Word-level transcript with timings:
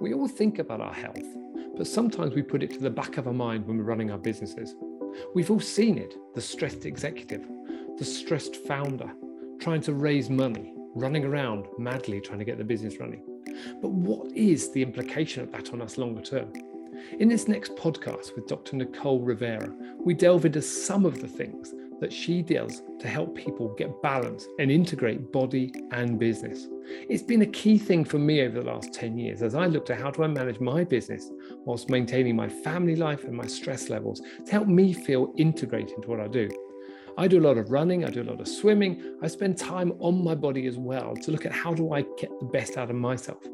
We 0.00 0.14
all 0.14 0.28
think 0.28 0.58
about 0.58 0.80
our 0.80 0.94
health, 0.94 1.26
but 1.76 1.86
sometimes 1.86 2.34
we 2.34 2.40
put 2.40 2.62
it 2.62 2.70
to 2.70 2.78
the 2.78 2.88
back 2.88 3.18
of 3.18 3.26
our 3.26 3.34
mind 3.34 3.66
when 3.66 3.76
we're 3.76 3.84
running 3.84 4.10
our 4.10 4.16
businesses. 4.16 4.74
We've 5.34 5.50
all 5.50 5.60
seen 5.60 5.98
it 5.98 6.16
the 6.34 6.40
stressed 6.40 6.86
executive, 6.86 7.46
the 7.98 8.04
stressed 8.06 8.56
founder, 8.56 9.12
trying 9.60 9.82
to 9.82 9.92
raise 9.92 10.30
money, 10.30 10.72
running 10.94 11.26
around 11.26 11.66
madly 11.78 12.18
trying 12.22 12.38
to 12.38 12.46
get 12.46 12.56
the 12.56 12.64
business 12.64 12.98
running. 12.98 13.22
But 13.82 13.90
what 13.90 14.32
is 14.32 14.72
the 14.72 14.80
implication 14.80 15.42
of 15.42 15.52
that 15.52 15.74
on 15.74 15.82
us 15.82 15.98
longer 15.98 16.22
term? 16.22 16.50
In 17.18 17.28
this 17.28 17.46
next 17.46 17.76
podcast 17.76 18.34
with 18.34 18.46
Dr. 18.46 18.76
Nicole 18.76 19.20
Rivera, 19.20 19.70
we 19.98 20.14
delve 20.14 20.46
into 20.46 20.62
some 20.62 21.04
of 21.04 21.20
the 21.20 21.28
things 21.28 21.74
that 22.00 22.12
she 22.12 22.42
does 22.42 22.82
to 22.98 23.08
help 23.08 23.34
people 23.34 23.74
get 23.74 24.02
balance 24.02 24.46
and 24.58 24.70
integrate 24.70 25.30
body 25.32 25.72
and 25.92 26.18
business. 26.18 26.66
It's 27.08 27.22
been 27.22 27.42
a 27.42 27.46
key 27.46 27.78
thing 27.78 28.04
for 28.04 28.18
me 28.18 28.40
over 28.42 28.60
the 28.60 28.66
last 28.66 28.92
10 28.92 29.16
years 29.18 29.42
as 29.42 29.54
I 29.54 29.66
looked 29.66 29.90
at 29.90 30.00
how 30.00 30.10
do 30.10 30.24
I 30.24 30.26
manage 30.26 30.60
my 30.60 30.82
business 30.82 31.30
whilst 31.64 31.90
maintaining 31.90 32.34
my 32.34 32.48
family 32.48 32.96
life 32.96 33.24
and 33.24 33.34
my 33.34 33.46
stress 33.46 33.88
levels 33.88 34.20
to 34.46 34.52
help 34.52 34.66
me 34.66 34.92
feel 34.92 35.32
integrated 35.36 35.92
into 35.92 36.08
what 36.08 36.20
I 36.20 36.28
do. 36.28 36.48
I 37.18 37.28
do 37.28 37.38
a 37.38 37.46
lot 37.46 37.58
of 37.58 37.70
running, 37.70 38.04
I 38.04 38.10
do 38.10 38.22
a 38.22 38.30
lot 38.30 38.40
of 38.40 38.48
swimming, 38.48 39.18
I 39.22 39.26
spend 39.28 39.58
time 39.58 39.92
on 40.00 40.24
my 40.24 40.34
body 40.34 40.66
as 40.66 40.78
well 40.78 41.14
to 41.14 41.30
look 41.30 41.44
at 41.44 41.52
how 41.52 41.74
do 41.74 41.92
I 41.92 42.02
get 42.18 42.30
the 42.40 42.46
best 42.46 42.76
out 42.78 42.88
of 42.88 42.96
myself. 42.96 43.44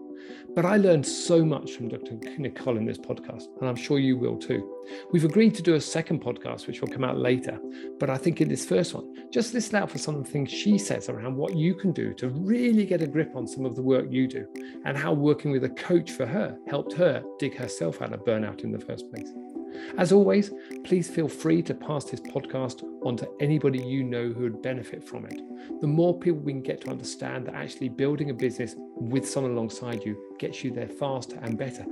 But 0.54 0.64
I 0.64 0.76
learned 0.76 1.06
so 1.06 1.44
much 1.44 1.72
from 1.72 1.88
Dr. 1.88 2.18
Nicole 2.38 2.76
in 2.76 2.86
this 2.86 2.98
podcast, 2.98 3.44
and 3.60 3.68
I'm 3.68 3.76
sure 3.76 3.98
you 3.98 4.16
will 4.16 4.36
too. 4.36 4.72
We've 5.12 5.24
agreed 5.24 5.54
to 5.56 5.62
do 5.62 5.74
a 5.74 5.80
second 5.80 6.22
podcast, 6.22 6.66
which 6.66 6.80
will 6.80 6.88
come 6.88 7.04
out 7.04 7.18
later. 7.18 7.60
But 7.98 8.10
I 8.10 8.16
think 8.16 8.40
in 8.40 8.48
this 8.48 8.64
first 8.64 8.94
one, 8.94 9.30
just 9.30 9.54
listen 9.54 9.76
out 9.76 9.90
for 9.90 9.98
some 9.98 10.14
of 10.14 10.24
the 10.24 10.30
things 10.30 10.50
she 10.50 10.78
says 10.78 11.08
around 11.08 11.36
what 11.36 11.56
you 11.56 11.74
can 11.74 11.92
do 11.92 12.14
to 12.14 12.28
really 12.28 12.86
get 12.86 13.02
a 13.02 13.06
grip 13.06 13.36
on 13.36 13.46
some 13.46 13.64
of 13.64 13.76
the 13.76 13.82
work 13.82 14.06
you 14.10 14.26
do, 14.26 14.46
and 14.84 14.96
how 14.96 15.12
working 15.12 15.50
with 15.50 15.64
a 15.64 15.70
coach 15.70 16.12
for 16.12 16.26
her 16.26 16.56
helped 16.68 16.92
her 16.94 17.22
dig 17.38 17.56
herself 17.56 18.00
out 18.00 18.12
of 18.12 18.24
burnout 18.24 18.64
in 18.64 18.72
the 18.72 18.78
first 18.78 19.10
place. 19.10 19.30
As 19.98 20.12
always, 20.12 20.50
please 20.84 21.08
feel 21.08 21.28
free 21.28 21.62
to 21.62 21.74
pass 21.74 22.04
this 22.04 22.20
podcast 22.20 22.82
on 23.04 23.16
to 23.16 23.28
anybody 23.40 23.78
you 23.78 24.04
know 24.04 24.28
who 24.28 24.42
would 24.42 24.62
benefit 24.62 25.06
from 25.06 25.26
it. 25.26 25.40
The 25.80 25.86
more 25.86 26.18
people 26.18 26.40
we 26.40 26.52
can 26.52 26.62
get 26.62 26.80
to 26.82 26.90
understand 26.90 27.46
that 27.46 27.54
actually 27.54 27.88
building 27.88 28.30
a 28.30 28.34
business 28.34 28.74
with 28.78 29.28
someone 29.28 29.52
alongside 29.52 30.04
you 30.04 30.36
gets 30.38 30.62
you 30.64 30.70
there 30.70 30.88
faster 30.88 31.38
and 31.42 31.58
better 31.58 31.84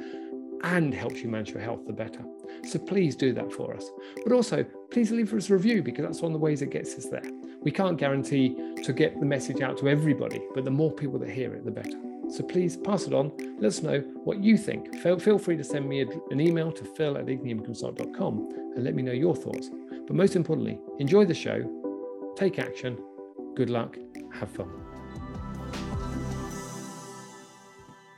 and 0.64 0.94
helps 0.94 1.20
you 1.20 1.28
manage 1.28 1.50
your 1.50 1.60
health, 1.60 1.86
the 1.86 1.92
better. 1.92 2.24
So 2.66 2.78
please 2.78 3.14
do 3.14 3.32
that 3.34 3.52
for 3.52 3.74
us. 3.74 3.90
But 4.24 4.32
also, 4.32 4.64
please 4.90 5.10
leave 5.10 5.32
us 5.34 5.50
a 5.50 5.54
review 5.54 5.82
because 5.82 6.04
that's 6.04 6.22
one 6.22 6.32
of 6.32 6.38
the 6.38 6.44
ways 6.44 6.62
it 6.62 6.70
gets 6.70 6.94
us 6.94 7.06
there. 7.06 7.30
We 7.62 7.70
can't 7.70 7.98
guarantee 7.98 8.56
to 8.82 8.92
get 8.92 9.18
the 9.20 9.26
message 9.26 9.60
out 9.60 9.76
to 9.78 9.88
everybody, 9.88 10.40
but 10.54 10.64
the 10.64 10.70
more 10.70 10.92
people 10.92 11.18
that 11.20 11.30
hear 11.30 11.54
it, 11.54 11.64
the 11.64 11.70
better. 11.70 12.03
So 12.30 12.42
please 12.42 12.76
pass 12.76 13.06
it 13.06 13.12
on. 13.12 13.32
Let 13.60 13.68
us 13.68 13.82
know 13.82 14.00
what 14.24 14.42
you 14.42 14.56
think. 14.56 14.96
Feel, 14.96 15.38
free 15.38 15.56
to 15.56 15.64
send 15.64 15.88
me 15.88 16.00
an 16.00 16.40
email 16.40 16.72
to 16.72 16.84
phil 16.84 17.16
at 17.16 17.26
igniumconsult.com 17.26 18.72
and 18.74 18.84
let 18.84 18.94
me 18.94 19.02
know 19.02 19.12
your 19.12 19.36
thoughts. 19.36 19.70
But 20.06 20.16
most 20.16 20.34
importantly, 20.36 20.78
enjoy 20.98 21.24
the 21.26 21.34
show, 21.34 21.62
take 22.36 22.58
action, 22.58 22.98
good 23.54 23.70
luck, 23.70 23.96
have 24.32 24.50
fun. 24.50 24.70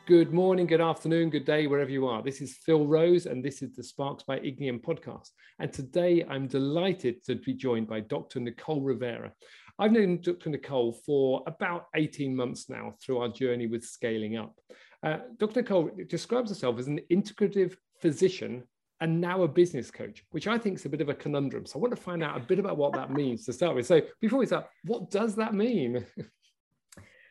Good 0.06 0.32
morning, 0.32 0.68
good 0.68 0.80
afternoon, 0.80 1.30
good 1.30 1.44
day, 1.44 1.66
wherever 1.66 1.90
you 1.90 2.06
are. 2.06 2.22
This 2.22 2.40
is 2.40 2.58
Phil 2.64 2.86
Rose, 2.86 3.26
and 3.26 3.44
this 3.44 3.60
is 3.60 3.74
the 3.74 3.82
Sparks 3.82 4.22
by 4.22 4.38
Ignium 4.38 4.80
podcast. 4.80 5.30
And 5.58 5.72
today 5.72 6.24
I'm 6.30 6.46
delighted 6.46 7.24
to 7.24 7.34
be 7.34 7.54
joined 7.54 7.88
by 7.88 8.00
Dr. 8.00 8.38
Nicole 8.38 8.82
Rivera. 8.82 9.32
I've 9.78 9.92
known 9.92 10.20
Dr. 10.22 10.50
Nicole 10.50 10.92
for 10.92 11.42
about 11.46 11.86
18 11.94 12.34
months 12.34 12.70
now 12.70 12.94
through 13.00 13.18
our 13.18 13.28
journey 13.28 13.66
with 13.66 13.84
scaling 13.84 14.36
up. 14.36 14.58
Uh, 15.02 15.18
Dr. 15.38 15.60
Nicole 15.60 15.90
describes 16.08 16.50
herself 16.50 16.78
as 16.78 16.86
an 16.86 17.00
integrative 17.10 17.76
physician 18.00 18.64
and 19.00 19.20
now 19.20 19.42
a 19.42 19.48
business 19.48 19.90
coach, 19.90 20.24
which 20.30 20.46
I 20.46 20.56
think 20.56 20.78
is 20.78 20.86
a 20.86 20.88
bit 20.88 21.02
of 21.02 21.10
a 21.10 21.14
conundrum. 21.14 21.66
So 21.66 21.78
I 21.78 21.82
want 21.82 21.94
to 21.94 22.00
find 22.00 22.22
out 22.22 22.36
a 22.36 22.40
bit 22.40 22.58
about 22.58 22.78
what 22.78 22.94
that 22.94 23.10
means 23.10 23.44
to 23.44 23.52
start 23.52 23.76
with. 23.76 23.86
So 23.86 24.00
before 24.20 24.38
we 24.38 24.46
start, 24.46 24.66
what 24.84 25.10
does 25.10 25.36
that 25.36 25.54
mean? 25.54 26.04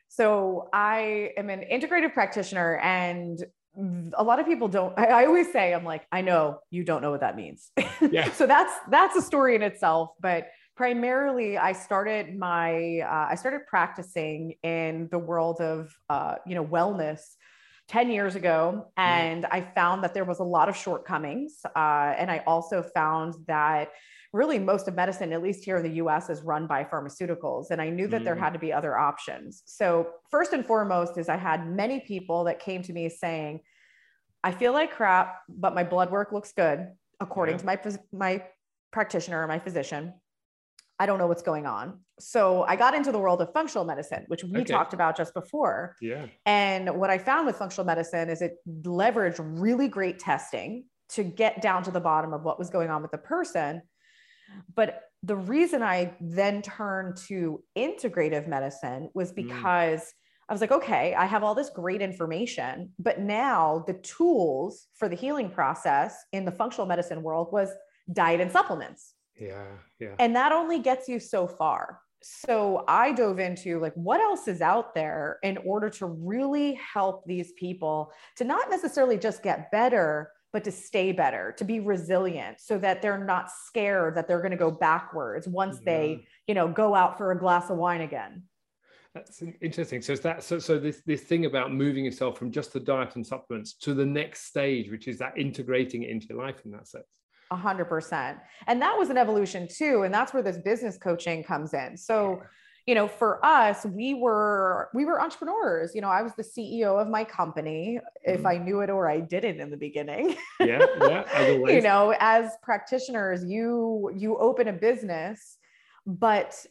So 0.07 0.69
I 0.71 1.31
am 1.35 1.49
an 1.49 1.65
integrative 1.69 2.13
practitioner 2.13 2.77
and 2.77 3.43
a 4.13 4.23
lot 4.23 4.39
of 4.39 4.45
people 4.45 4.69
don't 4.69 4.97
I, 4.97 5.07
I, 5.07 5.25
always 5.25 5.51
say 5.51 5.73
i'm 5.73 5.83
like 5.83 6.07
i 6.09 6.21
know 6.21 6.59
you 6.69 6.85
don't 6.85 7.01
know 7.01 7.11
what 7.11 7.19
that 7.19 7.35
means 7.35 7.71
yeah. 8.09 8.31
so 8.31 8.47
that's 8.47 8.71
that's 8.89 9.17
a 9.17 9.21
story 9.21 9.53
in 9.53 9.61
itself 9.61 10.11
but 10.21 10.47
primarily 10.75 11.57
i 11.57 11.71
started 11.71 12.37
my 12.37 12.99
uh, 12.99 13.27
i 13.29 13.35
started 13.35 13.61
practicing 13.67 14.53
in 14.63 15.07
the 15.11 15.19
world 15.19 15.61
of 15.61 15.95
uh, 16.09 16.35
you 16.45 16.55
know 16.55 16.65
wellness 16.65 17.21
10 17.87 18.11
years 18.11 18.35
ago 18.35 18.85
mm-hmm. 18.97 19.01
and 19.01 19.45
i 19.47 19.61
found 19.61 20.03
that 20.03 20.13
there 20.13 20.25
was 20.25 20.39
a 20.39 20.43
lot 20.43 20.69
of 20.69 20.75
shortcomings 20.75 21.61
uh, 21.75 22.13
and 22.17 22.29
i 22.29 22.43
also 22.45 22.83
found 22.83 23.33
that 23.47 23.89
really 24.33 24.59
most 24.59 24.89
of 24.89 24.95
medicine 24.95 25.31
at 25.31 25.41
least 25.41 25.63
here 25.63 25.77
in 25.77 25.83
the 25.83 26.01
us 26.01 26.29
is 26.29 26.41
run 26.41 26.67
by 26.67 26.83
pharmaceuticals 26.83 27.71
and 27.71 27.81
i 27.81 27.89
knew 27.89 28.07
that 28.07 28.21
mm. 28.21 28.25
there 28.25 28.35
had 28.35 28.51
to 28.51 28.59
be 28.59 28.73
other 28.73 28.97
options 28.97 29.63
so 29.65 30.07
first 30.29 30.51
and 30.51 30.65
foremost 30.65 31.17
is 31.17 31.29
i 31.29 31.37
had 31.37 31.69
many 31.69 32.01
people 32.01 32.43
that 32.43 32.59
came 32.59 32.81
to 32.81 32.91
me 32.91 33.07
saying 33.07 33.61
i 34.43 34.51
feel 34.51 34.73
like 34.73 34.91
crap 34.91 35.39
but 35.47 35.73
my 35.73 35.83
blood 35.83 36.11
work 36.11 36.33
looks 36.33 36.51
good 36.51 36.87
according 37.21 37.55
yeah. 37.55 37.59
to 37.59 37.65
my 37.65 37.79
my 38.11 38.43
practitioner 38.91 39.41
or 39.41 39.47
my 39.47 39.59
physician 39.59 40.13
I 40.99 41.05
don't 41.05 41.19
know 41.19 41.27
what's 41.27 41.41
going 41.41 41.65
on. 41.65 41.99
So 42.19 42.63
I 42.63 42.75
got 42.75 42.95
into 42.95 43.11
the 43.11 43.19
world 43.19 43.41
of 43.41 43.51
functional 43.51 43.83
medicine, 43.83 44.23
which 44.27 44.43
we 44.43 44.61
okay. 44.61 44.71
talked 44.71 44.93
about 44.93 45.17
just 45.17 45.33
before. 45.33 45.95
Yeah. 46.01 46.27
And 46.45 46.97
what 46.97 47.09
I 47.09 47.17
found 47.17 47.45
with 47.45 47.57
functional 47.57 47.85
medicine 47.85 48.29
is 48.29 48.41
it 48.41 48.55
leveraged 48.67 49.39
really 49.39 49.89
great 49.89 50.19
testing 50.19 50.85
to 51.09 51.23
get 51.23 51.61
down 51.61 51.83
to 51.83 51.91
the 51.91 51.99
bottom 51.99 52.33
of 52.33 52.43
what 52.43 52.57
was 52.57 52.69
going 52.69 52.89
on 52.89 53.01
with 53.01 53.11
the 53.11 53.17
person. 53.17 53.81
But 54.73 55.01
the 55.23 55.35
reason 55.35 55.83
I 55.83 56.13
then 56.21 56.61
turned 56.61 57.17
to 57.27 57.63
integrative 57.77 58.47
medicine 58.47 59.09
was 59.13 59.31
mm. 59.31 59.35
because 59.35 60.01
mm. 60.01 60.13
I 60.47 60.53
was 60.53 60.61
like, 60.61 60.71
okay, 60.71 61.15
I 61.15 61.25
have 61.25 61.43
all 61.43 61.55
this 61.55 61.71
great 61.71 62.01
information, 62.01 62.91
but 62.99 63.19
now 63.19 63.83
the 63.87 63.95
tools 63.95 64.87
for 64.93 65.09
the 65.09 65.15
healing 65.15 65.49
process 65.49 66.15
in 66.31 66.45
the 66.45 66.51
functional 66.51 66.85
medicine 66.85 67.23
world 67.23 67.49
was 67.51 67.69
diet 68.13 68.39
and 68.39 68.51
supplements. 68.51 69.14
Yeah, 69.39 69.65
yeah. 69.99 70.15
And 70.19 70.35
that 70.35 70.51
only 70.51 70.79
gets 70.79 71.07
you 71.07 71.19
so 71.19 71.47
far. 71.47 71.99
So 72.21 72.83
I 72.87 73.11
dove 73.11 73.39
into 73.39 73.79
like 73.79 73.93
what 73.93 74.19
else 74.19 74.47
is 74.47 74.61
out 74.61 74.95
there 74.95 75.37
in 75.43 75.57
order 75.57 75.89
to 75.91 76.07
really 76.07 76.73
help 76.73 77.23
these 77.25 77.51
people 77.53 78.11
to 78.37 78.43
not 78.43 78.69
necessarily 78.69 79.17
just 79.17 79.43
get 79.43 79.69
better, 79.71 80.31
but 80.51 80.63
to 80.63 80.71
stay 80.71 81.11
better, 81.11 81.53
to 81.57 81.63
be 81.63 81.79
resilient 81.79 82.59
so 82.59 82.79
that 82.79 83.01
they're 83.01 83.23
not 83.23 83.51
scared 83.51 84.15
that 84.15 84.27
they're 84.27 84.39
going 84.39 84.51
to 84.51 84.57
go 84.57 84.71
backwards 84.71 85.47
once 85.47 85.77
yeah. 85.81 85.85
they, 85.85 86.27
you 86.47 86.55
know, 86.55 86.67
go 86.67 86.95
out 86.95 87.17
for 87.17 87.31
a 87.31 87.37
glass 87.37 87.69
of 87.69 87.77
wine 87.77 88.01
again. 88.01 88.43
That's 89.13 89.43
interesting. 89.61 90.01
So 90.01 90.13
it's 90.13 90.21
that 90.23 90.43
so 90.43 90.59
so 90.59 90.77
this 90.79 91.01
this 91.05 91.21
thing 91.21 91.45
about 91.45 91.71
moving 91.71 92.05
yourself 92.05 92.37
from 92.37 92.51
just 92.51 92.73
the 92.73 92.79
diet 92.79 93.15
and 93.15 93.25
supplements 93.25 93.73
to 93.75 93.93
the 93.93 94.05
next 94.05 94.45
stage, 94.47 94.89
which 94.89 95.07
is 95.07 95.19
that 95.19 95.37
integrating 95.37 96.03
it 96.03 96.09
into 96.09 96.27
your 96.27 96.39
life 96.39 96.61
in 96.65 96.71
that 96.71 96.87
sense. 96.87 97.05
A 97.51 97.55
hundred 97.55 97.85
percent. 97.85 98.39
And 98.67 98.81
that 98.81 98.97
was 98.97 99.09
an 99.09 99.17
evolution 99.17 99.67
too. 99.67 100.03
And 100.03 100.13
that's 100.13 100.33
where 100.33 100.41
this 100.41 100.57
business 100.57 100.97
coaching 100.97 101.43
comes 101.43 101.73
in. 101.73 101.95
So, 101.95 102.41
you 102.87 102.95
know, 102.95 103.07
for 103.07 103.43
us, 103.45 103.85
we 103.85 104.15
were, 104.15 104.89
we 104.93 105.05
were 105.05 105.21
entrepreneurs. 105.21 105.93
You 105.93 106.01
know, 106.01 106.09
I 106.09 106.21
was 106.23 106.33
the 106.35 106.43
CEO 106.43 106.99
of 106.99 107.07
my 107.07 107.23
company, 107.23 107.99
mm-hmm. 107.99 108.39
if 108.39 108.45
I 108.45 108.57
knew 108.57 108.81
it 108.81 108.89
or 108.89 109.09
I 109.09 109.19
didn't 109.19 109.59
in 109.59 109.69
the 109.69 109.77
beginning. 109.77 110.35
Yeah. 110.59 110.85
Yeah. 111.01 111.47
you 111.49 111.81
know, 111.81 112.15
as 112.19 112.51
practitioners, 112.63 113.43
you, 113.45 114.11
you 114.15 114.37
open 114.37 114.67
a 114.67 114.73
business, 114.73 115.57
but 116.05 116.65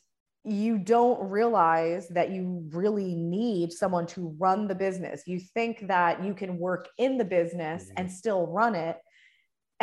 you 0.44 0.78
don't 0.78 1.30
realize 1.30 2.06
that 2.08 2.30
you 2.30 2.68
really 2.70 3.14
need 3.14 3.72
someone 3.72 4.06
to 4.06 4.34
run 4.38 4.68
the 4.68 4.74
business. 4.74 5.22
You 5.26 5.40
think 5.40 5.87
that 5.87 6.22
you 6.22 6.34
can 6.34 6.58
work 6.58 6.88
in 6.99 7.16
the 7.16 7.25
business 7.25 7.84
mm-hmm. 7.84 7.94
and 7.96 8.12
still 8.12 8.46
run 8.46 8.75
it 8.75 8.99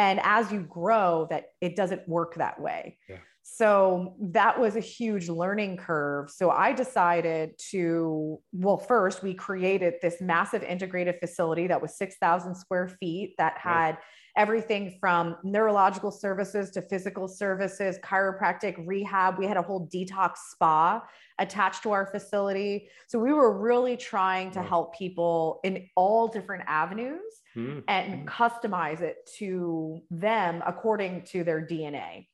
and 0.02 0.20
as 0.24 0.52
you 0.52 0.62
grow 0.62 1.28
that 1.30 1.46
it 1.62 1.76
doesn't 1.76 2.08
work 2.08 2.36
that 2.36 2.60
way. 2.60 2.98
Yeah. 3.08 3.18
so 3.44 4.16
that 4.20 4.60
was 4.60 4.76
a 4.76 4.80
huge 4.80 5.30
learning 5.30 5.78
curve. 5.78 6.30
So 6.30 6.50
i 6.50 6.74
decided 6.74 7.52
to 7.72 8.40
well 8.52 8.78
first 8.78 9.22
we 9.24 9.34
created 9.34 9.96
this 10.02 10.18
massive 10.22 10.64
integrated 10.64 11.16
facility 11.20 11.68
that 11.68 11.82
was 11.82 11.98
6000 11.98 12.56
square 12.56 12.88
feet 13.00 13.36
that 13.38 13.58
had 13.58 13.98
everything 14.38 14.98
from 15.00 15.36
neurological 15.44 16.12
services 16.12 16.72
to 16.72 16.82
physical 16.82 17.28
services 17.28 17.98
chiropractic 18.04 18.76
rehab 18.86 19.38
we 19.38 19.46
had 19.46 19.58
a 19.58 19.62
whole 19.62 19.88
detox 19.88 20.38
spa 20.50 21.04
attached 21.40 21.84
to 21.84 21.92
our 21.92 22.06
facility 22.08 22.88
so 23.08 23.20
we 23.20 23.34
were 23.34 23.58
really 23.58 23.98
trying 23.98 24.52
to 24.52 24.62
help 24.62 24.96
people 24.96 25.60
in 25.64 25.88
all 25.96 26.28
different 26.28 26.64
avenues 26.68 27.42
mm-hmm. 27.56 27.80
and 27.88 28.28
customize 28.28 29.02
it 29.02 29.30
to 29.38 30.02
them 30.10 30.62
according 30.66 31.24
to 31.24 31.44
their 31.44 31.62
DNA. 31.62 32.28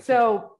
So 0.00 0.56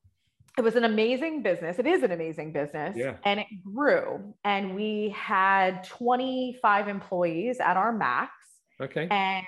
it 0.56 0.62
was 0.62 0.76
an 0.76 0.84
amazing 0.84 1.42
business. 1.42 1.78
It 1.78 1.86
is 1.86 2.02
an 2.02 2.12
amazing 2.12 2.52
business. 2.52 2.96
Yeah. 2.96 3.16
And 3.24 3.40
it 3.40 3.46
grew. 3.64 4.34
And 4.44 4.74
we 4.74 5.14
had 5.16 5.84
25 5.84 6.88
employees 6.88 7.58
at 7.60 7.76
our 7.76 7.92
max. 7.92 8.32
Okay. 8.80 9.08
And 9.10 9.46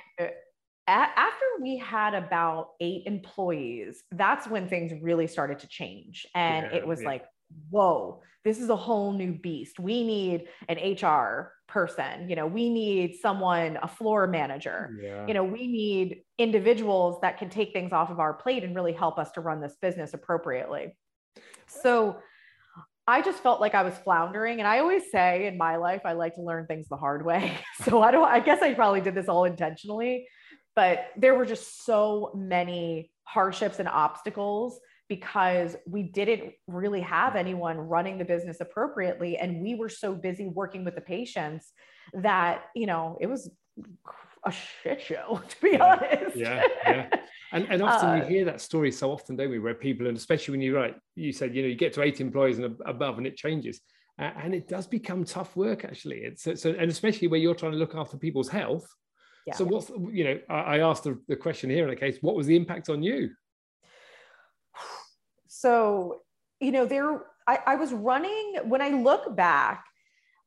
after 0.90 1.44
we 1.60 1.78
had 1.78 2.14
about 2.14 2.70
eight 2.80 3.02
employees, 3.06 4.02
that's 4.12 4.48
when 4.48 4.68
things 4.68 4.92
really 5.00 5.26
started 5.26 5.58
to 5.60 5.68
change. 5.68 6.26
And 6.34 6.66
yeah, 6.70 6.78
it 6.78 6.86
was 6.86 7.00
yeah. 7.00 7.08
like, 7.08 7.24
whoa, 7.70 8.22
this 8.44 8.60
is 8.60 8.70
a 8.70 8.76
whole 8.76 9.12
new 9.12 9.32
beast. 9.32 9.78
We 9.78 10.04
need 10.04 10.48
an 10.68 10.78
HR 10.78 11.52
person. 11.68 12.28
You 12.28 12.36
know, 12.36 12.46
we 12.46 12.70
need 12.70 13.16
someone, 13.20 13.78
a 13.82 13.88
floor 13.88 14.26
manager. 14.26 14.96
Yeah. 15.00 15.26
You 15.26 15.34
know, 15.34 15.44
we 15.44 15.66
need 15.66 16.22
individuals 16.38 17.18
that 17.22 17.38
can 17.38 17.50
take 17.50 17.72
things 17.72 17.92
off 17.92 18.10
of 18.10 18.18
our 18.18 18.34
plate 18.34 18.64
and 18.64 18.74
really 18.74 18.92
help 18.92 19.18
us 19.18 19.30
to 19.32 19.40
run 19.40 19.60
this 19.60 19.76
business 19.80 20.14
appropriately. 20.14 20.96
So 21.66 22.16
I 23.06 23.22
just 23.22 23.42
felt 23.42 23.60
like 23.60 23.74
I 23.74 23.82
was 23.82 23.94
floundering. 23.98 24.58
And 24.58 24.68
I 24.68 24.78
always 24.78 25.10
say 25.10 25.46
in 25.46 25.58
my 25.58 25.76
life, 25.76 26.02
I 26.04 26.12
like 26.12 26.36
to 26.36 26.42
learn 26.42 26.66
things 26.66 26.88
the 26.88 26.96
hard 26.96 27.24
way. 27.24 27.58
so 27.82 28.02
I 28.02 28.10
don't, 28.10 28.28
I 28.28 28.40
guess 28.40 28.62
I 28.62 28.74
probably 28.74 29.00
did 29.00 29.14
this 29.14 29.28
all 29.28 29.44
intentionally, 29.44 30.26
but 30.74 31.06
there 31.16 31.34
were 31.34 31.46
just 31.46 31.84
so 31.84 32.32
many 32.34 33.10
hardships 33.24 33.78
and 33.78 33.88
obstacles 33.88 34.80
because 35.08 35.76
we 35.88 36.04
didn't 36.04 36.52
really 36.68 37.00
have 37.00 37.34
anyone 37.34 37.76
running 37.76 38.16
the 38.16 38.24
business 38.24 38.60
appropriately. 38.60 39.36
And 39.36 39.60
we 39.60 39.74
were 39.74 39.88
so 39.88 40.14
busy 40.14 40.46
working 40.46 40.84
with 40.84 40.94
the 40.94 41.00
patients 41.00 41.72
that, 42.14 42.66
you 42.76 42.86
know, 42.86 43.18
it 43.20 43.26
was 43.26 43.50
a 44.44 44.52
shit 44.52 45.02
show, 45.02 45.42
to 45.48 45.60
be 45.60 45.70
yeah, 45.72 45.84
honest. 45.84 46.36
Yeah, 46.36 46.62
yeah. 46.86 47.08
And, 47.52 47.66
and 47.68 47.82
often 47.82 48.08
uh, 48.08 48.14
you 48.14 48.22
hear 48.22 48.44
that 48.44 48.60
story 48.60 48.92
so 48.92 49.10
often, 49.10 49.34
don't 49.34 49.50
we? 49.50 49.58
Where 49.58 49.74
people, 49.74 50.06
and 50.06 50.16
especially 50.16 50.52
when 50.52 50.62
you 50.62 50.76
write, 50.76 50.94
you 51.16 51.32
said, 51.32 51.54
you 51.54 51.62
know, 51.62 51.68
you 51.68 51.74
get 51.74 51.92
to 51.94 52.02
eight 52.02 52.20
employees 52.20 52.58
and 52.58 52.76
above, 52.86 53.18
and 53.18 53.26
it 53.26 53.36
changes, 53.36 53.80
uh, 54.18 54.30
and 54.40 54.54
it 54.54 54.68
does 54.68 54.86
become 54.86 55.24
tough 55.24 55.56
work. 55.56 55.84
Actually, 55.84 56.18
it's 56.18 56.44
so, 56.44 56.70
and 56.70 56.88
especially 56.90 57.26
where 57.26 57.40
you're 57.40 57.56
trying 57.56 57.72
to 57.72 57.78
look 57.78 57.96
after 57.96 58.16
people's 58.16 58.48
health. 58.48 58.86
Yeah. 59.50 59.56
So 59.56 59.64
what's 59.64 59.90
you 60.12 60.24
know, 60.24 60.40
I, 60.48 60.54
I 60.54 60.78
asked 60.78 61.04
the, 61.04 61.18
the 61.28 61.36
question 61.36 61.70
here 61.70 61.84
in 61.84 61.90
a 61.90 61.96
case, 61.96 62.18
what 62.20 62.36
was 62.36 62.46
the 62.46 62.56
impact 62.56 62.88
on 62.88 63.02
you? 63.02 63.30
So, 65.48 66.22
you 66.60 66.72
know, 66.72 66.86
there 66.86 67.20
I, 67.46 67.58
I 67.66 67.74
was 67.74 67.92
running 67.92 68.60
when 68.64 68.80
I 68.80 68.90
look 68.90 69.34
back, 69.36 69.84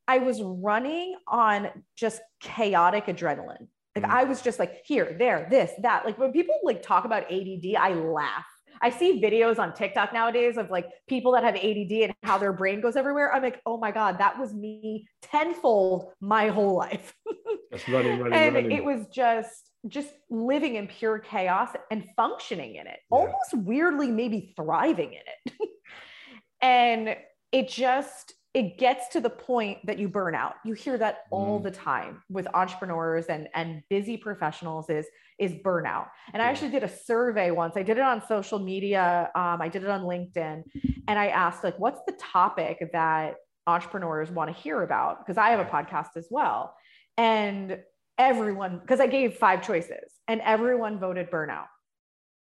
I 0.08 0.20
was 0.20 0.42
running 0.42 1.16
on 1.28 1.70
just 1.98 2.22
chaotic 2.40 3.08
adrenaline. 3.08 3.68
Like 3.96 4.06
mm. 4.06 4.10
I 4.10 4.24
was 4.24 4.42
just 4.42 4.58
like 4.58 4.82
here, 4.86 5.16
there, 5.20 5.48
this, 5.50 5.72
that. 5.82 6.06
Like 6.06 6.18
when 6.18 6.32
people 6.32 6.56
like 6.64 6.82
talk 6.82 7.06
about 7.06 7.32
ADD, 7.32 7.76
I 7.78 7.94
laugh. 7.94 8.46
I 8.84 8.90
see 8.90 9.22
videos 9.22 9.60
on 9.60 9.74
TikTok 9.74 10.12
nowadays 10.12 10.58
of 10.58 10.70
like 10.70 10.88
people 11.08 11.32
that 11.32 11.44
have 11.46 11.56
ADD 11.56 11.92
and 11.92 12.14
how 12.22 12.38
their 12.38 12.52
brain 12.52 12.82
goes 12.82 12.98
everywhere. 12.98 13.34
I'm 13.34 13.42
like, 13.42 13.62
oh 13.66 13.78
my 13.78 13.92
God, 13.92 14.18
that 14.20 14.38
was 14.38 14.54
me 14.54 15.08
tenfold 15.22 16.12
my 16.20 16.50
whole 16.50 16.76
life. 16.76 17.16
That's 17.72 17.88
running, 17.88 18.20
running, 18.20 18.34
and 18.38 18.56
running. 18.56 18.72
it 18.72 18.84
was 18.84 19.08
just 19.08 19.70
just 19.88 20.10
living 20.30 20.76
in 20.76 20.88
pure 20.88 21.20
chaos 21.20 21.70
and 21.92 22.06
functioning 22.16 22.76
in 22.76 22.88
it, 22.88 23.00
yeah. 23.12 23.18
almost 23.18 23.54
weirdly, 23.54 24.12
maybe 24.12 24.54
thriving 24.56 25.14
in 25.14 25.22
it. 25.46 25.70
and 26.62 27.16
it 27.54 27.70
just 27.70 28.34
it 28.54 28.78
gets 28.78 29.08
to 29.10 29.20
the 29.20 29.30
point 29.30 29.80
that 29.86 29.98
you 29.98 30.08
burn 30.08 30.36
out. 30.36 30.56
You 30.64 30.74
hear 30.74 30.96
that 31.00 31.24
all 31.32 31.60
mm. 31.60 31.64
the 31.64 31.72
time 31.72 32.22
with 32.30 32.48
entrepreneurs 32.54 33.26
and, 33.26 33.50
and 33.56 33.82
busy 33.90 34.16
professionals 34.16 34.92
is, 34.92 35.08
is 35.40 35.54
burnout. 35.54 36.10
And 36.34 36.40
yeah. 36.40 36.48
I 36.48 36.52
actually 36.52 36.70
did 36.70 36.84
a 36.84 36.90
survey 36.90 37.50
once. 37.50 37.74
I 37.76 37.82
did 37.82 37.98
it 37.98 38.04
on 38.04 38.22
social 38.28 38.60
media. 38.60 39.32
Um, 39.34 39.60
I 39.60 39.70
did 39.70 39.84
it 39.84 39.90
on 39.90 40.02
LinkedIn 40.02 40.64
and 41.08 41.20
I 41.20 41.28
asked 41.28 41.64
like, 41.64 41.80
what's 41.80 42.02
the 42.06 42.14
topic 42.14 42.78
that 42.94 43.36
entrepreneurs 43.66 44.30
want 44.30 44.56
to 44.56 44.62
hear 44.62 44.84
about? 44.84 45.26
Because 45.26 45.40
I 45.40 45.50
have 45.50 45.60
a 45.60 45.70
podcast 45.70 46.16
as 46.16 46.28
well. 46.30 46.76
And 47.18 47.80
everyone, 48.20 48.78
because 48.78 49.00
I 49.00 49.08
gave 49.08 49.36
five 49.38 49.66
choices 49.66 50.12
and 50.28 50.42
everyone 50.42 51.00
voted 51.00 51.32
burnout. 51.32 51.66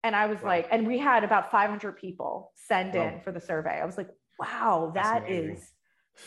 And 0.03 0.15
I 0.15 0.25
was 0.25 0.41
wow. 0.41 0.49
like, 0.49 0.67
and 0.71 0.87
we 0.87 0.97
had 0.97 1.23
about 1.23 1.51
500 1.51 1.97
people 1.97 2.51
send 2.55 2.95
wow. 2.95 3.07
in 3.07 3.21
for 3.21 3.31
the 3.31 3.41
survey. 3.41 3.79
I 3.79 3.85
was 3.85 3.97
like, 3.97 4.09
wow, 4.39 4.91
that 4.95 5.29
is 5.29 5.71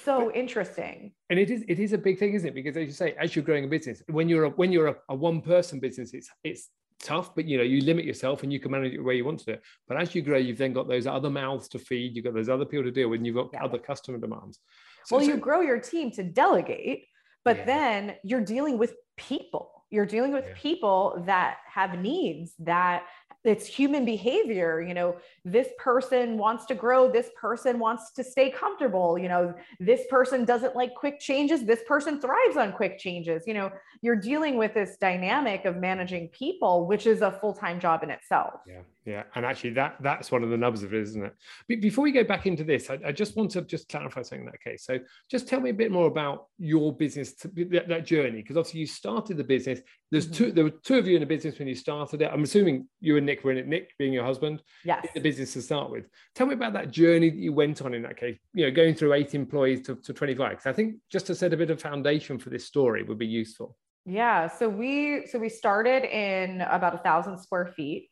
so 0.05 0.27
but, 0.27 0.37
interesting 0.37 1.13
and 1.31 1.39
it 1.39 1.51
is 1.51 1.65
it 1.69 1.79
is 1.79 1.93
a 1.93 1.99
big 1.99 2.19
thing 2.19 2.35
isn't 2.35 2.49
it 2.49 2.55
because 2.55 2.77
as 2.77 2.87
you 2.87 2.93
say 2.93 3.15
as 3.21 3.37
you're 3.37 3.45
growing 3.45 3.65
a 3.65 3.69
business 3.69 4.03
when 4.09 4.29
you're 4.29 4.45
a 4.45 4.51
when 4.51 4.73
you're 4.73 4.89
a, 4.89 4.97
a 5.09 5.15
one 5.15 5.41
person 5.41 5.81
business 5.81 6.15
it's 6.15 6.31
it's 6.45 6.69
tough 7.03 7.35
but 7.35 7.47
you 7.47 7.59
know 7.59 7.65
you 7.65 7.81
limit 7.83 8.05
yourself 8.05 8.43
and 8.43 8.53
you 8.53 8.61
can 8.61 8.71
manage 8.71 8.93
it 8.93 9.01
where 9.01 9.15
you 9.15 9.25
want 9.25 9.39
to 9.39 9.45
do 9.45 9.53
it 9.53 9.63
but 9.89 10.01
as 10.01 10.15
you 10.15 10.23
grow 10.23 10.39
you've 10.39 10.59
then 10.59 10.73
got 10.73 10.89
those 10.89 11.07
other 11.07 11.29
mouths 11.29 11.69
to 11.69 11.79
feed 11.79 12.15
you've 12.15 12.25
got 12.25 12.33
those 12.33 12.49
other 12.49 12.65
people 12.65 12.85
to 12.85 12.93
deal 12.93 13.09
with 13.09 13.19
and 13.19 13.27
you've 13.27 13.35
got 13.35 13.49
yeah. 13.53 13.65
other 13.65 13.79
customer 13.79 14.19
demands 14.19 14.61
so, 15.05 15.17
well 15.17 15.25
so, 15.25 15.33
you 15.33 15.37
grow 15.37 15.61
your 15.61 15.81
team 15.81 16.11
to 16.13 16.23
delegate 16.23 17.07
but 17.45 17.59
yeah. 17.59 17.65
then 17.65 18.15
you're 18.23 18.45
dealing 18.45 18.79
with 18.79 18.95
people 19.17 19.85
you're 19.91 20.07
dealing 20.07 20.33
with 20.33 20.47
yeah. 20.47 20.55
people 20.57 21.23
that 21.27 21.59
have 21.67 21.99
needs 21.99 22.55
that 22.61 23.05
it's 23.45 23.67
human 23.67 24.05
behavior 24.05 24.81
you 24.81 24.95
know 24.95 25.17
this 25.45 25.69
person 25.79 26.39
wants 26.39 26.65
to 26.67 26.75
grow 26.75 27.11
this 27.11 27.31
person 27.41 27.79
wants 27.79 28.13
to 28.13 28.23
stay 28.23 28.51
comfortable 28.51 29.19
you 29.19 29.29
know 29.29 29.53
this 29.81 30.03
person 30.09 30.45
doesn't 30.45 30.77
like 30.77 30.95
quick 30.95 31.19
changes 31.19 31.65
this 31.65 31.83
person 31.87 32.21
thrives 32.21 32.57
on 32.57 32.73
quick 32.73 32.99
changes. 32.99 33.45
You 33.47 33.55
know 33.55 33.71
you're 34.01 34.17
dealing 34.17 34.57
with 34.57 34.75
this 34.75 34.97
dynamic 34.97 35.65
of 35.65 35.77
managing 35.77 36.29
people 36.29 36.87
which 36.87 37.07
is 37.07 37.23
a 37.23 37.33
full-time 37.33 37.81
job 37.81 38.03
in 38.03 38.11
itself. 38.11 38.61
Yeah 38.67 38.81
yeah 39.05 39.25
and 39.35 39.45
actually 39.45 39.71
that 39.71 39.97
that's 40.01 40.31
one 40.31 40.43
of 40.43 40.51
the 40.51 40.57
nubs 40.57 40.83
of 40.83 40.95
it 40.95 41.01
isn't 41.01 41.25
it? 41.25 41.35
But 41.69 41.81
before 41.81 42.05
we 42.05 42.13
go 42.13 42.25
back 42.25 42.47
into 42.47 42.65
this 42.65 42.91
I, 42.91 42.99
I 43.07 43.13
just 43.13 43.37
want 43.37 43.51
to 43.53 43.63
just 43.63 43.89
clarify 43.89 44.23
something 44.23 44.47
in 44.47 44.53
that 44.53 44.63
case. 44.63 44.85
So 44.85 44.99
just 45.31 45.49
tell 45.49 45.61
me 45.61 45.71
a 45.71 45.75
bit 45.75 45.91
more 45.91 46.07
about 46.07 46.47
your 46.59 46.95
business 46.95 47.35
to, 47.37 47.49
that, 47.71 47.89
that 47.89 48.07
journey 48.07 48.43
because 48.43 48.57
obviously 48.57 48.81
you 48.81 48.87
started 48.87 49.37
the 49.37 49.45
business. 49.45 49.81
There's 50.11 50.27
mm-hmm. 50.27 50.35
two 50.35 50.53
there 50.53 50.65
were 50.65 50.71
two 50.71 50.99
of 50.99 51.07
you 51.07 51.17
in 51.17 51.21
the 51.21 51.27
business 51.27 51.59
when 51.59 51.69
you 51.69 51.75
started 51.75 52.23
it. 52.23 52.31
I'm 52.33 52.43
assuming 52.43 52.89
you 53.01 53.17
and 53.17 53.27
nick 53.27 53.45
were 53.45 53.53
in 53.53 53.59
it 53.59 53.69
nick 53.69 53.93
being 53.99 54.13
your 54.13 54.25
husband. 54.25 54.63
Yes. 54.85 55.07
the 55.15 55.21
business 55.21 55.53
to 55.55 55.63
start 55.63 55.91
with. 55.91 56.05
Tell 56.35 56.47
me 56.47 56.55
about 56.55 56.73
that 56.75 56.91
journey 56.91 57.31
that 57.31 57.39
you 57.39 57.53
went 57.53 57.83
on 57.83 57.95
in 57.95 58.03
that 58.03 58.17
case 58.17 58.39
you 58.55 58.65
know 58.65 58.71
going 58.71 58.95
through 58.95 59.13
eight 59.15 59.35
employees 59.35 59.83
to, 59.87 59.97
to 59.97 60.13
25 60.13 60.51
because 60.51 60.67
i 60.67 60.73
think 60.73 60.97
just 61.11 61.27
to 61.27 61.35
set 61.35 61.53
a 61.53 61.57
bit 61.57 61.71
of 61.71 61.81
foundation 61.81 62.39
for 62.39 62.51
this 62.51 62.65
story 62.67 63.03
would 63.03 63.19
be 63.19 63.27
useful. 63.27 63.77
Yeah 64.05 64.49
so 64.49 64.69
we 64.69 65.27
so 65.27 65.39
we 65.39 65.49
started 65.49 66.05
in 66.05 66.61
about 66.63 66.95
a 66.95 66.99
thousand 66.99 67.39
square 67.39 67.67
feet 67.67 68.09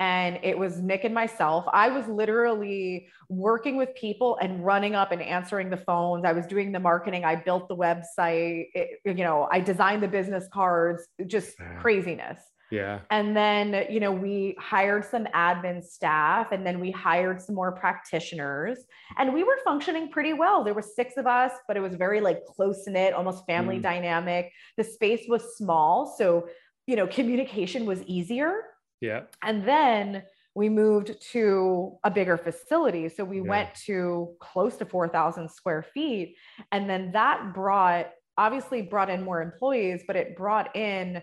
and 0.00 0.40
it 0.42 0.58
was 0.58 0.80
Nick 0.80 1.04
and 1.04 1.14
myself. 1.14 1.64
I 1.72 1.88
was 1.88 2.06
literally 2.08 3.08
working 3.28 3.76
with 3.76 3.94
people 3.94 4.36
and 4.40 4.64
running 4.64 4.94
up 4.94 5.12
and 5.12 5.22
answering 5.22 5.70
the 5.70 5.76
phones. 5.76 6.24
I 6.24 6.32
was 6.32 6.46
doing 6.46 6.72
the 6.72 6.80
marketing. 6.80 7.24
I 7.24 7.36
built 7.36 7.68
the 7.68 7.76
website. 7.76 8.66
It, 8.74 9.00
you 9.04 9.24
know, 9.24 9.48
I 9.52 9.60
designed 9.60 10.02
the 10.02 10.08
business 10.08 10.48
cards. 10.52 11.06
Just 11.26 11.54
yeah. 11.60 11.80
craziness. 11.80 12.42
Yeah. 12.70 13.00
And 13.10 13.36
then, 13.36 13.86
you 13.88 14.00
know, 14.00 14.10
we 14.10 14.56
hired 14.58 15.04
some 15.04 15.26
admin 15.26 15.84
staff 15.84 16.50
and 16.50 16.66
then 16.66 16.80
we 16.80 16.90
hired 16.90 17.40
some 17.40 17.54
more 17.54 17.70
practitioners 17.70 18.78
and 19.16 19.32
we 19.32 19.44
were 19.44 19.58
functioning 19.64 20.10
pretty 20.10 20.32
well. 20.32 20.64
There 20.64 20.74
were 20.74 20.82
six 20.82 21.16
of 21.16 21.26
us, 21.26 21.52
but 21.68 21.76
it 21.76 21.80
was 21.80 21.94
very 21.94 22.20
like 22.20 22.44
close 22.44 22.82
knit, 22.88 23.14
almost 23.14 23.46
family 23.46 23.78
mm. 23.78 23.82
dynamic. 23.82 24.50
The 24.76 24.82
space 24.82 25.26
was 25.28 25.56
small. 25.56 26.16
So, 26.18 26.48
you 26.86 26.96
know, 26.96 27.06
communication 27.06 27.86
was 27.86 28.02
easier 28.02 28.62
yeah. 29.00 29.22
And 29.42 29.66
then 29.66 30.24
we 30.54 30.68
moved 30.68 31.20
to 31.32 31.98
a 32.04 32.10
bigger 32.10 32.36
facility. 32.36 33.08
So 33.08 33.24
we 33.24 33.38
yeah. 33.38 33.42
went 33.42 33.74
to 33.86 34.34
close 34.40 34.76
to 34.76 34.84
4,000 34.84 35.50
square 35.50 35.82
feet. 35.82 36.36
And 36.70 36.88
then 36.88 37.12
that 37.12 37.52
brought, 37.54 38.10
obviously, 38.38 38.82
brought 38.82 39.10
in 39.10 39.24
more 39.24 39.42
employees, 39.42 40.04
but 40.06 40.16
it 40.16 40.36
brought 40.36 40.74
in 40.76 41.22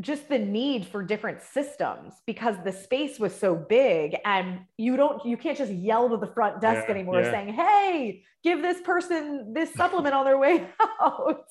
just 0.00 0.28
the 0.28 0.38
need 0.38 0.86
for 0.86 1.02
different 1.02 1.42
systems 1.42 2.14
because 2.26 2.56
the 2.64 2.72
space 2.72 3.18
was 3.18 3.34
so 3.34 3.54
big 3.54 4.16
and 4.24 4.60
you 4.76 4.96
don't 4.96 5.24
you 5.24 5.36
can't 5.36 5.58
just 5.58 5.72
yell 5.72 6.08
to 6.08 6.16
the 6.16 6.26
front 6.26 6.60
desk 6.60 6.84
yeah, 6.86 6.94
anymore 6.94 7.20
yeah. 7.20 7.30
saying 7.30 7.52
hey 7.52 8.22
give 8.44 8.62
this 8.62 8.80
person 8.82 9.52
this 9.54 9.72
supplement 9.74 10.14
on 10.14 10.24
their 10.24 10.38
way 10.38 10.68
out 11.00 11.44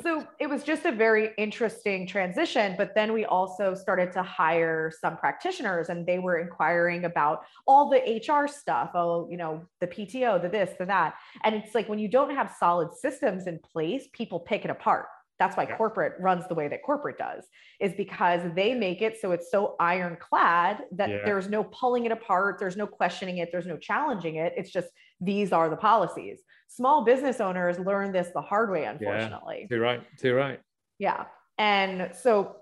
so 0.00 0.24
it 0.38 0.48
was 0.48 0.62
just 0.62 0.84
a 0.84 0.92
very 0.92 1.30
interesting 1.38 2.06
transition 2.06 2.74
but 2.78 2.94
then 2.94 3.12
we 3.12 3.24
also 3.24 3.74
started 3.74 4.12
to 4.12 4.22
hire 4.22 4.92
some 5.00 5.16
practitioners 5.16 5.88
and 5.88 6.06
they 6.06 6.18
were 6.18 6.38
inquiring 6.38 7.04
about 7.04 7.42
all 7.66 7.90
the 7.90 8.22
hr 8.26 8.46
stuff. 8.46 8.90
Oh 8.94 9.28
you 9.30 9.36
know 9.36 9.62
the 9.80 9.86
pto 9.86 10.40
the 10.40 10.48
this 10.48 10.70
the 10.78 10.86
that. 10.86 11.14
And 11.44 11.54
it's 11.54 11.74
like 11.74 11.88
when 11.88 11.98
you 11.98 12.08
don't 12.08 12.34
have 12.34 12.54
solid 12.58 12.94
systems 12.94 13.46
in 13.46 13.58
place 13.58 14.04
people 14.12 14.40
pick 14.40 14.64
it 14.64 14.70
apart. 14.70 15.06
That's 15.38 15.56
why 15.56 15.66
corporate 15.66 16.14
runs 16.18 16.48
the 16.48 16.54
way 16.54 16.66
that 16.66 16.82
corporate 16.82 17.16
does 17.16 17.44
is 17.80 17.92
because 17.92 18.40
they 18.56 18.74
make 18.74 19.02
it 19.02 19.20
so 19.20 19.32
it's 19.32 19.50
so 19.50 19.76
ironclad 19.78 20.82
that 20.92 21.10
yeah. 21.10 21.18
there's 21.24 21.48
no 21.48 21.62
pulling 21.64 22.06
it 22.06 22.12
apart 22.12 22.58
there's 22.58 22.76
no 22.76 22.86
questioning 22.86 23.38
it 23.38 23.50
there's 23.52 23.66
no 23.66 23.76
challenging 23.76 24.36
it. 24.36 24.52
It's 24.56 24.70
just 24.70 24.88
these 25.20 25.52
are 25.52 25.68
the 25.68 25.76
policies 25.76 26.40
small 26.68 27.04
business 27.04 27.40
owners 27.40 27.78
learn 27.78 28.12
this 28.12 28.28
the 28.34 28.40
hard 28.40 28.70
way 28.70 28.84
unfortunately. 28.84 29.60
yeah, 29.62 29.66
you're 29.70 29.80
right 29.80 30.02
you're 30.22 30.36
right. 30.36 30.60
Yeah 30.98 31.24
and 31.58 32.14
so 32.14 32.56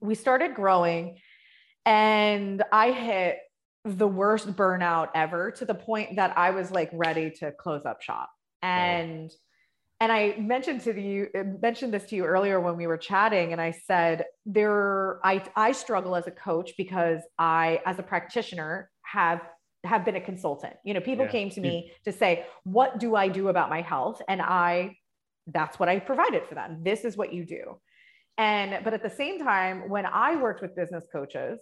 we 0.00 0.14
started 0.14 0.54
growing 0.54 1.18
and 1.84 2.62
i 2.72 2.90
hit 2.90 3.38
the 3.84 4.08
worst 4.08 4.48
burnout 4.56 5.10
ever 5.14 5.50
to 5.50 5.64
the 5.64 5.74
point 5.74 6.16
that 6.16 6.36
i 6.36 6.50
was 6.50 6.70
like 6.70 6.90
ready 6.92 7.30
to 7.30 7.52
close 7.52 7.84
up 7.84 8.02
shop. 8.02 8.30
And 8.62 9.30
and 10.00 10.12
I 10.12 10.36
mentioned 10.38 10.82
to 10.82 11.00
you 11.00 11.28
uh, 11.34 11.44
mentioned 11.62 11.94
this 11.94 12.04
to 12.06 12.16
you 12.16 12.24
earlier 12.24 12.60
when 12.60 12.76
we 12.76 12.86
were 12.86 12.98
chatting, 12.98 13.52
and 13.52 13.60
I 13.60 13.70
said 13.70 14.24
there 14.44 15.20
I 15.24 15.42
I 15.54 15.72
struggle 15.72 16.16
as 16.16 16.26
a 16.26 16.30
coach 16.30 16.72
because 16.76 17.20
I 17.38 17.80
as 17.86 17.98
a 17.98 18.02
practitioner 18.02 18.90
have 19.02 19.40
have 19.86 20.04
been 20.04 20.16
a 20.16 20.20
consultant. 20.20 20.74
You 20.84 20.94
know, 20.94 21.00
people 21.00 21.24
yeah. 21.24 21.32
came 21.32 21.50
to 21.50 21.60
me 21.60 21.92
to 22.04 22.12
say, 22.12 22.46
"What 22.64 22.98
do 22.98 23.16
I 23.16 23.28
do 23.28 23.48
about 23.48 23.70
my 23.70 23.82
health?" 23.82 24.20
And 24.28 24.42
I 24.42 24.96
that's 25.46 25.78
what 25.78 25.88
I 25.88 25.98
provided 26.00 26.44
for 26.46 26.54
them. 26.54 26.82
This 26.82 27.04
is 27.04 27.16
what 27.16 27.32
you 27.32 27.44
do. 27.44 27.80
And 28.38 28.84
but 28.84 28.92
at 28.92 29.02
the 29.02 29.10
same 29.10 29.38
time, 29.38 29.88
when 29.88 30.06
I 30.06 30.36
worked 30.36 30.60
with 30.60 30.76
business 30.76 31.06
coaches, 31.10 31.60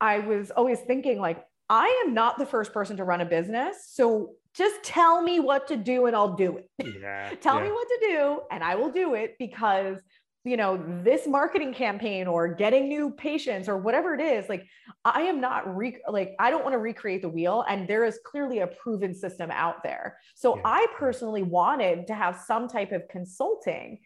I 0.00 0.20
was 0.20 0.50
always 0.50 0.80
thinking 0.80 1.20
like 1.20 1.44
I 1.68 2.04
am 2.06 2.14
not 2.14 2.38
the 2.38 2.46
first 2.46 2.72
person 2.72 2.96
to 2.98 3.04
run 3.04 3.20
a 3.20 3.24
business. 3.24 3.88
So 3.90 4.34
just 4.54 4.82
tell 4.82 5.22
me 5.22 5.40
what 5.40 5.66
to 5.68 5.76
do 5.76 6.06
and 6.06 6.14
I'll 6.14 6.36
do 6.36 6.58
it. 6.58 6.70
Yeah, 7.00 7.30
tell 7.40 7.56
yeah. 7.56 7.64
me 7.64 7.70
what 7.70 7.88
to 7.88 7.98
do 8.08 8.40
and 8.50 8.62
I 8.62 8.76
will 8.76 8.90
do 8.90 9.14
it 9.14 9.36
because 9.38 9.96
you 10.44 10.58
know 10.58 10.82
this 11.02 11.26
marketing 11.26 11.72
campaign 11.72 12.26
or 12.26 12.46
getting 12.48 12.88
new 12.88 13.10
patients 13.10 13.66
or 13.66 13.78
whatever 13.78 14.14
it 14.14 14.20
is 14.20 14.46
like 14.48 14.66
i 15.04 15.22
am 15.22 15.40
not 15.40 15.74
re- 15.74 16.02
like 16.08 16.34
i 16.38 16.50
don't 16.50 16.62
want 16.62 16.74
to 16.74 16.78
recreate 16.78 17.22
the 17.22 17.28
wheel 17.28 17.64
and 17.68 17.88
there 17.88 18.04
is 18.04 18.18
clearly 18.24 18.60
a 18.60 18.66
proven 18.66 19.14
system 19.14 19.50
out 19.50 19.82
there. 19.82 20.18
So 20.34 20.56
yeah. 20.56 20.62
i 20.66 20.86
personally 20.96 21.42
wanted 21.42 22.06
to 22.08 22.14
have 22.14 22.38
some 22.46 22.68
type 22.68 22.92
of 22.92 23.08
consulting 23.08 24.00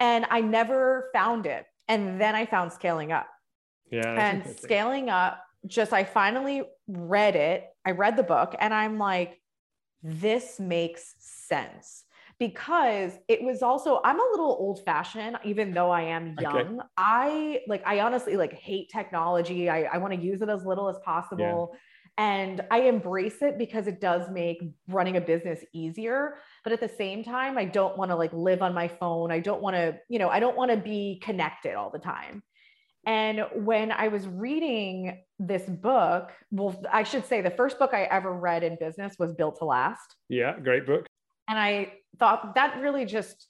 and 0.00 0.26
i 0.30 0.40
never 0.40 1.10
found 1.12 1.46
it 1.46 1.66
and 1.88 2.20
then 2.20 2.34
i 2.34 2.46
found 2.46 2.72
scaling 2.72 3.12
up. 3.12 3.28
Yeah 3.90 4.02
and 4.06 4.56
scaling 4.58 5.10
up 5.10 5.42
just 5.66 5.92
i 5.92 6.04
finally 6.04 6.62
read 6.88 7.36
it 7.36 7.64
i 7.84 7.90
read 7.90 8.16
the 8.16 8.22
book 8.22 8.54
and 8.58 8.72
i'm 8.72 8.98
like 8.98 9.40
this 10.02 10.58
makes 10.58 11.14
sense 11.18 12.05
because 12.38 13.12
it 13.28 13.42
was 13.42 13.62
also 13.62 14.00
i'm 14.04 14.20
a 14.20 14.28
little 14.30 14.56
old 14.58 14.84
fashioned 14.84 15.38
even 15.44 15.72
though 15.72 15.90
i 15.90 16.02
am 16.02 16.36
young 16.40 16.56
okay. 16.56 16.88
i 16.96 17.60
like 17.66 17.82
i 17.86 18.00
honestly 18.00 18.36
like 18.36 18.52
hate 18.52 18.90
technology 18.90 19.70
i, 19.70 19.82
I 19.84 19.98
want 19.98 20.12
to 20.14 20.20
use 20.20 20.42
it 20.42 20.48
as 20.48 20.64
little 20.64 20.88
as 20.88 20.96
possible 21.04 21.72
yeah. 22.18 22.24
and 22.24 22.60
i 22.70 22.80
embrace 22.80 23.40
it 23.40 23.56
because 23.58 23.86
it 23.86 24.00
does 24.00 24.30
make 24.30 24.62
running 24.88 25.16
a 25.16 25.20
business 25.20 25.64
easier 25.72 26.36
but 26.62 26.72
at 26.72 26.80
the 26.80 26.88
same 26.88 27.24
time 27.24 27.56
i 27.56 27.64
don't 27.64 27.96
want 27.96 28.10
to 28.10 28.16
like 28.16 28.32
live 28.32 28.60
on 28.60 28.74
my 28.74 28.88
phone 28.88 29.32
i 29.32 29.40
don't 29.40 29.62
want 29.62 29.74
to 29.74 29.96
you 30.08 30.18
know 30.18 30.28
i 30.28 30.38
don't 30.38 30.56
want 30.56 30.70
to 30.70 30.76
be 30.76 31.20
connected 31.22 31.74
all 31.74 31.90
the 31.90 31.98
time 31.98 32.42
and 33.06 33.46
when 33.54 33.92
I 33.92 34.08
was 34.08 34.26
reading 34.26 35.22
this 35.38 35.62
book, 35.62 36.32
well, 36.50 36.82
I 36.92 37.04
should 37.04 37.24
say 37.24 37.40
the 37.40 37.52
first 37.52 37.78
book 37.78 37.94
I 37.94 38.02
ever 38.02 38.32
read 38.32 38.64
in 38.64 38.76
business 38.80 39.14
was 39.16 39.32
Built 39.32 39.58
to 39.60 39.64
Last. 39.64 40.16
Yeah, 40.28 40.58
great 40.58 40.86
book. 40.86 41.06
And 41.48 41.58
I 41.58 41.92
thought 42.18 42.54
that 42.54 42.80
really 42.80 43.04
just 43.04 43.46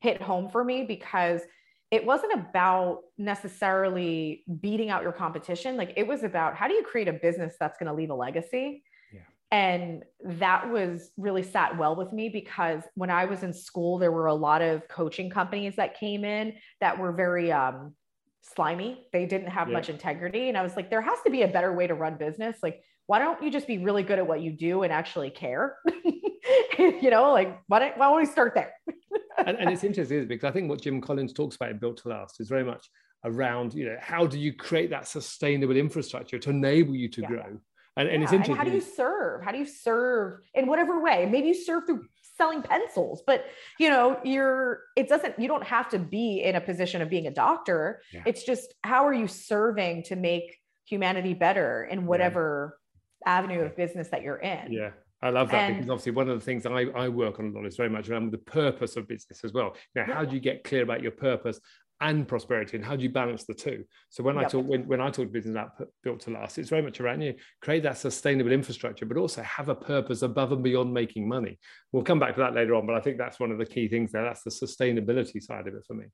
hit 0.00 0.20
home 0.20 0.48
for 0.48 0.64
me 0.64 0.84
because 0.84 1.42
it 1.90 2.04
wasn't 2.04 2.32
about 2.32 3.00
necessarily 3.16 4.44
beating 4.60 4.90
out 4.90 5.02
your 5.02 5.12
competition. 5.12 5.76
Like 5.76 5.92
it 5.96 6.06
was 6.06 6.24
about 6.24 6.56
how 6.56 6.66
do 6.66 6.74
you 6.74 6.82
create 6.82 7.08
a 7.08 7.12
business 7.12 7.54
that's 7.60 7.78
going 7.78 7.86
to 7.86 7.94
leave 7.94 8.10
a 8.10 8.14
legacy? 8.14 8.82
Yeah. 9.12 9.20
And 9.52 10.02
that 10.24 10.70
was 10.70 11.10
really 11.16 11.44
sat 11.44 11.78
well 11.78 11.94
with 11.94 12.12
me 12.12 12.28
because 12.28 12.82
when 12.94 13.10
I 13.10 13.24
was 13.26 13.44
in 13.44 13.52
school, 13.52 13.98
there 13.98 14.10
were 14.10 14.26
a 14.26 14.34
lot 14.34 14.62
of 14.62 14.88
coaching 14.88 15.30
companies 15.30 15.76
that 15.76 15.98
came 15.98 16.24
in 16.24 16.54
that 16.80 16.98
were 16.98 17.12
very, 17.12 17.52
um, 17.52 17.94
slimy. 18.54 19.06
They 19.12 19.26
didn't 19.26 19.48
have 19.48 19.68
yeah. 19.68 19.74
much 19.74 19.88
integrity. 19.88 20.48
And 20.48 20.56
I 20.56 20.62
was 20.62 20.76
like, 20.76 20.90
there 20.90 21.02
has 21.02 21.18
to 21.24 21.30
be 21.30 21.42
a 21.42 21.48
better 21.48 21.72
way 21.72 21.86
to 21.86 21.94
run 21.94 22.16
business. 22.16 22.56
Like, 22.62 22.82
why 23.06 23.18
don't 23.18 23.42
you 23.42 23.50
just 23.50 23.66
be 23.66 23.78
really 23.78 24.02
good 24.02 24.18
at 24.18 24.26
what 24.26 24.40
you 24.40 24.50
do 24.50 24.82
and 24.82 24.92
actually 24.92 25.30
care? 25.30 25.76
you 26.78 27.10
know, 27.10 27.32
like, 27.32 27.58
why 27.68 27.78
don't, 27.78 27.96
why 27.96 28.06
don't 28.06 28.16
we 28.16 28.26
start 28.26 28.54
there? 28.54 28.72
and, 29.38 29.56
and, 29.56 29.70
it's 29.70 29.84
interesting 29.84 30.26
because 30.26 30.48
I 30.48 30.52
think 30.52 30.68
what 30.68 30.80
Jim 30.80 31.00
Collins 31.00 31.32
talks 31.32 31.56
about 31.56 31.70
in 31.70 31.78
Built 31.78 31.98
to 31.98 32.08
Last 32.08 32.40
is 32.40 32.48
very 32.48 32.64
much 32.64 32.88
around, 33.24 33.74
you 33.74 33.86
know, 33.86 33.96
how 34.00 34.26
do 34.26 34.38
you 34.38 34.52
create 34.52 34.90
that 34.90 35.06
sustainable 35.06 35.76
infrastructure 35.76 36.38
to 36.38 36.50
enable 36.50 36.94
you 36.94 37.08
to 37.10 37.20
yeah. 37.22 37.28
grow? 37.28 37.60
And, 37.98 38.08
and 38.08 38.20
yeah. 38.20 38.24
it's 38.24 38.32
interesting. 38.32 38.52
And 38.52 38.58
how 38.58 38.64
do 38.64 38.72
you 38.72 38.80
serve? 38.80 39.42
How 39.42 39.52
do 39.52 39.58
you 39.58 39.66
serve 39.66 40.40
in 40.54 40.66
whatever 40.66 41.00
way? 41.00 41.26
Maybe 41.30 41.48
you 41.48 41.54
serve 41.54 41.86
through 41.86 42.04
selling 42.36 42.60
pencils 42.60 43.22
but 43.26 43.46
you 43.78 43.88
know 43.88 44.20
you're 44.22 44.80
it 44.94 45.08
doesn't 45.08 45.38
you 45.38 45.48
don't 45.48 45.64
have 45.64 45.88
to 45.88 45.98
be 45.98 46.42
in 46.44 46.54
a 46.54 46.60
position 46.60 47.00
of 47.00 47.08
being 47.08 47.26
a 47.26 47.30
doctor 47.30 48.02
yeah. 48.12 48.20
it's 48.26 48.44
just 48.44 48.74
how 48.84 49.06
are 49.06 49.14
you 49.14 49.26
serving 49.26 50.02
to 50.02 50.16
make 50.16 50.58
humanity 50.86 51.34
better 51.34 51.84
in 51.84 52.06
whatever. 52.06 52.78
Avenue 53.26 53.60
of 53.60 53.76
business 53.76 54.08
that 54.08 54.22
you're 54.22 54.36
in. 54.36 54.72
Yeah 54.72 54.90
I 55.22 55.30
love 55.30 55.50
that 55.50 55.70
and, 55.70 55.76
because 55.76 55.90
obviously 55.90 56.12
one 56.12 56.28
of 56.28 56.38
the 56.38 56.44
things 56.44 56.66
I, 56.66 56.84
I 56.94 57.08
work 57.08 57.38
on 57.38 57.46
a 57.46 57.50
lot 57.50 57.66
is 57.66 57.76
very 57.76 57.88
much 57.88 58.08
around 58.08 58.30
the 58.32 58.38
purpose 58.38 58.96
of 58.96 59.08
business 59.08 59.44
as 59.44 59.52
well. 59.52 59.74
Now, 59.94 60.04
yeah. 60.06 60.14
how 60.14 60.24
do 60.24 60.34
you 60.34 60.40
get 60.40 60.64
clear 60.64 60.82
about 60.82 61.02
your 61.02 61.12
purpose 61.12 61.58
and 62.02 62.28
prosperity 62.28 62.76
and 62.76 62.84
how 62.84 62.94
do 62.94 63.02
you 63.02 63.08
balance 63.08 63.44
the 63.44 63.54
two? 63.54 63.84
So 64.10 64.22
when 64.22 64.36
yep. 64.36 64.44
i 64.44 64.48
talk 64.48 64.66
when, 64.66 64.86
when 64.86 65.00
i 65.00 65.08
talk 65.10 65.32
business 65.32 65.52
about 65.52 65.70
built 66.02 66.20
to 66.20 66.30
last 66.30 66.58
it's 66.58 66.68
very 66.68 66.82
much 66.82 67.00
around 67.00 67.22
you. 67.22 67.34
Create 67.62 67.82
that 67.84 67.96
sustainable 67.96 68.52
infrastructure 68.52 69.06
but 69.06 69.16
also 69.16 69.42
have 69.42 69.70
a 69.70 69.74
purpose 69.74 70.20
above 70.20 70.52
and 70.52 70.62
beyond 70.62 70.92
making 70.92 71.26
money. 71.26 71.58
We'll 71.92 72.04
come 72.04 72.18
back 72.18 72.34
to 72.34 72.40
that 72.40 72.54
later 72.54 72.74
on 72.74 72.86
but 72.86 72.94
i 72.94 73.00
think 73.00 73.16
that's 73.16 73.40
one 73.40 73.50
of 73.50 73.58
the 73.58 73.66
key 73.66 73.88
things 73.88 74.12
there. 74.12 74.24
That's 74.24 74.42
the 74.42 74.50
sustainability 74.50 75.42
side 75.42 75.66
of 75.66 75.74
it 75.74 75.84
for 75.86 75.94
me 75.94 76.06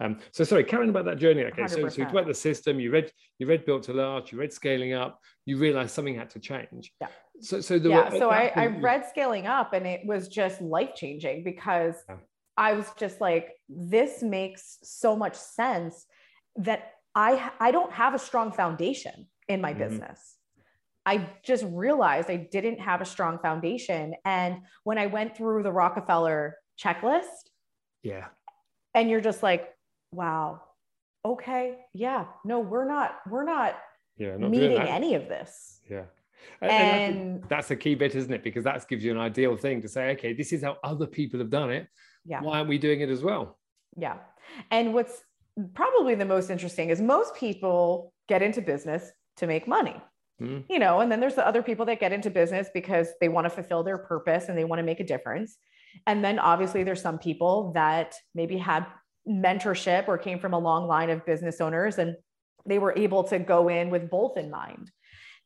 um, 0.00 0.18
so 0.30 0.44
sorry 0.44 0.64
carrying 0.64 0.90
about 0.90 1.04
that 1.04 1.18
journey 1.18 1.44
okay 1.44 1.66
so, 1.66 1.88
so 1.88 2.02
you 2.02 2.08
about 2.08 2.26
the 2.26 2.34
system 2.34 2.78
you 2.78 2.90
read 2.90 3.10
you 3.38 3.46
read 3.46 3.64
built 3.64 3.82
to 3.82 3.92
last 3.92 4.30
you 4.32 4.38
read 4.38 4.52
scaling 4.52 4.92
up 4.92 5.20
you 5.44 5.56
realized 5.56 5.90
something 5.90 6.14
had 6.14 6.30
to 6.30 6.38
change 6.38 6.92
yeah 7.00 7.08
so 7.40 7.60
so 7.60 7.78
the 7.78 7.88
yeah 7.88 8.10
so 8.10 8.30
I, 8.30 8.52
I 8.54 8.66
read 8.66 9.06
scaling 9.08 9.46
up 9.46 9.72
and 9.72 9.86
it 9.86 10.06
was 10.06 10.28
just 10.28 10.60
life 10.60 10.94
changing 10.94 11.44
because 11.44 11.94
yeah 12.08 12.16
I 12.58 12.72
was 12.72 12.90
just 12.98 13.20
like, 13.20 13.52
this 13.68 14.20
makes 14.20 14.78
so 14.82 15.14
much 15.14 15.36
sense 15.36 16.04
that 16.56 16.94
I 17.14 17.52
I 17.60 17.70
don't 17.70 17.92
have 17.92 18.14
a 18.14 18.18
strong 18.18 18.50
foundation 18.50 19.28
in 19.46 19.60
my 19.60 19.70
mm-hmm. 19.70 19.88
business. 19.88 20.34
I 21.06 21.30
just 21.42 21.64
realized 21.68 22.28
I 22.28 22.36
didn't 22.36 22.80
have 22.80 23.00
a 23.00 23.04
strong 23.06 23.38
foundation. 23.38 24.14
And 24.26 24.58
when 24.82 24.98
I 24.98 25.06
went 25.06 25.36
through 25.36 25.62
the 25.62 25.72
Rockefeller 25.72 26.56
checklist, 26.78 27.48
yeah. 28.02 28.26
And 28.92 29.08
you're 29.08 29.20
just 29.20 29.42
like, 29.42 29.70
wow, 30.12 30.60
okay, 31.24 31.76
yeah, 31.94 32.26
no, 32.44 32.60
we're 32.60 32.86
not, 32.86 33.16
we're 33.28 33.44
not, 33.44 33.78
yeah, 34.16 34.36
not 34.36 34.50
meeting 34.50 34.78
any 34.78 35.14
of 35.14 35.28
this. 35.28 35.80
Yeah. 35.90 36.04
And, 36.60 36.70
and 36.70 37.44
that's, 37.48 37.68
the 37.68 37.76
key 37.76 37.94
bit, 37.94 38.14
isn't 38.14 38.32
it? 38.32 38.42
Because 38.42 38.64
that 38.64 38.86
gives 38.88 39.04
you 39.04 39.10
an 39.10 39.18
ideal 39.18 39.56
thing 39.56 39.82
to 39.82 39.88
say, 39.88 40.10
okay, 40.12 40.32
this 40.32 40.52
is 40.52 40.62
how 40.62 40.76
other 40.84 41.06
people 41.06 41.40
have 41.40 41.50
done 41.50 41.70
it. 41.70 41.88
Yeah. 42.24 42.40
Why 42.40 42.58
aren't 42.58 42.68
we 42.68 42.78
doing 42.78 43.00
it 43.00 43.08
as 43.10 43.22
well? 43.22 43.58
Yeah. 43.96 44.16
And 44.70 44.94
what's 44.94 45.22
probably 45.74 46.14
the 46.14 46.24
most 46.24 46.50
interesting 46.50 46.90
is 46.90 47.00
most 47.00 47.34
people 47.34 48.12
get 48.28 48.42
into 48.42 48.62
business 48.62 49.10
to 49.38 49.46
make 49.46 49.66
money. 49.66 50.00
Mm. 50.40 50.62
you 50.70 50.78
know 50.78 51.00
and 51.00 51.10
then 51.10 51.18
there's 51.18 51.34
the 51.34 51.44
other 51.44 51.64
people 51.64 51.84
that 51.86 51.98
get 51.98 52.12
into 52.12 52.30
business 52.30 52.68
because 52.72 53.08
they 53.20 53.28
want 53.28 53.44
to 53.46 53.50
fulfill 53.50 53.82
their 53.82 53.98
purpose 53.98 54.48
and 54.48 54.56
they 54.56 54.62
want 54.62 54.78
to 54.78 54.84
make 54.84 55.00
a 55.00 55.04
difference. 55.04 55.56
And 56.06 56.24
then 56.24 56.38
obviously 56.38 56.84
there's 56.84 57.02
some 57.02 57.18
people 57.18 57.72
that 57.72 58.14
maybe 58.36 58.56
had 58.56 58.86
mentorship 59.28 60.08
or 60.08 60.18
came 60.18 60.38
from 60.38 60.54
a 60.54 60.58
long 60.58 60.86
line 60.86 61.10
of 61.10 61.24
business 61.26 61.60
owners 61.60 61.98
and 61.98 62.16
they 62.66 62.78
were 62.78 62.94
able 62.96 63.24
to 63.24 63.38
go 63.38 63.68
in 63.68 63.90
with 63.90 64.10
both 64.10 64.36
in 64.36 64.50
mind 64.50 64.90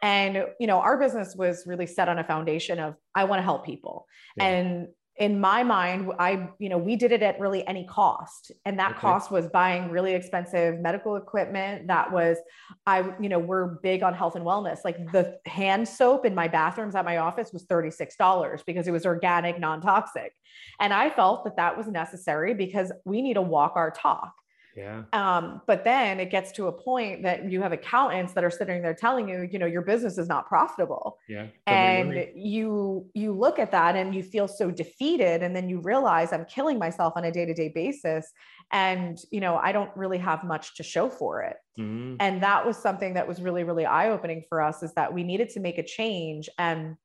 and 0.02 0.44
you 0.58 0.66
know 0.66 0.78
our 0.78 0.98
business 0.98 1.34
was 1.36 1.64
really 1.66 1.86
set 1.86 2.08
on 2.08 2.18
a 2.18 2.24
foundation 2.24 2.78
of 2.78 2.94
i 3.14 3.24
want 3.24 3.38
to 3.38 3.44
help 3.44 3.64
people 3.64 4.06
yeah. 4.36 4.44
and 4.44 4.88
in 5.16 5.38
my 5.38 5.62
mind 5.62 6.10
i 6.18 6.48
you 6.58 6.70
know 6.70 6.78
we 6.78 6.96
did 6.96 7.12
it 7.12 7.22
at 7.22 7.38
really 7.38 7.66
any 7.66 7.84
cost. 7.86 8.50
And 8.64 8.78
that 8.78 8.92
okay. 8.92 9.00
cost 9.00 9.30
was 9.30 9.48
buying 9.48 9.90
really 9.90 10.14
expensive 10.14 10.80
medical 10.80 11.16
equipment 11.16 11.86
that 11.88 12.10
was 12.10 12.38
i 12.86 13.00
you 13.20 13.28
know 13.28 13.38
we're 13.38 13.66
big 13.82 14.02
on 14.02 14.14
health 14.14 14.36
and 14.36 14.44
wellness. 14.44 14.78
Like 14.84 15.12
the 15.12 15.38
hand 15.46 15.86
soap 15.86 16.24
in 16.24 16.34
my 16.34 16.48
bathrooms 16.48 16.94
at 16.94 17.04
my 17.04 17.18
office 17.18 17.52
was 17.52 17.66
$36 17.66 18.64
because 18.64 18.88
it 18.88 18.92
was 18.92 19.04
organic 19.06 19.60
non-toxic. 19.60 20.32
And 20.80 20.92
i 20.92 21.10
felt 21.10 21.44
that 21.44 21.56
that 21.56 21.76
was 21.76 21.88
necessary 21.88 22.54
because 22.54 22.90
we 23.04 23.20
need 23.22 23.34
to 23.34 23.42
walk 23.42 23.72
our 23.76 23.90
talk 23.90 24.32
yeah. 24.76 25.02
Um, 25.12 25.60
but 25.66 25.84
then 25.84 26.20
it 26.20 26.30
gets 26.30 26.52
to 26.52 26.66
a 26.66 26.72
point 26.72 27.22
that 27.22 27.50
you 27.50 27.60
have 27.60 27.72
accountants 27.72 28.32
that 28.32 28.44
are 28.44 28.50
sitting 28.50 28.82
there 28.82 28.94
telling 28.94 29.28
you, 29.28 29.48
you 29.50 29.58
know, 29.58 29.66
your 29.66 29.82
business 29.82 30.18
is 30.18 30.28
not 30.28 30.46
profitable. 30.46 31.18
Yeah. 31.28 31.48
And 31.66 32.28
you 32.34 33.06
you 33.14 33.32
look 33.32 33.58
at 33.58 33.70
that 33.72 33.96
and 33.96 34.14
you 34.14 34.22
feel 34.22 34.48
so 34.48 34.70
defeated. 34.70 35.42
And 35.42 35.54
then 35.54 35.68
you 35.68 35.80
realize 35.80 36.32
I'm 36.32 36.46
killing 36.46 36.78
myself 36.78 37.12
on 37.16 37.24
a 37.24 37.32
day-to-day 37.32 37.72
basis. 37.74 38.32
And 38.70 39.18
you 39.30 39.40
know, 39.40 39.56
I 39.56 39.72
don't 39.72 39.94
really 39.96 40.18
have 40.18 40.44
much 40.44 40.76
to 40.76 40.82
show 40.82 41.10
for 41.10 41.42
it. 41.42 41.56
Mm-hmm. 41.78 42.16
And 42.20 42.42
that 42.42 42.66
was 42.66 42.76
something 42.76 43.14
that 43.14 43.26
was 43.26 43.40
really, 43.40 43.64
really 43.64 43.86
eye-opening 43.86 44.44
for 44.48 44.62
us 44.62 44.82
is 44.82 44.92
that 44.94 45.12
we 45.12 45.22
needed 45.22 45.50
to 45.50 45.60
make 45.60 45.78
a 45.78 45.82
change. 45.82 46.48
And 46.58 46.96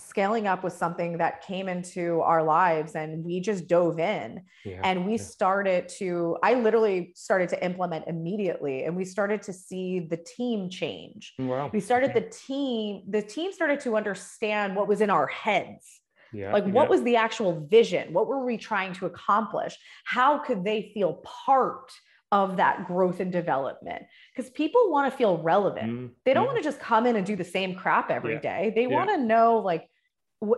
scaling 0.00 0.46
up 0.46 0.62
was 0.62 0.74
something 0.74 1.18
that 1.18 1.42
came 1.42 1.68
into 1.68 2.20
our 2.20 2.42
lives 2.42 2.94
and 2.94 3.24
we 3.24 3.40
just 3.40 3.66
dove 3.66 3.98
in 3.98 4.42
yeah, 4.64 4.80
and 4.84 5.04
we 5.04 5.12
yeah. 5.12 5.22
started 5.22 5.88
to 5.88 6.36
i 6.42 6.54
literally 6.54 7.12
started 7.16 7.48
to 7.48 7.64
implement 7.64 8.06
immediately 8.06 8.84
and 8.84 8.96
we 8.96 9.04
started 9.04 9.42
to 9.42 9.52
see 9.52 10.00
the 10.00 10.16
team 10.16 10.70
change 10.70 11.34
mm, 11.40 11.48
wow. 11.48 11.68
we 11.72 11.80
started 11.80 12.14
the 12.14 12.28
team 12.30 13.02
the 13.08 13.22
team 13.22 13.52
started 13.52 13.80
to 13.80 13.96
understand 13.96 14.76
what 14.76 14.86
was 14.86 15.00
in 15.00 15.10
our 15.10 15.26
heads 15.26 16.00
Yeah, 16.32 16.52
like, 16.52 16.66
what 16.66 16.90
was 16.90 17.02
the 17.02 17.16
actual 17.16 17.66
vision? 17.70 18.12
What 18.12 18.26
were 18.28 18.44
we 18.44 18.58
trying 18.58 18.92
to 18.98 19.06
accomplish? 19.06 19.74
How 20.04 20.38
could 20.38 20.62
they 20.62 20.90
feel 20.92 21.22
part 21.46 21.90
of 22.30 22.56
that 22.58 22.86
growth 22.86 23.20
and 23.20 23.32
development? 23.32 24.04
Because 24.34 24.50
people 24.50 24.90
want 24.90 25.10
to 25.10 25.16
feel 25.16 25.38
relevant. 25.38 25.90
Mm-hmm. 25.90 26.06
They 26.24 26.34
don't 26.34 26.44
mm-hmm. 26.44 26.54
want 26.54 26.62
to 26.62 26.68
just 26.68 26.80
come 26.80 27.06
in 27.06 27.16
and 27.16 27.26
do 27.26 27.36
the 27.36 27.44
same 27.44 27.74
crap 27.74 28.10
every 28.10 28.34
yeah. 28.34 28.40
day. 28.40 28.72
They 28.74 28.86
want 28.86 29.10
to 29.10 29.18
know, 29.18 29.58
like, 29.58 29.88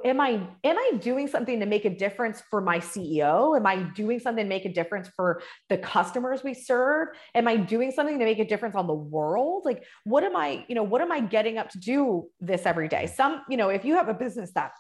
am 0.05 0.21
i 0.21 0.33
am 0.63 0.77
i 0.77 0.93
doing 1.01 1.27
something 1.27 1.59
to 1.59 1.65
make 1.65 1.87
a 1.87 1.91
difference 1.91 2.43
for 2.51 2.61
my 2.61 2.79
ceo 2.79 3.57
am 3.57 3.65
i 3.65 3.77
doing 3.95 4.21
something 4.21 4.45
to 4.45 4.49
make 4.49 4.67
a 4.67 4.73
difference 4.73 5.09
for 5.17 5.41
the 5.71 5.79
customers 5.79 6.45
we 6.45 6.53
serve 6.53 7.09
am 7.35 7.49
i 7.49 7.57
doing 7.57 7.91
something 7.91 8.19
to 8.19 8.27
make 8.27 8.39
a 8.39 8.45
difference 8.45 8.75
on 8.75 8.87
the 8.87 8.93
world 8.93 9.63
like 9.65 9.83
what 10.05 10.23
am 10.23 10.37
i 10.37 10.67
you 10.69 10.75
know 10.75 10.83
what 10.83 11.01
am 11.01 11.11
i 11.11 11.19
getting 11.19 11.57
up 11.57 11.71
to 11.71 11.79
do 11.79 12.29
this 12.41 12.67
every 12.67 12.89
day 12.89 13.07
some 13.07 13.41
you 13.49 13.57
know 13.57 13.71
if 13.71 13.83
you 13.83 13.95
have 13.95 14.09
a 14.09 14.13
business 14.13 14.51
that 14.55 14.73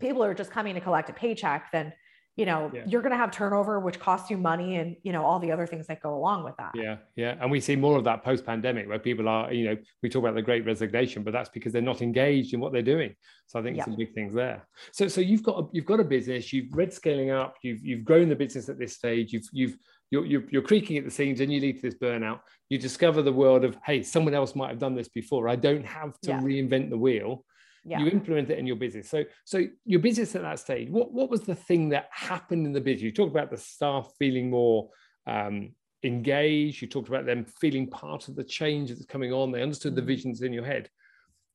people 0.00 0.24
are 0.24 0.34
just 0.34 0.50
coming 0.50 0.74
to 0.74 0.80
collect 0.80 1.10
a 1.10 1.12
paycheck, 1.12 1.70
then 1.72 1.92
you 2.36 2.46
know 2.46 2.70
yeah. 2.72 2.82
you're 2.86 3.02
going 3.02 3.12
to 3.12 3.16
have 3.18 3.30
turnover 3.30 3.80
which 3.80 3.98
costs 3.98 4.30
you 4.30 4.36
money 4.36 4.76
and 4.76 4.96
you 5.02 5.12
know 5.12 5.24
all 5.24 5.38
the 5.38 5.50
other 5.50 5.66
things 5.66 5.86
that 5.86 6.00
go 6.00 6.14
along 6.14 6.44
with 6.44 6.56
that 6.56 6.70
yeah 6.74 6.96
yeah 7.16 7.36
and 7.40 7.50
we 7.50 7.60
see 7.60 7.76
more 7.76 7.96
of 7.96 8.04
that 8.04 8.22
post 8.22 8.46
pandemic 8.46 8.88
where 8.88 8.98
people 8.98 9.28
are 9.28 9.52
you 9.52 9.64
know 9.64 9.76
we 10.02 10.08
talk 10.08 10.22
about 10.22 10.34
the 10.34 10.42
great 10.42 10.64
resignation 10.64 11.22
but 11.22 11.32
that's 11.32 11.48
because 11.48 11.72
they're 11.72 11.82
not 11.82 12.02
engaged 12.02 12.54
in 12.54 12.60
what 12.60 12.72
they're 12.72 12.82
doing 12.82 13.14
so 13.46 13.58
i 13.58 13.62
think 13.62 13.76
yeah. 13.76 13.84
some 13.84 13.96
big 13.96 14.14
things 14.14 14.32
there 14.32 14.66
so 14.92 15.08
so 15.08 15.20
you've 15.20 15.42
got 15.42 15.58
a, 15.58 15.66
you've 15.72 15.86
got 15.86 16.00
a 16.00 16.04
business 16.04 16.52
you've 16.52 16.72
read 16.72 16.92
scaling 16.92 17.30
up 17.30 17.56
you've 17.62 17.84
you've 17.84 18.04
grown 18.04 18.28
the 18.28 18.36
business 18.36 18.68
at 18.68 18.78
this 18.78 18.94
stage 18.94 19.32
you've 19.32 19.48
you've 19.52 19.76
you're, 20.12 20.26
you're, 20.26 20.42
you're 20.50 20.62
creaking 20.62 20.98
at 20.98 21.04
the 21.04 21.10
seams 21.10 21.40
and 21.40 21.52
you 21.52 21.60
lead 21.60 21.76
to 21.76 21.82
this 21.82 21.94
burnout 21.94 22.40
you 22.68 22.78
discover 22.78 23.22
the 23.22 23.32
world 23.32 23.64
of 23.64 23.76
hey 23.84 24.02
someone 24.02 24.34
else 24.34 24.54
might 24.54 24.70
have 24.70 24.78
done 24.78 24.94
this 24.94 25.08
before 25.08 25.48
i 25.48 25.56
don't 25.56 25.84
have 25.84 26.18
to 26.20 26.30
yeah. 26.30 26.40
reinvent 26.40 26.90
the 26.90 26.98
wheel 26.98 27.44
yeah. 27.84 27.98
you 28.00 28.08
implement 28.08 28.50
it 28.50 28.58
in 28.58 28.66
your 28.66 28.76
business. 28.76 29.08
So 29.08 29.24
so 29.44 29.64
your 29.84 30.00
business 30.00 30.34
at 30.34 30.42
that 30.42 30.58
stage 30.58 30.90
what 30.90 31.12
what 31.12 31.30
was 31.30 31.42
the 31.42 31.54
thing 31.54 31.90
that 31.90 32.08
happened 32.10 32.66
in 32.66 32.72
the 32.72 32.80
business? 32.80 33.02
You 33.02 33.12
talked 33.12 33.32
about 33.32 33.50
the 33.50 33.56
staff 33.56 34.10
feeling 34.18 34.50
more 34.50 34.90
um, 35.26 35.72
engaged. 36.02 36.82
You 36.82 36.88
talked 36.88 37.08
about 37.08 37.26
them 37.26 37.44
feeling 37.44 37.88
part 37.88 38.28
of 38.28 38.36
the 38.36 38.44
change 38.44 38.90
that's 38.90 39.04
coming 39.06 39.32
on. 39.32 39.52
They 39.52 39.62
understood 39.62 39.94
the 39.94 40.00
mm-hmm. 40.00 40.08
visions 40.08 40.42
in 40.42 40.52
your 40.52 40.64
head. 40.64 40.88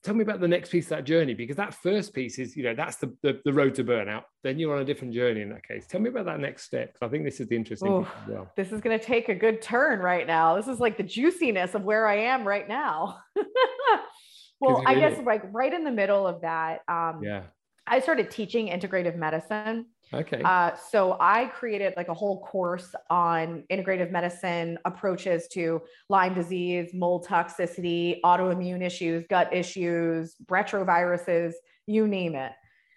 Tell 0.03 0.13
me 0.13 0.22
about 0.22 0.39
the 0.39 0.48
next 0.48 0.70
piece 0.70 0.86
of 0.86 0.89
that 0.89 1.03
journey 1.03 1.34
because 1.34 1.55
that 1.55 1.74
first 1.74 2.13
piece 2.13 2.38
is 2.38 2.55
you 2.55 2.62
know 2.62 2.75
that's 2.75 2.98
the, 2.98 3.15
the, 3.24 3.41
the 3.44 3.51
road 3.51 3.74
to 3.75 3.84
burnout. 3.84 4.24
Then 4.44 4.60
you're 4.60 4.75
on 4.75 4.82
a 4.82 4.86
different 4.86 5.15
journey 5.15 5.41
in 5.41 5.50
that 5.50 5.67
case. 5.67 5.88
Tell 5.88 6.00
me 6.00 6.10
about 6.10 6.25
that 6.25 6.39
next 6.39 6.63
step 6.63 6.94
because 6.94 7.08
i 7.08 7.10
think 7.10 7.24
this 7.24 7.39
is 7.39 7.48
the 7.48 7.55
interesting 7.55 7.91
Ooh, 7.91 8.08
well. 8.27 8.51
this 8.55 8.72
is 8.72 8.82
going 8.82 9.00
to 9.00 9.03
take 9.03 9.29
a 9.29 9.36
good 9.36 9.63
turn 9.63 10.00
right 10.00 10.27
now. 10.27 10.55
This 10.55 10.67
is 10.67 10.79
like 10.79 10.98
the 10.98 11.03
juiciness 11.03 11.74
of 11.74 11.84
where 11.84 12.05
i 12.05 12.17
am 12.17 12.48
right 12.48 12.70
now 12.70 13.17
well 14.60 14.84
i 14.86 14.96
guess 14.96 15.20
like 15.26 15.44
right 15.52 15.74
in 15.74 15.84
the 15.84 15.92
middle 15.92 16.26
of 16.28 16.42
that 16.42 16.82
um 16.88 17.22
yeah. 17.24 17.44
I 17.88 18.00
started 18.00 18.32
teaching 18.32 18.68
integrative 18.68 19.16
medicine. 19.16 19.88
Okay. 20.14 20.42
Uh, 20.44 20.72
so 20.76 21.18
i 21.20 21.46
created 21.46 21.94
like 21.98 22.10
a 22.10 22.14
whole 22.14 22.42
course 22.44 22.94
on 23.10 23.64
integrative 23.72 24.12
medicine 24.12 24.78
approaches 24.86 25.48
to 25.50 25.82
lyme 26.10 26.34
disease 26.34 26.94
mold 26.94 27.26
toxicity 27.28 28.22
autoimmune 28.24 28.84
issues 28.84 29.26
gut 29.30 29.54
issues 29.54 30.36
retroviruses 30.46 31.54
you 31.88 32.08
name 32.08 32.36
it. 32.36 32.52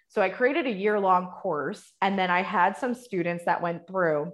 So 0.07 0.21
i 0.21 0.29
created 0.29 0.67
a 0.67 0.71
year 0.71 0.99
long 0.99 1.27
course 1.27 1.91
and 2.01 2.17
then 2.17 2.29
i 2.29 2.41
had 2.41 2.77
some 2.77 2.93
students 2.93 3.45
that 3.45 3.61
went 3.61 3.87
through 3.87 4.31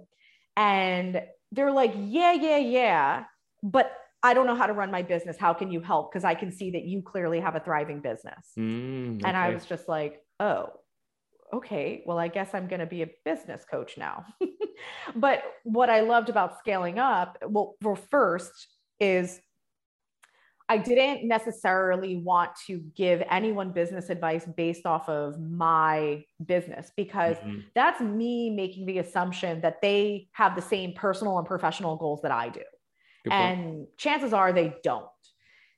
and 0.56 1.22
they're 1.52 1.72
like 1.72 1.94
yeah 1.96 2.32
yeah 2.32 2.58
yeah. 2.58 3.24
But 3.62 3.90
I 4.22 4.34
don't 4.34 4.46
know 4.46 4.54
how 4.54 4.66
to 4.66 4.72
run 4.72 4.90
my 4.90 5.02
business. 5.02 5.36
How 5.38 5.52
can 5.54 5.70
you 5.70 5.80
help? 5.80 6.10
Because 6.10 6.24
I 6.24 6.34
can 6.34 6.50
see 6.50 6.70
that 6.72 6.84
you 6.84 7.02
clearly 7.02 7.40
have 7.40 7.54
a 7.54 7.60
thriving 7.60 8.00
business. 8.00 8.52
Mm, 8.58 9.16
okay. 9.16 9.28
And 9.28 9.36
I 9.36 9.50
was 9.50 9.66
just 9.66 9.88
like, 9.88 10.20
oh, 10.40 10.70
okay, 11.52 12.02
well, 12.06 12.18
I 12.18 12.28
guess 12.28 12.50
I'm 12.54 12.66
going 12.66 12.80
to 12.80 12.86
be 12.86 13.02
a 13.02 13.08
business 13.24 13.64
coach 13.70 13.96
now. 13.96 14.24
but 15.16 15.42
what 15.64 15.90
I 15.90 16.00
loved 16.00 16.28
about 16.28 16.58
scaling 16.58 16.98
up, 16.98 17.38
well, 17.46 17.76
well, 17.82 17.96
first 18.10 18.52
is 18.98 19.40
I 20.68 20.78
didn't 20.78 21.28
necessarily 21.28 22.16
want 22.16 22.50
to 22.66 22.78
give 22.96 23.22
anyone 23.30 23.70
business 23.70 24.10
advice 24.10 24.44
based 24.56 24.84
off 24.84 25.08
of 25.08 25.38
my 25.40 26.24
business 26.44 26.90
because 26.96 27.36
mm-hmm. 27.36 27.60
that's 27.74 28.00
me 28.00 28.50
making 28.50 28.86
the 28.86 28.98
assumption 28.98 29.60
that 29.60 29.80
they 29.80 30.28
have 30.32 30.56
the 30.56 30.62
same 30.62 30.92
personal 30.94 31.38
and 31.38 31.46
professional 31.46 31.96
goals 31.96 32.20
that 32.22 32.32
I 32.32 32.48
do 32.48 32.62
and 33.30 33.86
chances 33.96 34.32
are 34.32 34.52
they 34.52 34.74
don't. 34.82 35.06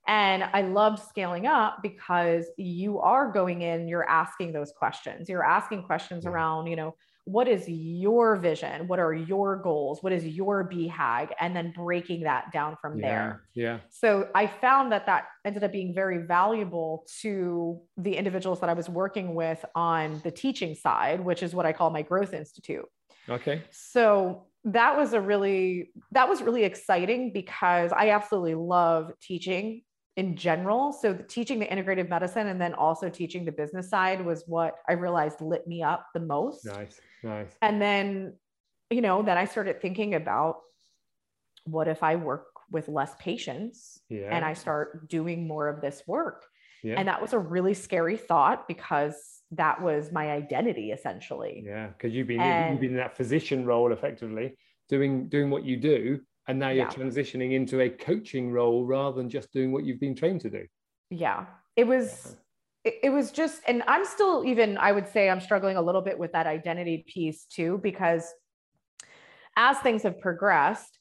And 0.07 0.43
I 0.43 0.63
loved 0.63 1.03
scaling 1.03 1.47
up 1.47 1.79
because 1.83 2.47
you 2.57 2.99
are 2.99 3.31
going 3.31 3.61
in, 3.61 3.89
you're 3.89 4.09
asking 4.09 4.53
those 4.53 4.73
questions. 4.73 5.29
You're 5.29 5.45
asking 5.45 5.83
questions 5.83 6.25
yeah. 6.25 6.31
around, 6.31 6.67
you 6.67 6.77
know, 6.77 6.95
what 7.29 7.47
is 7.47 7.69
your 7.69 8.37
vision? 8.37 8.89
What 8.89 8.99
are 8.99 9.13
your 9.13 9.57
goals? 9.57 10.03
What 10.03 10.15
is 10.15 10.27
your 10.27 10.67
BHAG? 10.67 11.33
And 11.39 11.55
then 11.55 11.75
breaking 11.77 12.23
that 12.23 12.51
down 12.53 12.79
from 12.81 12.99
yeah. 12.99 13.07
there. 13.07 13.43
Yeah. 13.53 13.79
So 13.91 14.29
I 14.35 14.47
found 14.47 14.93
that 14.93 15.05
that 15.05 15.27
ended 15.45 15.63
up 15.63 15.71
being 15.71 15.93
very 15.95 16.27
valuable 16.27 17.05
to 17.21 17.79
the 17.99 18.17
individuals 18.17 18.61
that 18.61 18.71
I 18.71 18.73
was 18.73 18.89
working 18.89 19.35
with 19.35 19.63
on 19.75 20.23
the 20.25 20.31
teaching 20.31 20.75
side, 20.75 21.21
which 21.21 21.43
is 21.43 21.55
what 21.55 21.67
I 21.67 21.75
call 21.75 21.91
my 21.91 22.01
growth 22.01 22.33
institute. 22.33 22.87
Okay. 23.29 23.63
So 23.71 24.47
that 24.65 24.97
was 24.97 25.13
a 25.13 25.21
really 25.21 25.91
that 26.13 26.29
was 26.29 26.43
really 26.43 26.65
exciting 26.65 27.33
because 27.33 27.93
I 27.93 28.11
absolutely 28.11 28.55
love 28.55 29.13
teaching 29.21 29.83
in 30.17 30.35
general. 30.35 30.93
So 30.93 31.13
the 31.13 31.23
teaching 31.23 31.61
the 31.61 31.67
integrative 31.67 32.09
medicine 32.09 32.49
and 32.49 32.61
then 32.61 32.75
also 32.75 33.09
teaching 33.09 33.45
the 33.45 33.53
business 33.53 33.89
side 33.89 34.25
was 34.25 34.43
what 34.49 34.75
I 34.89 34.95
realized 34.95 35.41
lit 35.41 35.67
me 35.69 35.85
up 35.85 36.07
the 36.13 36.21
most. 36.21 36.67
Nice. 36.67 37.01
Nice. 37.23 37.57
And 37.63 37.81
then, 37.81 38.35
you 38.91 39.01
know, 39.01 39.23
then 39.23 39.39
I 39.39 39.45
started 39.45 39.81
thinking 39.81 40.17
about 40.17 40.57
what 41.65 41.87
if 41.87 42.03
I 42.03 42.17
work 42.17 42.47
with 42.71 42.89
less 42.89 43.13
patients 43.21 44.01
yeah. 44.09 44.35
and 44.35 44.45
I 44.45 44.55
start 44.55 45.09
doing 45.09 45.47
more 45.47 45.69
of 45.69 45.81
this 45.81 46.03
work. 46.07 46.45
Yeah. 46.83 46.95
And 46.99 47.07
that 47.07 47.23
was 47.23 47.33
a 47.33 47.39
really 47.39 47.75
scary 47.75 48.17
thought 48.17 48.67
because 48.67 49.38
that 49.53 49.81
was 49.83 50.13
my 50.13 50.31
identity 50.31 50.93
essentially. 50.93 51.63
Yeah, 51.67 51.89
because 51.89 52.13
you've 52.13 52.29
been 52.29 52.41
and, 52.41 52.73
you've 52.73 52.81
been 52.81 52.91
in 52.91 52.97
that 52.97 53.17
physician 53.17 53.65
role 53.65 53.93
effectively, 53.93 54.57
doing 54.89 55.29
doing 55.29 55.51
what 55.51 55.65
you 55.65 55.77
do, 55.77 56.21
and 56.47 56.59
now 56.59 56.69
you're 56.69 56.87
yeah. 56.87 56.91
transitioning 56.91 57.53
into 57.53 57.81
a 57.81 57.89
coaching 57.89 58.51
role 58.51 58.85
rather 58.85 59.17
than 59.17 59.31
just 59.31 59.53
doing 59.53 59.73
what 59.73 59.85
you've 59.85 60.01
been 60.01 60.15
trained 60.15 60.41
to 60.43 60.51
do. 60.51 60.67
Yeah, 61.11 61.47
it 61.77 61.87
was. 61.87 62.37
It, 62.85 62.95
it 63.03 63.11
was 63.11 63.33
just, 63.33 63.61
and 63.67 63.83
I'm 63.89 64.05
still 64.05 64.45
even, 64.47 64.79
I 64.79 64.93
would 64.93 65.09
say 65.09 65.29
I'm 65.29 65.41
struggling 65.41 65.77
a 65.77 65.83
little 65.83 66.01
bit 66.01 66.17
with 66.17 66.31
that 66.33 66.47
identity 66.47 67.05
piece 67.09 67.45
too, 67.45 67.81
because 67.83 68.33
as 69.57 69.79
things 69.79 70.05
have 70.05 70.21
progressed, 70.21 70.97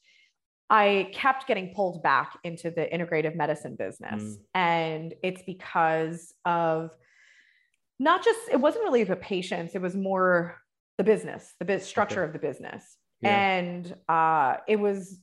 I 0.68 1.08
kept 1.14 1.46
getting 1.46 1.72
pulled 1.72 2.02
back 2.02 2.36
into 2.42 2.72
the 2.72 2.88
integrative 2.92 3.36
medicine 3.36 3.76
business. 3.76 4.22
Mm. 4.22 4.36
And 4.54 5.14
it's 5.22 5.42
because 5.46 6.34
of 6.44 6.90
not 7.98 8.24
just 8.24 8.38
it 8.50 8.60
wasn't 8.60 8.82
really 8.84 9.04
the 9.04 9.16
patients 9.16 9.74
it 9.74 9.82
was 9.82 9.94
more 9.94 10.56
the 10.96 11.04
business 11.04 11.54
the 11.58 11.64
biz 11.64 11.84
structure 11.84 12.22
okay. 12.22 12.28
of 12.28 12.32
the 12.32 12.38
business 12.38 12.96
yeah. 13.20 13.30
and 13.30 13.94
uh, 14.08 14.56
it 14.66 14.78
was 14.78 15.20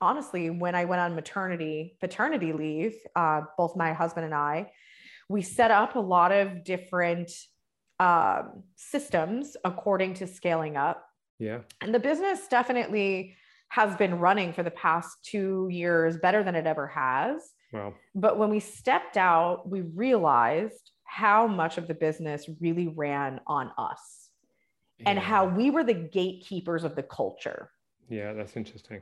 honestly 0.00 0.50
when 0.50 0.74
i 0.74 0.84
went 0.84 1.00
on 1.00 1.14
maternity 1.14 1.96
paternity 2.00 2.52
leave 2.52 2.94
uh, 3.16 3.42
both 3.56 3.76
my 3.76 3.92
husband 3.92 4.24
and 4.24 4.34
i 4.34 4.70
we 5.28 5.42
set 5.42 5.70
up 5.70 5.96
a 5.96 6.00
lot 6.00 6.32
of 6.32 6.64
different 6.64 7.30
um, 8.00 8.62
systems 8.76 9.56
according 9.64 10.14
to 10.14 10.26
scaling 10.26 10.76
up 10.76 11.04
yeah 11.38 11.58
and 11.80 11.94
the 11.94 11.98
business 11.98 12.46
definitely 12.48 13.34
has 13.70 13.94
been 13.96 14.18
running 14.18 14.52
for 14.52 14.62
the 14.62 14.70
past 14.70 15.18
two 15.22 15.68
years 15.70 16.16
better 16.16 16.42
than 16.42 16.54
it 16.54 16.66
ever 16.66 16.86
has 16.86 17.42
wow. 17.72 17.92
but 18.14 18.38
when 18.38 18.50
we 18.50 18.60
stepped 18.60 19.16
out 19.16 19.68
we 19.68 19.80
realized 19.80 20.92
how 21.08 21.46
much 21.46 21.78
of 21.78 21.88
the 21.88 21.94
business 21.94 22.48
really 22.60 22.86
ran 22.86 23.40
on 23.46 23.72
us 23.78 24.28
yeah. 24.98 25.08
and 25.08 25.18
how 25.18 25.46
we 25.46 25.70
were 25.70 25.82
the 25.82 25.94
gatekeepers 25.94 26.84
of 26.84 26.94
the 26.94 27.02
culture. 27.02 27.70
Yeah, 28.10 28.34
that's 28.34 28.56
interesting. 28.56 29.00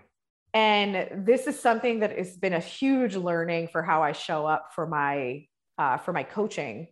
And 0.54 1.26
this 1.26 1.48
is 1.48 1.58
something 1.58 2.00
that 2.00 2.16
has 2.16 2.36
been 2.36 2.52
a 2.52 2.60
huge 2.60 3.16
learning 3.16 3.68
for 3.68 3.82
how 3.82 4.02
I 4.02 4.12
show 4.12 4.46
up 4.46 4.70
for 4.74 4.86
my 4.86 5.46
uh, 5.78 5.98
for 5.98 6.12
my 6.12 6.22
coaching, 6.22 6.86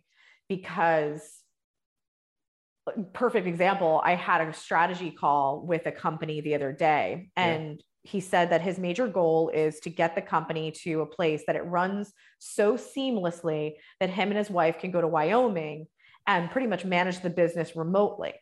because 0.48 1.22
perfect 3.14 3.46
example, 3.46 4.03
I 4.05 4.16
had 4.16 4.46
a 4.46 4.53
strategy 4.53 5.11
call 5.11 5.64
with 5.64 5.87
a 5.87 5.92
company 5.92 6.42
the 6.42 6.57
other 6.57 6.72
day, 6.72 7.31
and 7.37 7.83
he 8.04 8.20
said 8.20 8.50
that 8.50 8.60
his 8.60 8.78
major 8.78 9.08
goal 9.08 9.48
is 9.48 9.80
to 9.80 9.90
get 9.90 10.14
the 10.14 10.20
company 10.20 10.70
to 10.70 11.00
a 11.00 11.06
place 11.06 11.42
that 11.46 11.56
it 11.56 11.64
runs 11.64 12.12
so 12.38 12.76
seamlessly 12.76 13.72
that 13.98 14.10
him 14.10 14.28
and 14.28 14.36
his 14.36 14.50
wife 14.50 14.78
can 14.78 14.90
go 14.90 15.00
to 15.00 15.08
Wyoming 15.08 15.86
and 16.26 16.50
pretty 16.50 16.66
much 16.66 16.84
manage 16.84 17.20
the 17.20 17.30
business 17.30 17.74
remotely. 17.74 18.34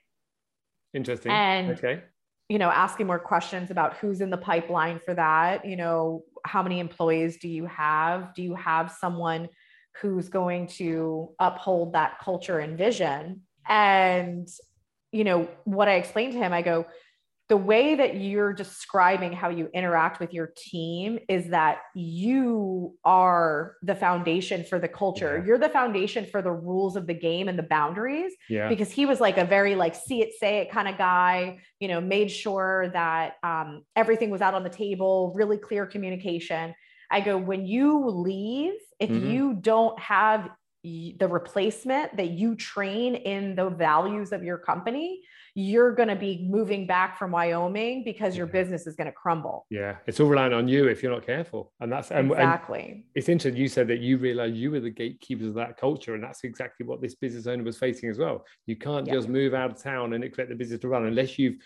Interesting. 0.93 1.31
And 1.31 1.71
okay. 1.79 2.03
You 2.49 2.59
know, 2.59 2.71
asking 2.71 3.07
more 3.07 3.21
questions 3.21 3.71
about 3.71 3.95
who's 3.95 4.21
in 4.21 4.31
the 4.31 4.37
pipeline 4.37 4.99
for 4.99 5.15
that. 5.15 5.65
You 5.65 5.77
know, 5.77 6.25
how 6.45 6.63
many 6.63 6.81
employees 6.81 7.37
do 7.37 7.49
you 7.49 7.67
have? 7.67 8.35
Do 8.35 8.43
you 8.43 8.57
have 8.57 8.91
someone 8.91 9.49
who's 10.01 10.29
going 10.29 10.67
to 10.67 11.31
uphold 11.39 11.93
that 11.93 12.19
culture 12.21 12.59
and 12.59 12.77
vision? 12.77 13.43
And, 13.69 14.49
you 15.13 15.23
know, 15.23 15.49
what 15.65 15.89
I 15.89 15.95
explained 15.95 16.33
to 16.33 16.39
him, 16.41 16.53
I 16.53 16.63
go, 16.63 16.87
the 17.49 17.57
way 17.57 17.95
that 17.95 18.17
you're 18.17 18.53
describing 18.53 19.33
how 19.33 19.51
you 19.51 19.69
interact 19.75 20.21
with 20.21 20.33
your 20.33 20.53
team 20.57 21.19
is 21.29 21.49
that 21.49 21.79
you 21.95 22.97
are 23.05 23.77
the 23.83 23.95
foundation 23.95 24.65
for 24.65 24.79
the 24.79 24.89
culture. 24.89 25.39
Yeah. 25.39 25.45
You're 25.45 25.59
the 25.59 25.69
foundation 25.69 26.25
for 26.25 26.41
the 26.41 26.53
rules 26.53 26.97
of 26.97 27.07
the 27.07 27.15
game 27.15 27.49
and 27.49 27.59
the 27.59 27.65
boundaries. 27.65 28.33
Yeah. 28.49 28.69
Because 28.69 28.91
he 28.91 29.07
was 29.07 29.21
like 29.21 29.39
a 29.39 29.45
very 29.45 29.75
like 29.75 29.95
see 29.95 30.23
it, 30.23 30.33
say 30.39 30.59
it 30.59 30.71
kind 30.71 30.89
of 30.89 30.97
guy, 30.97 31.59
you 31.81 31.89
know, 31.89 32.01
made 32.01 32.31
sure 32.31 32.91
that 32.93 33.35
um, 33.43 33.83
everything 33.97 34.31
was 34.31 34.41
out 34.41 34.55
on 34.55 34.63
the 34.63 34.71
table, 34.71 35.33
really 35.37 35.59
clear 35.59 35.85
communication. 35.85 36.75
I 37.11 37.21
go, 37.21 37.37
when 37.37 37.67
you 37.67 38.09
leave, 38.09 38.73
if 38.99 39.11
mm-hmm. 39.11 39.31
you 39.31 39.55
don't 39.55 39.99
have 40.01 40.49
the 40.85 41.29
replacement 41.29 42.17
that 42.17 42.31
you 42.31 42.57
train 42.57 43.15
in 43.15 43.55
the 43.55 43.71
values 43.71 44.33
of 44.33 44.43
your 44.43 44.59
company, 44.59 45.23
you're 45.55 45.95
going 45.95 46.09
to 46.09 46.17
be 46.17 46.47
moving 46.49 46.87
back 46.87 47.19
from 47.19 47.31
Wyoming 47.31 48.03
because 48.05 48.37
your 48.37 48.47
business 48.47 48.87
is 48.87 48.97
going 48.97 49.07
to 49.07 49.13
crumble. 49.13 49.67
Yeah, 49.71 49.97
it's 50.07 50.19
all 50.19 50.29
relying 50.29 50.53
on 50.53 50.67
you 50.67 50.89
if 50.89 51.03
you're 51.03 51.13
not 51.13 51.25
careful, 51.25 51.73
and 51.79 51.93
that's 51.93 52.11
and, 52.11 52.31
exactly. 52.31 52.81
And 52.81 53.05
it's 53.15 53.29
interesting. 53.29 53.61
You 53.61 53.69
said 53.69 53.87
that 53.89 54.01
you 54.01 54.19
realized 54.19 54.57
you 54.57 54.71
were 54.71 54.81
the 54.81 54.91
gatekeepers 54.91 55.47
of 55.47 55.55
that 55.55 55.77
culture, 55.77 56.15
and 56.15 56.25
that's 56.25 56.43
exactly 56.43 56.85
what 56.85 57.01
this 57.01 57.15
business 57.15 57.47
owner 57.47 57.63
was 57.63 57.79
facing 57.79 58.09
as 58.09 58.19
well. 58.19 58.45
You 58.67 58.77
can't 58.77 59.07
yeah. 59.07 59.15
just 59.15 59.29
move 59.29 59.55
out 59.55 59.71
of 59.71 59.83
town 59.83 60.15
and 60.15 60.25
expect 60.25 60.49
the 60.49 60.57
business 60.57 60.81
to 60.81 60.89
run 60.89 61.05
unless 61.05 61.39
you've 61.39 61.57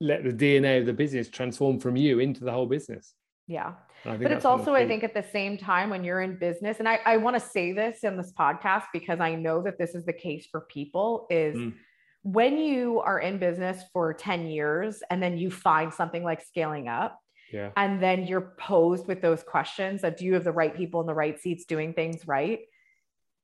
let 0.00 0.24
the 0.24 0.32
DNA 0.32 0.80
of 0.80 0.86
the 0.86 0.92
business 0.92 1.28
transform 1.28 1.78
from 1.78 1.96
you 1.96 2.18
into 2.18 2.42
the 2.42 2.52
whole 2.52 2.66
business. 2.66 3.14
Yeah. 3.46 3.74
But 4.04 4.30
it's 4.30 4.44
also, 4.44 4.74
I 4.74 4.86
think, 4.86 5.02
at 5.02 5.14
the 5.14 5.24
same 5.32 5.56
time 5.56 5.90
when 5.90 6.04
you're 6.04 6.20
in 6.20 6.36
business, 6.36 6.78
and 6.78 6.88
I, 6.88 7.00
I 7.06 7.16
want 7.16 7.36
to 7.36 7.40
say 7.40 7.72
this 7.72 8.04
in 8.04 8.16
this 8.16 8.32
podcast 8.32 8.84
because 8.92 9.20
I 9.20 9.34
know 9.34 9.62
that 9.62 9.78
this 9.78 9.94
is 9.94 10.04
the 10.04 10.12
case 10.12 10.46
for 10.50 10.62
people, 10.62 11.26
is 11.30 11.56
mm. 11.56 11.74
when 12.22 12.58
you 12.58 13.00
are 13.00 13.18
in 13.18 13.38
business 13.38 13.82
for 13.92 14.12
10 14.12 14.46
years 14.46 15.02
and 15.10 15.22
then 15.22 15.38
you 15.38 15.50
find 15.50 15.92
something 15.92 16.22
like 16.22 16.42
scaling 16.42 16.86
up, 16.88 17.18
yeah. 17.52 17.70
and 17.76 18.02
then 18.02 18.26
you're 18.26 18.54
posed 18.58 19.06
with 19.06 19.22
those 19.22 19.42
questions 19.42 20.04
of 20.04 20.16
do 20.16 20.24
you 20.24 20.34
have 20.34 20.44
the 20.44 20.52
right 20.52 20.76
people 20.76 21.00
in 21.00 21.06
the 21.06 21.14
right 21.14 21.40
seats 21.40 21.64
doing 21.64 21.94
things 21.94 22.26
right? 22.26 22.60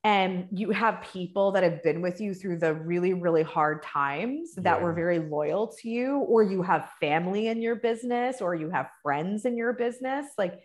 And 0.03 0.49
you 0.51 0.71
have 0.71 1.03
people 1.13 1.53
that 1.53 1.63
have 1.63 1.83
been 1.83 2.01
with 2.01 2.21
you 2.21 2.33
through 2.33 2.59
the 2.59 2.73
really 2.73 3.13
really 3.13 3.43
hard 3.43 3.83
times 3.83 4.55
that 4.57 4.79
yeah. 4.79 4.83
were 4.83 4.93
very 4.93 5.19
loyal 5.19 5.67
to 5.67 5.89
you 5.89 6.19
or 6.19 6.43
you 6.43 6.63
have 6.63 6.91
family 7.01 7.49
in 7.49 7.61
your 7.61 7.77
business 7.77 8.41
or 8.41 8.55
you 8.55 8.71
have 8.71 8.89
friends 9.03 9.45
in 9.45 9.57
your 9.57 9.73
business 9.73 10.27
like 10.39 10.61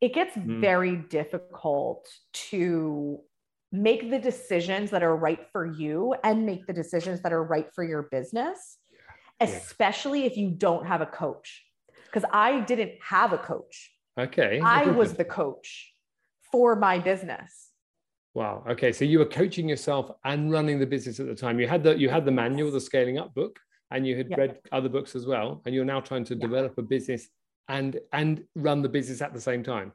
it 0.00 0.12
gets 0.12 0.36
mm. 0.36 0.60
very 0.60 0.96
difficult 0.96 2.06
to 2.32 3.18
make 3.72 4.10
the 4.10 4.18
decisions 4.18 4.90
that 4.90 5.02
are 5.02 5.16
right 5.16 5.46
for 5.50 5.64
you 5.64 6.14
and 6.22 6.44
make 6.44 6.66
the 6.66 6.72
decisions 6.72 7.22
that 7.22 7.32
are 7.32 7.42
right 7.42 7.68
for 7.74 7.82
your 7.82 8.02
business 8.02 8.76
yeah. 9.40 9.46
especially 9.46 10.20
yeah. 10.20 10.26
if 10.26 10.36
you 10.36 10.50
don't 10.50 10.86
have 10.86 11.00
a 11.00 11.06
coach 11.06 11.64
because 12.06 12.28
i 12.30 12.60
didn't 12.60 12.92
have 13.00 13.32
a 13.32 13.38
coach 13.38 13.90
okay 14.20 14.60
i 14.62 14.84
was 14.84 15.14
the 15.14 15.24
coach 15.24 15.94
for 16.52 16.76
my 16.76 16.98
business 16.98 17.63
Wow. 18.34 18.64
Okay. 18.68 18.92
So 18.92 19.04
you 19.04 19.20
were 19.20 19.26
coaching 19.26 19.68
yourself 19.68 20.10
and 20.24 20.50
running 20.50 20.80
the 20.80 20.86
business 20.86 21.20
at 21.20 21.26
the 21.26 21.34
time. 21.34 21.60
You 21.60 21.68
had 21.68 21.84
the 21.84 21.96
you 21.96 22.08
had 22.08 22.24
the 22.24 22.32
manual, 22.32 22.70
the 22.70 22.80
scaling 22.80 23.18
up 23.18 23.32
book, 23.34 23.60
and 23.92 24.06
you 24.06 24.16
had 24.16 24.28
yeah. 24.28 24.36
read 24.36 24.58
other 24.72 24.88
books 24.88 25.14
as 25.14 25.24
well. 25.24 25.62
And 25.64 25.74
you're 25.74 25.84
now 25.84 26.00
trying 26.00 26.24
to 26.24 26.34
yeah. 26.34 26.40
develop 26.40 26.76
a 26.76 26.82
business 26.82 27.28
and 27.68 27.98
and 28.12 28.42
run 28.56 28.82
the 28.82 28.88
business 28.88 29.22
at 29.22 29.32
the 29.32 29.40
same 29.40 29.62
time. 29.62 29.92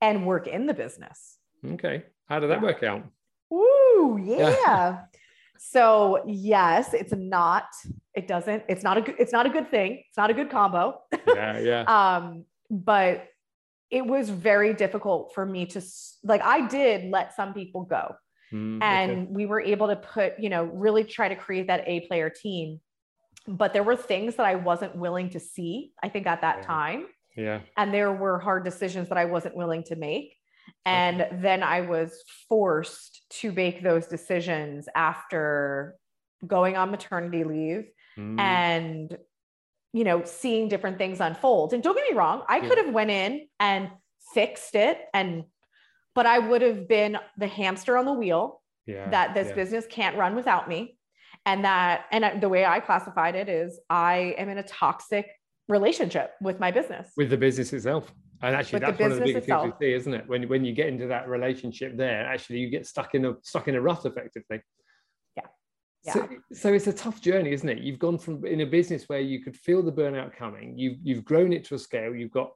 And 0.00 0.24
work 0.24 0.46
in 0.46 0.66
the 0.66 0.74
business. 0.74 1.38
Okay. 1.64 2.04
How 2.26 2.38
did 2.38 2.50
that 2.50 2.60
yeah. 2.60 2.62
work 2.62 2.82
out? 2.84 3.04
Ooh, 3.52 4.18
yeah. 4.22 5.00
so 5.58 6.22
yes, 6.26 6.94
it's 6.94 7.12
not, 7.12 7.64
it 8.14 8.28
doesn't, 8.28 8.62
it's 8.68 8.84
not 8.84 8.96
a 8.96 9.02
good, 9.02 9.16
it's 9.18 9.32
not 9.32 9.46
a 9.46 9.50
good 9.50 9.70
thing. 9.70 10.02
It's 10.08 10.16
not 10.16 10.30
a 10.30 10.34
good 10.34 10.48
combo. 10.48 11.00
Yeah, 11.26 11.58
yeah. 11.58 11.82
um, 12.16 12.44
but 12.70 13.26
it 13.90 14.06
was 14.06 14.30
very 14.30 14.72
difficult 14.72 15.32
for 15.34 15.44
me 15.44 15.66
to 15.66 15.82
like 16.24 16.42
i 16.42 16.66
did 16.66 17.10
let 17.10 17.34
some 17.34 17.52
people 17.52 17.82
go 17.82 18.14
mm, 18.52 18.82
and 18.82 19.10
okay. 19.10 19.26
we 19.30 19.46
were 19.46 19.60
able 19.60 19.88
to 19.88 19.96
put 19.96 20.38
you 20.38 20.48
know 20.48 20.64
really 20.64 21.04
try 21.04 21.28
to 21.28 21.36
create 21.36 21.66
that 21.66 21.82
a 21.86 22.00
player 22.00 22.30
team 22.30 22.80
but 23.46 23.72
there 23.72 23.82
were 23.82 23.96
things 23.96 24.36
that 24.36 24.46
i 24.46 24.54
wasn't 24.54 24.94
willing 24.94 25.28
to 25.30 25.40
see 25.40 25.92
i 26.02 26.08
think 26.08 26.26
at 26.26 26.40
that 26.40 26.58
yeah. 26.58 26.66
time 26.66 27.06
yeah 27.36 27.60
and 27.76 27.92
there 27.92 28.12
were 28.12 28.38
hard 28.38 28.64
decisions 28.64 29.08
that 29.08 29.18
i 29.18 29.24
wasn't 29.24 29.54
willing 29.56 29.82
to 29.82 29.96
make 29.96 30.36
and 30.84 31.22
okay. 31.22 31.36
then 31.40 31.62
i 31.62 31.80
was 31.80 32.22
forced 32.48 33.22
to 33.30 33.52
make 33.52 33.82
those 33.82 34.06
decisions 34.06 34.88
after 34.94 35.96
going 36.46 36.76
on 36.76 36.90
maternity 36.90 37.44
leave 37.44 37.90
mm. 38.16 38.40
and 38.40 39.16
you 39.92 40.04
know 40.04 40.22
seeing 40.24 40.68
different 40.68 40.98
things 40.98 41.20
unfold 41.20 41.72
and 41.72 41.82
don't 41.82 41.96
get 41.96 42.10
me 42.10 42.16
wrong 42.16 42.42
i 42.48 42.58
yeah. 42.58 42.68
could 42.68 42.78
have 42.78 42.92
went 42.92 43.10
in 43.10 43.46
and 43.58 43.90
fixed 44.34 44.74
it 44.74 44.98
and 45.14 45.44
but 46.14 46.26
i 46.26 46.38
would 46.38 46.62
have 46.62 46.88
been 46.88 47.18
the 47.38 47.46
hamster 47.46 47.96
on 47.96 48.04
the 48.04 48.12
wheel 48.12 48.60
yeah. 48.86 49.08
that 49.10 49.34
this 49.34 49.48
yeah. 49.48 49.54
business 49.54 49.86
can't 49.90 50.16
run 50.16 50.34
without 50.34 50.68
me 50.68 50.96
and 51.46 51.64
that 51.64 52.04
and 52.12 52.40
the 52.40 52.48
way 52.48 52.64
i 52.64 52.80
classified 52.80 53.34
it 53.34 53.48
is 53.48 53.80
i 53.88 54.34
am 54.38 54.48
in 54.48 54.58
a 54.58 54.62
toxic 54.62 55.26
relationship 55.68 56.32
with 56.40 56.58
my 56.60 56.70
business 56.70 57.10
with 57.16 57.30
the 57.30 57.36
business 57.36 57.72
itself 57.72 58.12
and 58.42 58.56
actually 58.56 58.78
that's 58.78 58.98
one 58.98 59.12
of 59.12 59.18
the 59.18 59.24
biggest 59.24 59.46
things 59.46 59.64
you 59.64 59.72
see 59.80 59.92
isn't 59.92 60.14
it 60.14 60.28
when, 60.28 60.48
when 60.48 60.64
you 60.64 60.72
get 60.72 60.88
into 60.88 61.06
that 61.06 61.28
relationship 61.28 61.96
there 61.96 62.26
actually 62.26 62.58
you 62.58 62.70
get 62.70 62.86
stuck 62.86 63.14
in 63.14 63.24
a 63.24 63.34
stuck 63.42 63.68
in 63.68 63.74
a 63.74 63.80
rut 63.80 64.04
effectively 64.04 64.60
yeah. 66.04 66.12
So, 66.14 66.28
so 66.52 66.72
it's 66.72 66.86
a 66.86 66.92
tough 66.92 67.20
journey, 67.20 67.52
isn't 67.52 67.68
it? 67.68 67.78
You've 67.78 67.98
gone 67.98 68.18
from 68.18 68.44
in 68.46 68.60
a 68.60 68.66
business 68.66 69.04
where 69.08 69.20
you 69.20 69.42
could 69.42 69.56
feel 69.56 69.82
the 69.82 69.92
burnout 69.92 70.34
coming. 70.34 70.78
You've 70.78 70.98
you've 71.02 71.24
grown 71.24 71.52
it 71.52 71.64
to 71.66 71.74
a 71.74 71.78
scale. 71.78 72.14
You've 72.14 72.30
got 72.30 72.50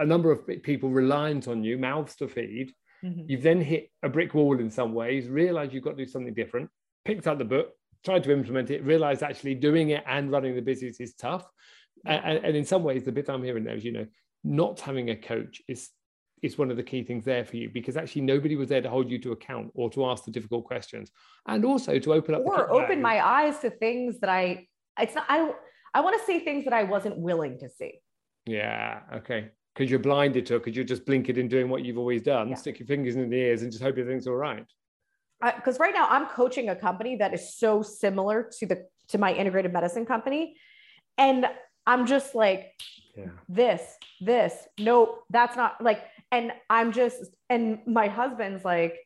a 0.00 0.06
number 0.06 0.30
of 0.30 0.46
people 0.62 0.90
reliant 0.90 1.48
on 1.48 1.64
you, 1.64 1.78
mouths 1.78 2.16
to 2.16 2.28
feed. 2.28 2.72
Mm-hmm. 3.04 3.22
You've 3.26 3.42
then 3.42 3.60
hit 3.60 3.90
a 4.02 4.08
brick 4.08 4.34
wall 4.34 4.58
in 4.60 4.70
some 4.70 4.94
ways. 4.94 5.28
Realized 5.28 5.72
you've 5.72 5.84
got 5.84 5.96
to 5.96 6.04
do 6.04 6.10
something 6.10 6.34
different. 6.34 6.70
Picked 7.04 7.26
up 7.26 7.38
the 7.38 7.44
book, 7.44 7.72
tried 8.04 8.24
to 8.24 8.32
implement 8.32 8.70
it. 8.70 8.84
Realized 8.84 9.22
actually 9.22 9.54
doing 9.54 9.90
it 9.90 10.02
and 10.06 10.30
running 10.30 10.54
the 10.54 10.62
business 10.62 11.00
is 11.00 11.14
tough. 11.14 11.44
And, 12.06 12.44
and 12.44 12.56
in 12.56 12.64
some 12.64 12.82
ways, 12.82 13.04
the 13.04 13.12
bit 13.12 13.30
I'm 13.30 13.42
hearing 13.42 13.64
there 13.64 13.76
is, 13.76 13.84
you 13.84 13.92
know, 13.92 14.06
not 14.42 14.80
having 14.80 15.10
a 15.10 15.16
coach 15.16 15.62
is 15.68 15.90
is 16.42 16.58
one 16.58 16.70
of 16.70 16.76
the 16.76 16.82
key 16.82 17.02
things 17.02 17.24
there 17.24 17.44
for 17.44 17.56
you 17.56 17.70
because 17.70 17.96
actually 17.96 18.22
nobody 18.22 18.56
was 18.56 18.68
there 18.68 18.82
to 18.82 18.90
hold 18.90 19.10
you 19.10 19.18
to 19.18 19.32
account 19.32 19.70
or 19.74 19.88
to 19.90 20.04
ask 20.06 20.24
the 20.24 20.30
difficult 20.30 20.64
questions 20.64 21.10
and 21.46 21.64
also 21.64 21.98
to 21.98 22.12
open 22.12 22.34
up 22.34 22.42
or 22.44 22.70
open 22.70 23.00
my 23.00 23.24
eyes 23.24 23.58
to 23.60 23.70
things 23.70 24.20
that 24.20 24.28
I 24.28 24.66
it's 24.98 25.14
not 25.14 25.24
I 25.28 25.52
I 25.94 26.00
want 26.00 26.18
to 26.18 26.26
see 26.26 26.40
things 26.40 26.64
that 26.64 26.72
I 26.72 26.82
wasn't 26.82 27.16
willing 27.16 27.58
to 27.60 27.68
see. 27.68 28.00
Yeah. 28.46 29.00
Okay. 29.14 29.50
Because 29.74 29.90
you're 29.90 30.00
blinded 30.00 30.46
to 30.46 30.56
it, 30.56 30.58
because 30.60 30.76
you're 30.76 30.84
just 30.84 31.06
blinking 31.06 31.38
and 31.38 31.48
doing 31.48 31.68
what 31.68 31.84
you've 31.84 31.98
always 31.98 32.22
done, 32.22 32.48
yeah. 32.48 32.54
stick 32.56 32.78
your 32.78 32.86
fingers 32.86 33.16
in 33.16 33.28
the 33.30 33.36
ears 33.36 33.62
and 33.62 33.72
just 33.72 33.82
hope 33.82 33.96
everything's 33.96 34.26
all 34.26 34.34
right. 34.34 34.66
Because 35.42 35.78
right 35.78 35.94
now 35.94 36.06
I'm 36.08 36.26
coaching 36.26 36.68
a 36.68 36.76
company 36.76 37.16
that 37.16 37.34
is 37.34 37.56
so 37.56 37.82
similar 37.82 38.50
to 38.58 38.66
the 38.66 38.86
to 39.08 39.18
my 39.18 39.32
integrated 39.34 39.72
medicine 39.72 40.06
company, 40.06 40.56
and 41.18 41.46
I'm 41.86 42.06
just 42.06 42.34
like, 42.34 42.72
yeah. 43.16 43.26
this, 43.48 43.82
this, 44.20 44.54
nope, 44.78 45.24
that's 45.30 45.56
not 45.56 45.82
like 45.82 46.02
and 46.30 46.52
I'm 46.68 46.92
just, 46.92 47.22
and 47.48 47.78
my 47.86 48.08
husband's 48.08 48.64
like, 48.64 48.98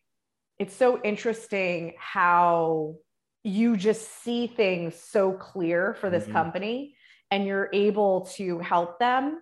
it's 0.59 0.75
so 0.75 1.01
interesting 1.03 1.95
how 1.99 2.97
you 3.45 3.77
just 3.77 4.23
see 4.23 4.47
things 4.47 4.95
so 4.97 5.33
clear 5.33 5.95
for 5.95 6.11
this 6.11 6.25
mm-hmm. 6.25 6.33
company 6.33 6.97
and 7.31 7.47
you're 7.47 7.69
able 7.73 8.23
to 8.37 8.59
help 8.59 8.99
them 8.99 9.41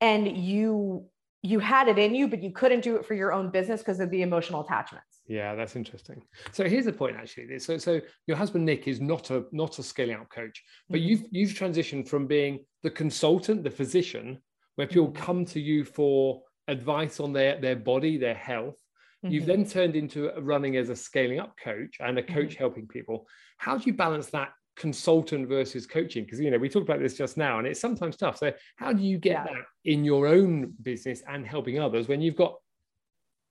and 0.00 0.36
you 0.36 1.06
you 1.42 1.58
had 1.58 1.88
it 1.88 1.98
in 1.98 2.14
you 2.14 2.28
but 2.28 2.42
you 2.42 2.50
couldn't 2.50 2.82
do 2.82 2.96
it 2.96 3.06
for 3.06 3.14
your 3.14 3.32
own 3.32 3.50
business 3.50 3.80
because 3.80 4.00
of 4.00 4.10
the 4.10 4.22
emotional 4.22 4.62
attachments 4.62 5.09
yeah 5.30 5.54
that's 5.54 5.76
interesting 5.76 6.20
so 6.52 6.64
here's 6.64 6.84
the 6.84 6.92
point 6.92 7.16
actually 7.16 7.58
so 7.58 7.78
so 7.78 8.00
your 8.26 8.36
husband 8.36 8.64
nick 8.64 8.88
is 8.88 9.00
not 9.00 9.30
a 9.30 9.44
not 9.52 9.78
a 9.78 9.82
scaling 9.82 10.16
up 10.16 10.28
coach 10.28 10.62
but 10.88 10.98
mm-hmm. 10.98 11.08
you've 11.08 11.24
you've 11.30 11.50
transitioned 11.50 12.06
from 12.06 12.26
being 12.26 12.58
the 12.82 12.90
consultant 12.90 13.62
the 13.62 13.70
physician 13.70 14.38
where 14.80 14.86
people 14.86 15.08
mm-hmm. 15.08 15.22
come 15.22 15.44
to 15.44 15.60
you 15.60 15.84
for 15.84 16.42
advice 16.68 17.20
on 17.20 17.34
their, 17.34 17.60
their 17.60 17.76
body, 17.76 18.16
their 18.16 18.34
health. 18.34 18.78
Mm-hmm. 19.22 19.34
You've 19.34 19.46
then 19.46 19.66
turned 19.66 19.96
into 19.96 20.30
running 20.40 20.76
as 20.76 20.88
a 20.88 20.96
scaling 20.96 21.38
up 21.38 21.54
coach 21.62 21.96
and 22.00 22.18
a 22.18 22.22
coach 22.22 22.52
mm-hmm. 22.52 22.58
helping 22.58 22.86
people. 22.86 23.26
How 23.58 23.76
do 23.76 23.84
you 23.84 23.92
balance 23.92 24.28
that 24.28 24.50
consultant 24.76 25.48
versus 25.48 25.86
coaching? 25.86 26.24
Because 26.24 26.40
you 26.40 26.50
know 26.50 26.56
we 26.56 26.70
talked 26.70 26.88
about 26.88 27.00
this 27.00 27.18
just 27.18 27.36
now, 27.36 27.58
and 27.58 27.66
it's 27.66 27.80
sometimes 27.80 28.16
tough. 28.16 28.38
So 28.38 28.52
how 28.76 28.94
do 28.94 29.02
you 29.02 29.18
get 29.18 29.32
yeah. 29.32 29.44
that 29.44 29.64
in 29.84 30.04
your 30.04 30.26
own 30.26 30.72
business 30.82 31.22
and 31.28 31.46
helping 31.46 31.78
others 31.78 32.08
when 32.08 32.22
you've 32.22 32.36
got 32.36 32.54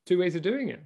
two 0.07 0.17
ways 0.17 0.35
of 0.35 0.41
doing 0.41 0.69
it? 0.69 0.83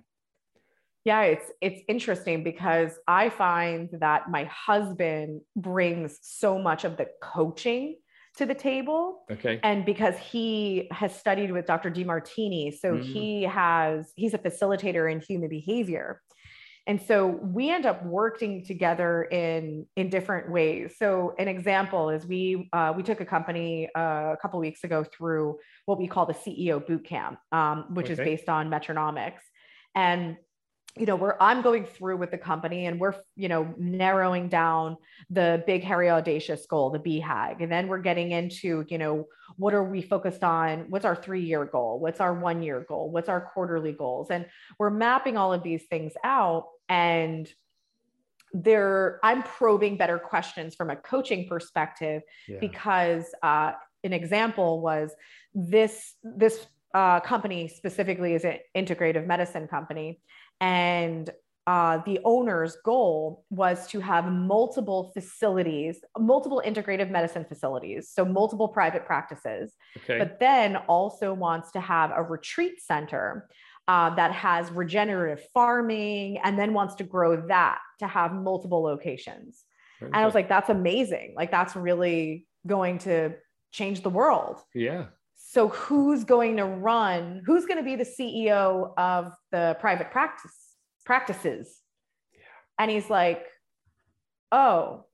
Yeah, 1.06 1.22
it's 1.24 1.52
it's 1.60 1.82
interesting 1.90 2.44
because 2.44 2.98
I 3.08 3.30
find 3.30 3.90
that 4.00 4.30
my 4.30 4.46
husband 4.46 5.42
brings 5.56 6.18
so 6.22 6.58
much 6.58 6.86
of 6.86 6.96
the 6.96 7.08
coaching 7.22 7.98
to 8.38 8.46
the 8.46 8.56
table. 8.56 9.26
Okay. 9.30 9.60
And 9.64 9.86
because 9.86 10.18
he 10.18 10.88
has 10.92 11.16
studied 11.16 11.52
with 11.52 11.66
Dr. 11.66 11.92
Demartini, 11.92 12.74
so 12.78 12.94
mm. 12.94 13.04
he 13.04 13.44
has 13.44 14.12
he's 14.16 14.34
a 14.34 14.38
facilitator 14.38 15.12
in 15.12 15.20
human 15.20 15.50
behavior. 15.50 16.22
and 16.86 17.02
so 17.02 17.28
we 17.28 17.70
end 17.70 17.86
up 17.86 18.06
working 18.06 18.64
together 18.66 19.24
in 19.24 19.86
in 19.96 20.10
different 20.10 20.52
ways 20.52 20.96
so 20.98 21.34
an 21.40 21.48
example 21.48 22.10
is 22.10 22.26
we 22.26 22.70
uh, 22.74 22.92
we 22.96 23.04
took 23.04 23.22
a 23.22 23.26
company 23.26 23.90
uh, 23.96 24.34
a 24.34 24.38
couple 24.42 24.60
weeks 24.60 24.84
ago 24.84 25.04
through 25.04 25.58
what 25.86 25.98
we 25.98 26.08
call 26.08 26.26
the 26.26 26.34
ceo 26.34 26.86
boot 26.86 27.06
camp 27.06 27.38
um, 27.52 27.86
which 27.94 28.10
okay. 28.10 28.14
is 28.14 28.20
based 28.20 28.50
on 28.50 28.70
metronomics 28.70 29.44
and 29.96 30.36
you 30.98 31.06
know 31.08 31.16
we're 31.16 31.36
i'm 31.40 31.62
going 31.62 31.86
through 31.86 32.18
with 32.18 32.30
the 32.30 32.38
company 32.38 32.86
and 32.86 33.00
we're 33.00 33.16
you 33.36 33.50
know 33.50 33.74
narrowing 33.78 34.48
down 34.48 34.96
the 35.30 35.64
big 35.66 35.84
hairy 35.84 36.10
audacious 36.10 36.66
goal 36.68 36.92
the 36.92 37.00
bhag 37.00 37.64
and 37.64 37.72
then 37.72 37.88
we're 37.88 37.98
getting 37.98 38.32
into 38.32 38.86
you 38.90 38.98
know 38.98 39.26
what 39.58 39.74
are 39.74 39.84
we 39.84 40.02
focused 40.02 40.44
on? 40.44 40.86
What's 40.90 41.06
our 41.06 41.16
three 41.16 41.44
year 41.44 41.66
goal? 41.66 42.00
What's 42.00 42.20
our 42.20 42.34
one 42.34 42.64
year 42.64 42.86
goal? 42.88 43.12
What's 43.12 43.30
our 43.30 43.42
quarterly 43.54 43.92
goals? 43.92 44.30
And 44.32 44.46
we're 44.80 44.90
mapping 44.90 45.38
all 45.38 45.54
of 45.54 45.64
these 45.64 45.84
things 45.90 46.14
out 46.24 46.68
and 46.90 47.50
there 48.56 49.20
i'm 49.24 49.42
probing 49.42 49.98
better 49.98 50.20
questions 50.20 50.76
from 50.76 50.92
a 50.92 50.96
coaching 50.96 51.48
perspective 51.50 52.22
yeah. 52.48 52.60
because 52.60 53.26
uh, 53.42 53.72
an 54.04 54.14
example 54.14 54.80
was 54.80 55.12
this 55.56 56.14
this 56.24 56.68
uh, 56.94 57.20
company 57.22 57.68
specifically 57.68 58.36
is 58.36 58.46
an 58.46 58.60
integrative 58.78 59.26
medicine 59.26 59.68
company 59.68 60.22
and 60.64 61.30
uh, 61.68 62.00
the 62.06 62.20
owner's 62.24 62.78
goal 62.86 63.46
was 63.50 63.86
to 63.88 64.00
have 64.00 64.32
multiple 64.32 65.12
facilities, 65.14 66.00
multiple 66.18 66.62
integrative 66.66 67.10
medicine 67.10 67.46
facilities, 67.46 68.10
so 68.10 68.24
multiple 68.24 68.70
private 68.70 69.06
practices, 69.06 69.74
okay. 69.98 70.18
but 70.18 70.40
then 70.40 70.78
also 70.88 71.34
wants 71.34 71.72
to 71.72 71.82
have 71.82 72.12
a 72.16 72.24
retreat 72.24 72.82
center 72.82 73.48
uh, 73.90 74.10
that 74.16 74.32
has 74.32 74.72
regenerative 74.72 75.46
farming 75.54 76.38
and 76.44 76.58
then 76.58 76.74
wants 76.74 76.96
to 76.96 77.04
grow 77.04 77.46
that 77.48 77.80
to 78.00 78.08
have 78.08 78.34
multiple 78.34 78.82
locations. 78.82 79.64
Okay. 80.02 80.08
And 80.08 80.16
I 80.16 80.26
was 80.26 80.36
like, 80.36 80.48
that's 80.48 80.70
amazing. 80.70 81.34
Like, 81.36 81.52
that's 81.52 81.76
really 81.76 82.48
going 82.66 83.00
to 83.00 83.36
change 83.72 84.02
the 84.02 84.10
world. 84.10 84.62
Yeah. 84.74 85.08
So 85.54 85.68
who's 85.68 86.24
going 86.24 86.58
to 86.58 86.66
run? 86.66 87.44
Who's 87.46 87.68
going 87.68 87.78
to 87.78 87.84
be 87.84 87.96
the 87.96 88.04
CEO 88.04 88.92
of 88.98 89.34
the 89.52 89.78
private 89.80 90.10
practice 90.10 90.52
practices? 91.06 91.80
Yeah. 92.34 92.40
And 92.80 92.90
he's 92.90 93.08
like, 93.08 93.46
"Oh, 94.52 95.06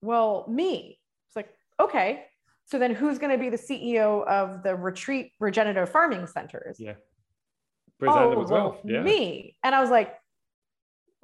well, 0.00 0.46
me." 0.48 1.00
It's 1.26 1.34
like, 1.34 1.48
"Okay." 1.80 2.24
So 2.66 2.78
then 2.78 2.94
who's 2.94 3.18
going 3.18 3.32
to 3.32 3.38
be 3.38 3.50
the 3.50 3.58
CEO 3.58 4.24
of 4.28 4.62
the 4.62 4.76
retreat 4.76 5.32
regenerative 5.40 5.90
farming 5.90 6.28
centers? 6.28 6.76
Yeah. 6.78 6.94
oh, 8.00 8.46
well, 8.48 8.78
yeah. 8.84 9.02
me. 9.02 9.56
And 9.64 9.74
I 9.74 9.80
was 9.80 9.90
like, 9.90 10.14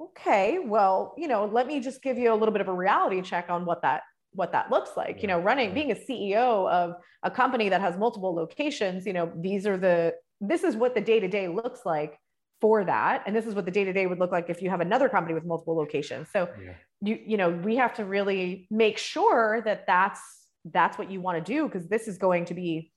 okay, 0.01 0.59
well, 0.59 1.13
you 1.17 1.29
know, 1.29 1.45
let 1.45 1.67
me 1.67 1.79
just 1.79 2.01
give 2.01 2.17
you 2.17 2.33
a 2.33 2.35
little 2.35 2.51
bit 2.51 2.59
of 2.59 2.67
a 2.67 2.73
reality 2.73 3.21
check 3.21 3.49
on 3.49 3.65
what 3.65 3.81
that 3.83 4.01
what 4.33 4.51
that 4.51 4.69
looks 4.69 4.91
like 4.95 5.15
yeah. 5.15 5.21
you 5.21 5.27
know 5.27 5.39
running 5.39 5.73
being 5.73 5.91
a 5.91 5.95
ceo 5.95 6.69
of 6.69 6.95
a 7.23 7.31
company 7.31 7.69
that 7.69 7.81
has 7.81 7.97
multiple 7.97 8.33
locations 8.33 9.05
you 9.05 9.13
know 9.13 9.31
these 9.37 9.65
are 9.65 9.77
the 9.77 10.13
this 10.41 10.63
is 10.63 10.75
what 10.75 10.95
the 10.95 11.01
day 11.01 11.19
to 11.19 11.27
day 11.27 11.47
looks 11.47 11.81
like 11.85 12.17
for 12.61 12.83
that 12.83 13.23
and 13.25 13.35
this 13.35 13.45
is 13.45 13.53
what 13.55 13.65
the 13.65 13.71
day 13.71 13.83
to 13.83 13.93
day 13.93 14.05
would 14.05 14.19
look 14.19 14.31
like 14.31 14.49
if 14.49 14.61
you 14.61 14.69
have 14.69 14.81
another 14.81 15.09
company 15.09 15.33
with 15.33 15.45
multiple 15.45 15.75
locations 15.75 16.27
so 16.31 16.47
yeah. 16.63 16.73
you 17.01 17.19
you 17.25 17.37
know 17.37 17.49
we 17.49 17.75
have 17.75 17.93
to 17.93 18.05
really 18.05 18.67
make 18.69 18.97
sure 18.97 19.61
that 19.65 19.85
that's 19.87 20.19
that's 20.65 20.97
what 20.97 21.09
you 21.09 21.21
want 21.21 21.43
to 21.43 21.53
do 21.53 21.65
because 21.65 21.87
this 21.87 22.07
is 22.07 22.17
going 22.17 22.45
to 22.45 22.53
be 22.53 22.91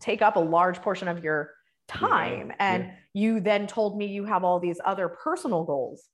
take 0.00 0.22
up 0.22 0.36
a 0.36 0.40
large 0.40 0.80
portion 0.80 1.08
of 1.08 1.22
your 1.22 1.50
time 1.88 2.48
yeah. 2.48 2.74
and 2.74 2.92
you 3.12 3.40
then 3.40 3.66
told 3.66 3.98
me 3.98 4.06
you 4.06 4.24
have 4.24 4.44
all 4.44 4.60
these 4.60 4.80
other 4.84 5.08
personal 5.08 5.64
goals 5.64 6.04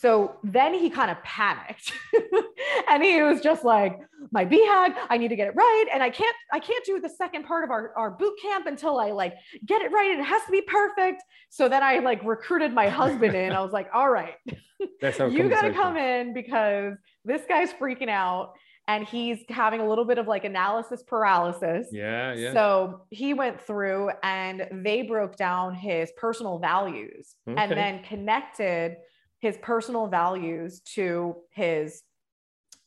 so 0.00 0.36
then 0.42 0.72
he 0.72 0.88
kind 0.88 1.10
of 1.10 1.22
panicked 1.24 1.92
and 2.88 3.02
he 3.04 3.20
was 3.20 3.42
just 3.42 3.66
like, 3.66 3.98
my 4.32 4.46
BHAG, 4.46 4.94
I 5.10 5.18
need 5.18 5.28
to 5.28 5.36
get 5.36 5.48
it 5.48 5.54
right. 5.54 5.84
And 5.92 6.02
I 6.02 6.08
can't, 6.08 6.34
I 6.50 6.58
can't 6.58 6.82
do 6.86 7.00
the 7.00 7.08
second 7.10 7.44
part 7.44 7.64
of 7.64 7.70
our, 7.70 7.92
our 7.98 8.10
boot 8.10 8.32
camp 8.40 8.64
until 8.64 8.98
I 8.98 9.10
like 9.10 9.34
get 9.66 9.82
it 9.82 9.92
right. 9.92 10.10
And 10.10 10.20
it 10.20 10.24
has 10.24 10.42
to 10.46 10.52
be 10.52 10.62
perfect. 10.62 11.22
So 11.50 11.68
then 11.68 11.82
I 11.82 11.98
like 11.98 12.24
recruited 12.24 12.72
my 12.72 12.88
husband 12.88 13.34
in. 13.34 13.52
I 13.52 13.60
was 13.60 13.72
like, 13.72 13.88
all 13.92 14.08
right, 14.08 14.36
you 14.80 15.50
got 15.50 15.62
to 15.62 15.72
come 15.74 15.98
in 15.98 16.32
because 16.32 16.94
this 17.26 17.42
guy's 17.46 17.70
freaking 17.74 18.08
out 18.08 18.54
and 18.88 19.06
he's 19.06 19.40
having 19.50 19.82
a 19.82 19.86
little 19.86 20.06
bit 20.06 20.16
of 20.16 20.26
like 20.26 20.44
analysis 20.44 21.02
paralysis. 21.02 21.88
Yeah, 21.92 22.32
yeah. 22.32 22.54
So 22.54 23.02
he 23.10 23.34
went 23.34 23.60
through 23.60 24.12
and 24.22 24.66
they 24.82 25.02
broke 25.02 25.36
down 25.36 25.74
his 25.74 26.10
personal 26.16 26.58
values 26.58 27.34
okay. 27.46 27.62
and 27.62 27.70
then 27.70 28.02
connected 28.02 28.96
his 29.40 29.56
personal 29.58 30.06
values 30.06 30.80
to 30.94 31.36
his 31.50 32.02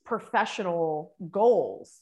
professional 0.05 1.13
goals. 1.31 1.99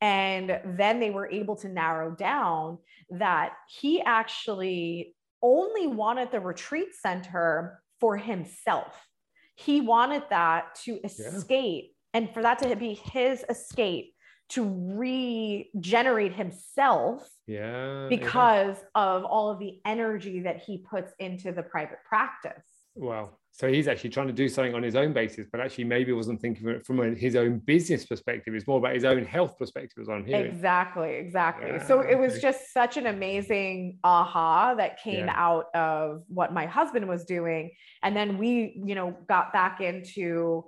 And 0.00 0.60
then 0.64 0.98
they 0.98 1.10
were 1.10 1.30
able 1.30 1.56
to 1.56 1.68
narrow 1.68 2.10
down 2.10 2.78
that 3.10 3.52
he 3.68 4.00
actually 4.00 5.14
only 5.42 5.86
wanted 5.86 6.32
the 6.32 6.40
retreat 6.40 6.88
center 7.00 7.80
for 8.00 8.16
himself. 8.16 9.06
He 9.54 9.80
wanted 9.80 10.24
that 10.30 10.74
to 10.84 10.98
escape 11.04 11.84
yeah. 11.92 12.20
and 12.20 12.34
for 12.34 12.42
that 12.42 12.58
to 12.60 12.74
be 12.74 12.94
his 12.94 13.44
escape 13.48 14.14
to 14.48 14.68
regenerate 14.98 16.34
himself 16.34 17.26
yeah 17.46 18.06
because 18.10 18.76
yeah. 18.76 19.02
of 19.02 19.24
all 19.24 19.50
of 19.50 19.58
the 19.58 19.80
energy 19.86 20.40
that 20.40 20.58
he 20.58 20.78
puts 20.78 21.12
into 21.18 21.52
the 21.52 21.62
private 21.62 21.98
practice 22.06 22.66
wow 22.94 23.30
so 23.54 23.70
he's 23.70 23.86
actually 23.86 24.10
trying 24.10 24.28
to 24.28 24.32
do 24.32 24.48
something 24.48 24.74
on 24.74 24.82
his 24.82 24.96
own 24.96 25.12
basis, 25.12 25.46
but 25.52 25.60
actually 25.60 25.84
maybe 25.84 26.10
wasn't 26.12 26.40
thinking 26.40 26.80
from 26.86 27.14
his 27.14 27.36
own 27.36 27.58
business 27.58 28.06
perspective. 28.06 28.54
It's 28.54 28.66
more 28.66 28.78
about 28.78 28.94
his 28.94 29.04
own 29.04 29.26
health 29.26 29.58
perspective, 29.58 30.00
as 30.00 30.08
I'm 30.08 30.24
hearing. 30.24 30.46
Exactly, 30.46 31.16
exactly. 31.16 31.68
Yeah, 31.68 31.86
so 31.86 32.00
it 32.00 32.18
was 32.18 32.40
just 32.40 32.72
such 32.72 32.96
an 32.96 33.06
amazing 33.06 33.98
aha 34.02 34.74
that 34.76 34.98
came 35.02 35.26
yeah. 35.26 35.34
out 35.36 35.66
of 35.74 36.22
what 36.28 36.54
my 36.54 36.64
husband 36.64 37.06
was 37.06 37.24
doing, 37.26 37.72
and 38.02 38.16
then 38.16 38.38
we, 38.38 38.82
you 38.86 38.94
know, 38.94 39.14
got 39.28 39.52
back 39.52 39.82
into 39.82 40.64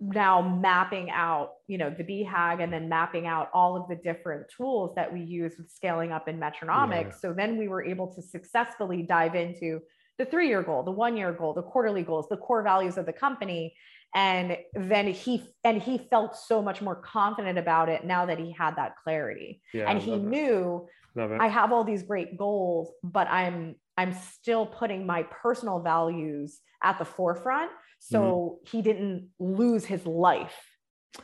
now 0.00 0.40
mapping 0.40 1.10
out, 1.10 1.50
you 1.68 1.76
know, 1.76 1.90
the 1.90 2.02
BHAG 2.02 2.62
and 2.62 2.72
then 2.72 2.88
mapping 2.88 3.26
out 3.26 3.50
all 3.52 3.76
of 3.76 3.88
the 3.88 3.94
different 3.94 4.46
tools 4.56 4.94
that 4.96 5.12
we 5.12 5.20
use 5.20 5.52
with 5.58 5.70
scaling 5.70 6.12
up 6.12 6.28
in 6.28 6.40
metronomics. 6.40 7.04
Yeah. 7.04 7.18
So 7.20 7.34
then 7.34 7.58
we 7.58 7.68
were 7.68 7.84
able 7.84 8.12
to 8.14 8.22
successfully 8.22 9.02
dive 9.02 9.34
into 9.34 9.80
the 10.18 10.24
three 10.24 10.48
year 10.48 10.62
goal, 10.62 10.82
the 10.82 10.90
one 10.90 11.16
year 11.16 11.32
goal, 11.32 11.54
the 11.54 11.62
quarterly 11.62 12.02
goals, 12.02 12.26
the 12.28 12.36
core 12.36 12.62
values 12.62 12.96
of 12.96 13.06
the 13.06 13.12
company. 13.12 13.74
And 14.14 14.58
then 14.74 15.06
he 15.06 15.42
and 15.64 15.82
he 15.82 15.96
felt 15.96 16.36
so 16.36 16.60
much 16.60 16.82
more 16.82 16.96
confident 16.96 17.58
about 17.58 17.88
it 17.88 18.04
now 18.04 18.26
that 18.26 18.38
he 18.38 18.52
had 18.52 18.76
that 18.76 18.96
clarity. 19.02 19.62
Yeah, 19.72 19.90
and 19.90 20.02
he 20.02 20.16
knew 20.16 20.86
I 21.16 21.48
have 21.48 21.72
all 21.72 21.84
these 21.84 22.02
great 22.02 22.36
goals, 22.36 22.92
but 23.02 23.26
I'm 23.28 23.76
I'm 23.96 24.12
still 24.12 24.66
putting 24.66 25.06
my 25.06 25.24
personal 25.24 25.80
values 25.80 26.60
at 26.82 26.98
the 26.98 27.04
forefront. 27.04 27.70
So 28.00 28.20
mm-hmm. 28.20 28.76
he 28.76 28.82
didn't 28.82 29.28
lose 29.38 29.84
his 29.84 30.04
life 30.06 30.56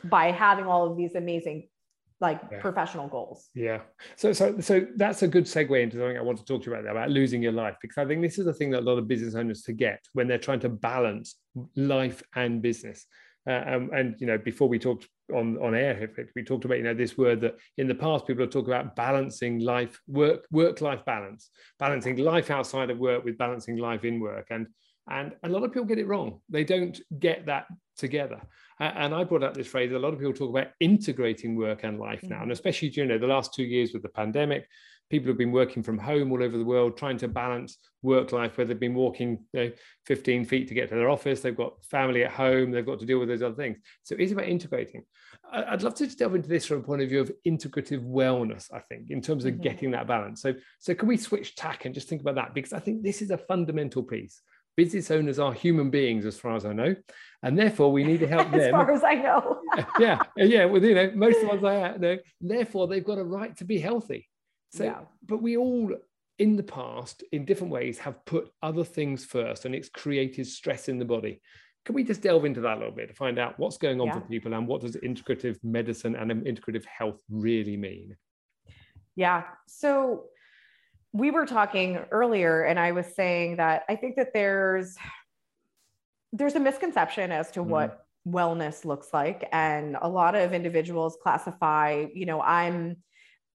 by 0.03 0.31
having 0.31 0.65
all 0.65 0.89
of 0.91 0.97
these 0.97 1.15
amazing 1.15 1.68
like 2.21 2.41
yeah. 2.51 2.59
professional 2.59 3.07
goals. 3.07 3.49
Yeah. 3.55 3.81
So 4.15 4.33
so 4.33 4.59
so 4.59 4.85
that's 4.95 5.21
a 5.23 5.27
good 5.27 5.45
segue 5.45 5.81
into 5.81 5.97
something 5.97 6.17
I 6.17 6.21
want 6.21 6.37
to 6.39 6.45
talk 6.45 6.63
to 6.63 6.71
you 6.71 6.75
about 6.75 6.89
about 6.89 7.09
losing 7.09 7.41
your 7.41 7.51
life 7.51 7.77
because 7.81 7.97
I 7.97 8.05
think 8.05 8.21
this 8.21 8.37
is 8.37 8.45
the 8.45 8.53
thing 8.53 8.71
that 8.71 8.81
a 8.81 8.87
lot 8.89 8.97
of 8.97 9.07
business 9.07 9.35
owners 9.35 9.63
forget 9.63 9.99
when 10.13 10.27
they're 10.27 10.37
trying 10.37 10.59
to 10.61 10.69
balance 10.69 11.35
life 11.75 12.21
and 12.35 12.61
business. 12.61 13.05
Uh, 13.47 13.63
um, 13.65 13.89
and 13.93 14.15
you 14.19 14.27
know, 14.27 14.37
before 14.37 14.67
we 14.67 14.77
talked 14.77 15.07
on 15.33 15.57
on 15.57 15.73
air, 15.73 16.09
we 16.35 16.43
talked 16.43 16.65
about 16.65 16.77
you 16.77 16.83
know 16.83 16.93
this 16.93 17.17
word 17.17 17.41
that 17.41 17.55
in 17.77 17.87
the 17.87 17.95
past 17.95 18.27
people 18.27 18.43
have 18.43 18.51
talked 18.51 18.67
about 18.67 18.95
balancing 18.95 19.59
life, 19.59 19.99
work 20.07 20.45
work 20.51 20.81
life 20.81 21.03
balance, 21.05 21.49
balancing 21.79 22.17
life 22.17 22.51
outside 22.51 22.89
of 22.89 22.99
work 22.99 23.23
with 23.23 23.37
balancing 23.37 23.77
life 23.77 24.03
in 24.03 24.19
work, 24.19 24.47
and 24.49 24.67
and 25.09 25.33
a 25.43 25.49
lot 25.49 25.63
of 25.63 25.71
people 25.71 25.87
get 25.87 25.99
it 25.99 26.07
wrong. 26.07 26.41
They 26.49 26.63
don't 26.63 26.99
get 27.17 27.45
that 27.45 27.65
together. 27.97 28.41
And 28.79 29.13
I 29.13 29.25
brought 29.25 29.43
up 29.43 29.53
this 29.53 29.67
phrase. 29.67 29.91
A 29.91 29.99
lot 29.99 30.13
of 30.13 30.19
people 30.19 30.33
talk 30.33 30.49
about 30.49 30.69
integrating 30.79 31.55
work 31.55 31.83
and 31.83 31.99
life 31.99 32.23
now, 32.23 32.37
and 32.37 32.43
mm-hmm. 32.43 32.51
especially 32.51 32.89
you 32.89 33.05
know 33.05 33.17
the 33.17 33.27
last 33.27 33.53
two 33.53 33.63
years 33.63 33.91
with 33.91 34.03
the 34.03 34.09
pandemic, 34.09 34.67
people 35.09 35.27
have 35.27 35.37
been 35.37 35.51
working 35.51 35.83
from 35.83 35.97
home 35.97 36.31
all 36.31 36.41
over 36.41 36.57
the 36.57 36.63
world, 36.63 36.95
trying 36.95 37.17
to 37.17 37.27
balance 37.27 37.77
work 38.01 38.31
life. 38.31 38.57
Where 38.57 38.65
they've 38.65 38.79
been 38.79 38.95
walking 38.95 39.43
you 39.51 39.65
know, 39.65 39.71
15 40.05 40.45
feet 40.45 40.69
to 40.69 40.73
get 40.73 40.87
to 40.89 40.95
their 40.95 41.09
office, 41.09 41.41
they've 41.41 41.55
got 41.55 41.83
family 41.83 42.23
at 42.23 42.31
home, 42.31 42.71
they've 42.71 42.85
got 42.85 42.99
to 42.99 43.05
deal 43.05 43.19
with 43.19 43.27
those 43.27 43.43
other 43.43 43.55
things. 43.55 43.79
So 44.03 44.15
it's 44.17 44.31
about 44.31 44.47
integrating. 44.47 45.03
I'd 45.51 45.83
love 45.83 45.95
to 45.95 46.07
delve 46.07 46.35
into 46.35 46.49
this 46.49 46.65
from 46.65 46.79
a 46.79 46.83
point 46.83 47.01
of 47.01 47.09
view 47.09 47.19
of 47.19 47.31
integrative 47.45 48.05
wellness. 48.05 48.71
I 48.73 48.79
think 48.79 49.09
in 49.09 49.21
terms 49.21 49.43
of 49.43 49.55
mm-hmm. 49.55 49.63
getting 49.63 49.91
that 49.91 50.07
balance. 50.07 50.41
So 50.41 50.53
so 50.79 50.95
can 50.95 51.09
we 51.09 51.17
switch 51.17 51.55
tack 51.55 51.83
and 51.83 51.93
just 51.93 52.07
think 52.07 52.21
about 52.21 52.35
that 52.35 52.53
because 52.53 52.71
I 52.71 52.79
think 52.79 53.03
this 53.03 53.21
is 53.21 53.31
a 53.31 53.37
fundamental 53.37 54.03
piece 54.03 54.41
business 54.79 55.11
owners 55.11 55.39
are 55.39 55.51
human 55.51 55.89
beings, 55.89 56.25
as 56.25 56.39
far 56.39 56.55
as 56.55 56.63
I 56.63 56.71
know, 56.71 56.95
and 57.43 57.59
therefore 57.59 57.91
we 57.91 58.05
need 58.05 58.21
to 58.21 58.27
help 58.27 58.47
as 58.53 58.61
them. 58.61 58.61
As 58.61 58.71
far 58.71 58.91
as 58.93 59.03
I 59.03 59.15
know. 59.15 59.59
yeah, 59.99 60.21
yeah. 60.37 60.63
Well, 60.63 60.81
you 60.81 60.95
know, 60.95 61.11
most 61.15 61.43
of 61.43 61.49
us 61.49 61.63
I 61.65 61.97
know. 61.99 62.17
Therefore, 62.39 62.87
they've 62.87 63.03
got 63.03 63.17
a 63.17 63.23
right 63.25 63.53
to 63.57 63.65
be 63.65 63.77
healthy. 63.77 64.29
So, 64.71 64.85
yeah. 64.85 64.99
but 65.25 65.41
we 65.41 65.57
all 65.57 65.93
in 66.37 66.55
the 66.55 66.63
past, 66.63 67.25
in 67.33 67.43
different 67.43 67.73
ways, 67.73 67.99
have 67.99 68.23
put 68.23 68.49
other 68.63 68.85
things 68.85 69.25
first 69.25 69.65
and 69.65 69.75
it's 69.75 69.89
created 69.89 70.47
stress 70.47 70.87
in 70.87 70.97
the 70.97 71.03
body. 71.03 71.41
Can 71.83 71.93
we 71.93 72.05
just 72.05 72.21
delve 72.21 72.45
into 72.45 72.61
that 72.61 72.77
a 72.77 72.79
little 72.79 72.95
bit 72.95 73.09
to 73.09 73.15
find 73.15 73.37
out 73.37 73.59
what's 73.59 73.77
going 73.77 73.99
on 73.99 74.07
yeah. 74.07 74.13
for 74.13 74.21
people 74.21 74.53
and 74.53 74.65
what 74.65 74.79
does 74.79 74.95
integrative 74.95 75.57
medicine 75.61 76.15
and 76.15 76.31
integrative 76.45 76.85
health 76.85 77.19
really 77.29 77.75
mean? 77.75 78.15
Yeah. 79.17 79.43
So 79.67 80.27
we 81.13 81.31
were 81.31 81.45
talking 81.45 81.97
earlier 82.11 82.63
and 82.63 82.79
I 82.79 82.91
was 82.91 83.07
saying 83.15 83.57
that 83.57 83.83
I 83.89 83.95
think 83.95 84.15
that 84.17 84.33
there's 84.33 84.95
there's 86.31 86.55
a 86.55 86.59
misconception 86.59 87.31
as 87.31 87.49
to 87.51 87.61
mm. 87.61 87.65
what 87.65 88.05
wellness 88.27 88.85
looks 88.85 89.07
like 89.13 89.47
and 89.51 89.97
a 89.99 90.07
lot 90.07 90.35
of 90.35 90.53
individuals 90.53 91.17
classify, 91.21 92.05
you 92.13 92.25
know, 92.25 92.41
I'm 92.41 92.97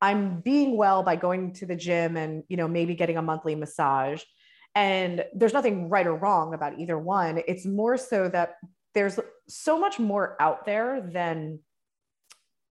I'm 0.02 0.40
being 0.40 0.78
well 0.78 1.04
by 1.04 1.16
going 1.16 1.54
to 1.54 1.66
the 1.66 1.76
gym 1.76 2.18
and, 2.18 2.44
you 2.48 2.58
know, 2.58 2.68
maybe 2.68 2.96
getting 2.96 3.18
a 3.18 3.22
monthly 3.22 3.54
massage. 3.54 4.24
And 4.74 5.24
there's 5.34 5.54
nothing 5.54 5.90
right 5.90 6.08
or 6.08 6.16
wrong 6.16 6.54
about 6.54 6.80
either 6.80 6.98
one. 6.98 7.42
It's 7.48 7.66
more 7.66 7.98
so 7.98 8.28
that 8.30 8.56
there's 8.96 9.20
so 9.48 9.78
much 9.80 10.00
more 10.00 10.36
out 10.40 10.66
there 10.66 11.02
than 11.02 11.60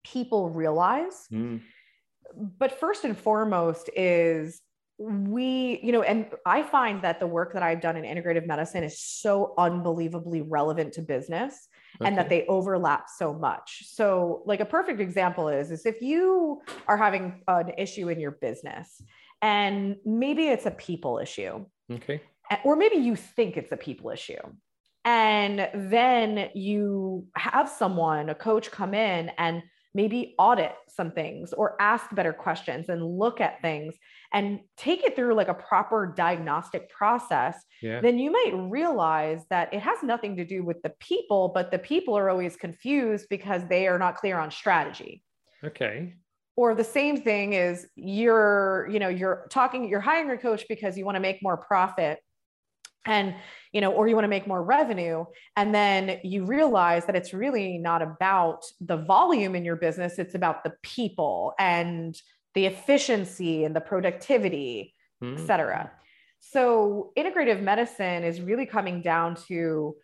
people 0.03 0.49
realize. 0.49 1.27
Mm. 1.31 1.61
But 2.35 2.79
first 2.79 3.03
and 3.03 3.17
foremost 3.17 3.89
is 3.95 4.61
we, 4.99 5.79
you 5.81 5.93
know, 5.93 6.01
and 6.01 6.25
I 6.45 6.61
find 6.61 7.01
that 7.03 7.21
the 7.21 7.27
work 7.27 7.53
that 7.53 7.63
I've 7.63 7.79
done 7.79 7.95
in 7.95 8.03
integrative 8.03 8.45
medicine 8.45 8.83
is 8.83 9.01
so 9.01 9.53
unbelievably 9.57 10.41
relevant 10.41 10.93
to 10.93 11.01
business 11.01 11.69
okay. 11.95 12.07
and 12.07 12.17
that 12.17 12.27
they 12.27 12.45
overlap 12.47 13.05
so 13.09 13.33
much. 13.33 13.83
So, 13.87 14.43
like 14.45 14.59
a 14.59 14.65
perfect 14.65 14.99
example 14.99 15.47
is 15.47 15.71
is 15.71 15.85
if 15.85 16.01
you 16.01 16.61
are 16.87 16.97
having 16.97 17.41
an 17.47 17.71
issue 17.77 18.09
in 18.09 18.19
your 18.19 18.31
business 18.31 19.01
and 19.41 19.95
maybe 20.05 20.49
it's 20.49 20.65
a 20.65 20.71
people 20.71 21.19
issue. 21.19 21.65
Okay. 21.89 22.21
Or 22.65 22.75
maybe 22.75 22.97
you 22.97 23.15
think 23.15 23.55
it's 23.55 23.71
a 23.71 23.77
people 23.77 24.09
issue. 24.09 24.41
And 25.05 25.69
then 25.73 26.49
you 26.53 27.25
have 27.35 27.69
someone, 27.69 28.29
a 28.29 28.35
coach 28.35 28.69
come 28.69 28.93
in 28.93 29.31
and 29.37 29.63
maybe 29.93 30.35
audit 30.37 30.73
some 30.87 31.11
things 31.11 31.51
or 31.53 31.75
ask 31.81 32.13
better 32.13 32.33
questions 32.33 32.89
and 32.89 33.03
look 33.03 33.41
at 33.41 33.61
things 33.61 33.95
and 34.33 34.59
take 34.77 35.03
it 35.03 35.15
through 35.15 35.33
like 35.33 35.47
a 35.47 35.53
proper 35.53 36.13
diagnostic 36.15 36.89
process, 36.89 37.55
yeah. 37.81 37.99
then 37.99 38.19
you 38.19 38.31
might 38.31 38.51
realize 38.55 39.43
that 39.49 39.73
it 39.73 39.81
has 39.81 39.97
nothing 40.03 40.35
to 40.37 40.45
do 40.45 40.63
with 40.63 40.81
the 40.83 40.91
people, 40.99 41.51
but 41.53 41.71
the 41.71 41.79
people 41.79 42.15
are 42.17 42.29
always 42.29 42.55
confused 42.55 43.25
because 43.29 43.63
they 43.67 43.87
are 43.87 43.97
not 43.97 44.15
clear 44.15 44.37
on 44.37 44.51
strategy. 44.51 45.23
Okay. 45.63 46.13
Or 46.55 46.75
the 46.75 46.83
same 46.83 47.21
thing 47.21 47.53
is 47.53 47.87
you're, 47.95 48.87
you 48.91 48.99
know, 48.99 49.07
you're 49.07 49.47
talking, 49.49 49.89
you're 49.89 50.01
hiring 50.01 50.29
a 50.29 50.37
coach 50.37 50.65
because 50.69 50.97
you 50.97 51.05
want 51.05 51.15
to 51.15 51.21
make 51.21 51.41
more 51.41 51.57
profit 51.57 52.19
and 53.05 53.35
you 53.71 53.81
know 53.81 53.91
or 53.91 54.07
you 54.07 54.15
want 54.15 54.25
to 54.25 54.29
make 54.29 54.47
more 54.47 54.63
revenue 54.63 55.23
and 55.55 55.73
then 55.73 56.19
you 56.23 56.45
realize 56.45 57.05
that 57.05 57.15
it's 57.15 57.33
really 57.33 57.77
not 57.77 58.01
about 58.01 58.65
the 58.81 58.97
volume 58.97 59.55
in 59.55 59.63
your 59.63 59.75
business 59.75 60.19
it's 60.19 60.35
about 60.35 60.63
the 60.63 60.73
people 60.83 61.53
and 61.59 62.21
the 62.55 62.65
efficiency 62.65 63.63
and 63.63 63.75
the 63.75 63.81
productivity 63.81 64.93
mm-hmm. 65.23 65.41
et 65.41 65.45
cetera 65.45 65.91
so 66.39 67.11
integrative 67.17 67.61
medicine 67.61 68.23
is 68.23 68.41
really 68.41 68.65
coming 68.65 69.01
down 69.01 69.35
to 69.47 69.95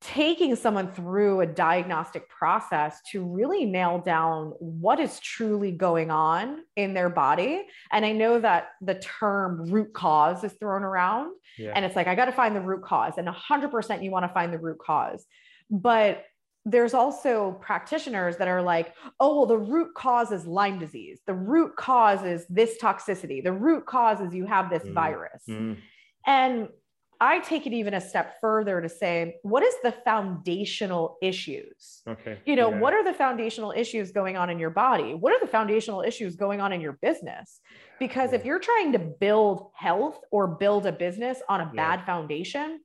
taking 0.00 0.54
someone 0.54 0.92
through 0.92 1.40
a 1.40 1.46
diagnostic 1.46 2.28
process 2.28 3.00
to 3.10 3.24
really 3.24 3.64
nail 3.64 3.98
down 3.98 4.52
what 4.58 5.00
is 5.00 5.18
truly 5.20 5.72
going 5.72 6.10
on 6.10 6.58
in 6.76 6.92
their 6.92 7.08
body. 7.08 7.66
And 7.90 8.04
I 8.04 8.12
know 8.12 8.38
that 8.38 8.68
the 8.82 8.96
term 8.96 9.70
root 9.70 9.94
cause 9.94 10.44
is 10.44 10.52
thrown 10.60 10.82
around, 10.82 11.32
yeah. 11.58 11.72
and 11.74 11.84
it's 11.84 11.96
like, 11.96 12.08
I 12.08 12.14
got 12.14 12.26
to 12.26 12.32
find 12.32 12.54
the 12.54 12.60
root 12.60 12.82
cause. 12.82 13.14
And 13.16 13.26
100% 13.26 14.04
you 14.04 14.10
want 14.10 14.24
to 14.24 14.34
find 14.34 14.52
the 14.52 14.58
root 14.58 14.78
cause. 14.78 15.24
But 15.70 16.24
there's 16.66 16.94
also 16.94 17.52
practitioners 17.62 18.36
that 18.36 18.48
are 18.48 18.60
like, 18.60 18.92
oh, 19.20 19.36
well, 19.36 19.46
the 19.46 19.56
root 19.56 19.94
cause 19.94 20.32
is 20.32 20.46
Lyme 20.46 20.78
disease. 20.80 21.20
The 21.26 21.34
root 21.34 21.76
cause 21.76 22.24
is 22.24 22.44
this 22.48 22.76
toxicity. 22.82 23.42
The 23.42 23.52
root 23.52 23.86
cause 23.86 24.20
is 24.20 24.34
you 24.34 24.46
have 24.46 24.68
this 24.68 24.82
mm. 24.82 24.92
virus. 24.92 25.42
Mm. 25.48 25.78
And 26.26 26.68
I 27.20 27.40
take 27.40 27.66
it 27.66 27.72
even 27.72 27.94
a 27.94 28.00
step 28.00 28.40
further 28.40 28.80
to 28.80 28.88
say, 28.88 29.36
what 29.42 29.62
is 29.62 29.74
the 29.82 29.92
foundational 29.92 31.16
issues? 31.22 32.02
Okay. 32.06 32.38
You 32.44 32.56
know, 32.56 32.70
yeah. 32.70 32.78
what 32.78 32.92
are 32.92 33.04
the 33.04 33.14
foundational 33.14 33.72
issues 33.72 34.12
going 34.12 34.36
on 34.36 34.50
in 34.50 34.58
your 34.58 34.70
body? 34.70 35.14
What 35.14 35.32
are 35.32 35.40
the 35.40 35.46
foundational 35.46 36.02
issues 36.02 36.36
going 36.36 36.60
on 36.60 36.72
in 36.72 36.80
your 36.80 36.98
business? 37.00 37.60
Because 37.98 38.32
yeah. 38.32 38.38
if 38.38 38.44
you're 38.44 38.58
trying 38.58 38.92
to 38.92 38.98
build 38.98 39.70
health 39.74 40.20
or 40.30 40.46
build 40.46 40.86
a 40.86 40.92
business 40.92 41.40
on 41.48 41.60
a 41.60 41.70
yeah. 41.74 41.96
bad 41.96 42.06
foundation, 42.06 42.80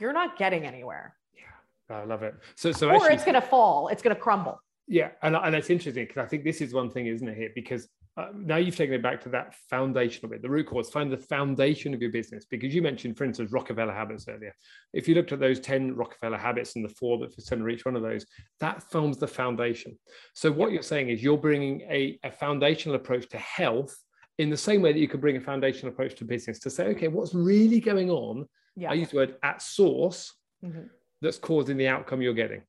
you're 0.00 0.12
not 0.12 0.38
getting 0.38 0.64
anywhere. 0.64 1.14
Yeah, 1.34 1.96
I 1.96 2.04
love 2.04 2.22
it. 2.22 2.34
So, 2.54 2.72
so 2.72 2.88
or 2.88 2.94
actually, 2.94 3.14
it's 3.14 3.24
going 3.24 3.34
to 3.34 3.40
fall. 3.40 3.88
It's 3.88 4.02
going 4.02 4.14
to 4.14 4.20
crumble. 4.20 4.60
Yeah, 4.88 5.10
and 5.22 5.34
and 5.34 5.54
it's 5.54 5.68
interesting 5.68 6.04
because 6.06 6.24
I 6.24 6.26
think 6.26 6.44
this 6.44 6.60
is 6.60 6.72
one 6.72 6.90
thing, 6.90 7.06
isn't 7.08 7.26
it? 7.26 7.36
Here 7.36 7.50
because 7.54 7.88
uh, 8.18 8.28
now 8.34 8.56
you've 8.56 8.76
taken 8.76 8.94
it 8.94 9.02
back 9.02 9.20
to 9.22 9.28
that 9.28 9.54
foundational 9.68 10.30
bit, 10.30 10.40
the 10.40 10.48
root 10.48 10.66
cause, 10.66 10.88
find 10.88 11.12
the 11.12 11.18
foundation 11.18 11.92
of 11.92 12.00
your 12.00 12.10
business. 12.10 12.46
Because 12.48 12.74
you 12.74 12.80
mentioned, 12.80 13.16
for 13.18 13.24
instance, 13.24 13.52
Rockefeller 13.52 13.92
habits 13.92 14.26
earlier. 14.26 14.54
If 14.94 15.06
you 15.06 15.14
looked 15.14 15.32
at 15.32 15.40
those 15.40 15.60
10 15.60 15.94
Rockefeller 15.94 16.38
habits 16.38 16.76
and 16.76 16.84
the 16.84 16.94
four 16.94 17.18
that 17.18 17.34
for 17.34 17.42
center 17.42 17.68
each 17.68 17.84
one 17.84 17.94
of 17.94 18.02
those, 18.02 18.24
that 18.60 18.82
forms 18.82 19.18
the 19.18 19.26
foundation. 19.26 19.98
So 20.32 20.50
what 20.50 20.72
you're 20.72 20.82
saying 20.82 21.10
is 21.10 21.22
you're 21.22 21.36
bringing 21.36 21.82
a, 21.82 22.18
a 22.24 22.30
foundational 22.32 22.96
approach 22.96 23.28
to 23.30 23.38
health 23.38 23.94
in 24.38 24.48
the 24.48 24.56
same 24.56 24.80
way 24.80 24.92
that 24.92 24.98
you 24.98 25.08
could 25.08 25.20
bring 25.20 25.36
a 25.36 25.40
foundational 25.40 25.92
approach 25.92 26.14
to 26.16 26.24
business 26.24 26.58
to 26.60 26.70
say, 26.70 26.86
okay, 26.88 27.08
what's 27.08 27.34
really 27.34 27.80
going 27.80 28.10
on? 28.10 28.46
Yeah. 28.76 28.90
I 28.90 28.94
use 28.94 29.10
the 29.10 29.16
word 29.16 29.36
at 29.42 29.60
source 29.60 30.32
mm-hmm. 30.64 30.86
that's 31.20 31.38
causing 31.38 31.76
the 31.76 31.88
outcome 31.88 32.22
you're 32.22 32.34
getting. 32.34 32.62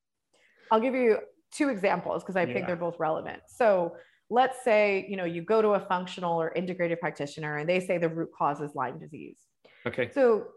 I'll 0.72 0.82
give 0.82 0.96
you 0.96 1.20
two 1.52 1.70
examples 1.70 2.24
because 2.24 2.36
I 2.36 2.44
yeah. 2.44 2.54
think 2.54 2.68
they're 2.68 2.76
both 2.76 3.00
relevant. 3.00 3.44
So 3.48 3.96
let's 4.30 4.64
say 4.64 5.06
you 5.10 5.16
know 5.16 5.26
you 5.26 5.42
go 5.42 5.62
to 5.62 5.70
a 5.70 5.80
functional 5.80 6.42
or 6.42 6.54
integrative 6.56 7.00
practitioner 7.00 7.58
and 7.58 7.70
they 7.70 7.80
say 7.80 7.98
the 7.98 8.10
root 8.10 8.30
cause 8.38 8.60
is 8.62 8.76
lyme 8.76 9.00
disease. 9.00 9.38
Okay. 9.86 10.10
So 10.14 10.48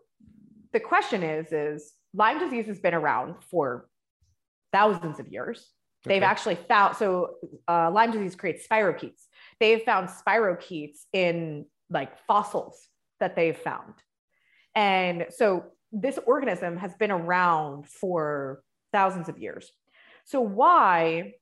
the 0.72 0.80
question 0.80 1.22
is 1.22 1.52
is 1.52 1.92
lyme 2.14 2.38
disease 2.38 2.66
has 2.66 2.80
been 2.80 2.94
around 2.94 3.36
for 3.50 3.88
thousands 4.72 5.20
of 5.20 5.28
years. 5.28 5.70
They've 6.04 6.22
okay. 6.22 6.30
actually 6.30 6.54
found 6.54 6.96
so 6.96 7.34
uh, 7.68 7.90
lyme 7.90 8.10
disease 8.10 8.34
creates 8.34 8.66
spirochetes. 8.66 9.26
They've 9.58 9.82
found 9.82 10.08
spirochetes 10.08 11.00
in 11.12 11.66
like 11.90 12.18
fossils 12.26 12.88
that 13.20 13.36
they've 13.36 13.56
found. 13.56 13.94
And 14.74 15.26
so 15.30 15.64
this 15.92 16.18
organism 16.26 16.76
has 16.76 16.94
been 16.94 17.10
around 17.10 17.86
for 17.88 18.62
thousands 18.92 19.28
of 19.28 19.38
years. 19.38 19.70
So 20.24 20.40
why 20.40 21.34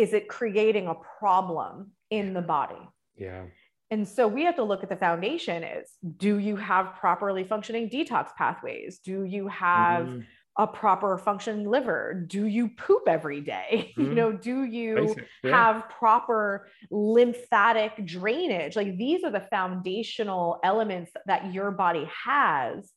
is 0.00 0.14
it 0.14 0.28
creating 0.28 0.88
a 0.88 0.94
problem 1.18 1.90
in 2.10 2.32
the 2.32 2.40
body? 2.40 2.88
Yeah. 3.16 3.44
And 3.90 4.08
so 4.08 4.26
we 4.26 4.44
have 4.44 4.56
to 4.56 4.62
look 4.62 4.82
at 4.82 4.88
the 4.88 4.96
foundation 4.96 5.62
is 5.62 5.90
do 6.16 6.38
you 6.38 6.56
have 6.56 6.94
properly 6.94 7.44
functioning 7.44 7.90
detox 7.90 8.34
pathways? 8.36 9.00
Do 9.04 9.24
you 9.24 9.48
have 9.48 10.06
mm-hmm. 10.06 10.20
a 10.56 10.66
proper 10.66 11.18
functioning 11.18 11.68
liver? 11.68 12.24
Do 12.26 12.46
you 12.46 12.68
poop 12.68 13.02
every 13.06 13.40
day? 13.40 13.92
Mm-hmm. 14.00 14.08
You 14.08 14.14
know, 14.14 14.32
do 14.32 14.64
you 14.64 15.14
yeah. 15.44 15.50
have 15.50 15.90
proper 15.90 16.68
lymphatic 16.90 18.06
drainage? 18.06 18.76
Like 18.76 18.96
these 18.96 19.24
are 19.24 19.30
the 19.30 19.46
foundational 19.50 20.60
elements 20.64 21.10
that 21.26 21.52
your 21.52 21.70
body 21.72 22.08
has 22.24 22.90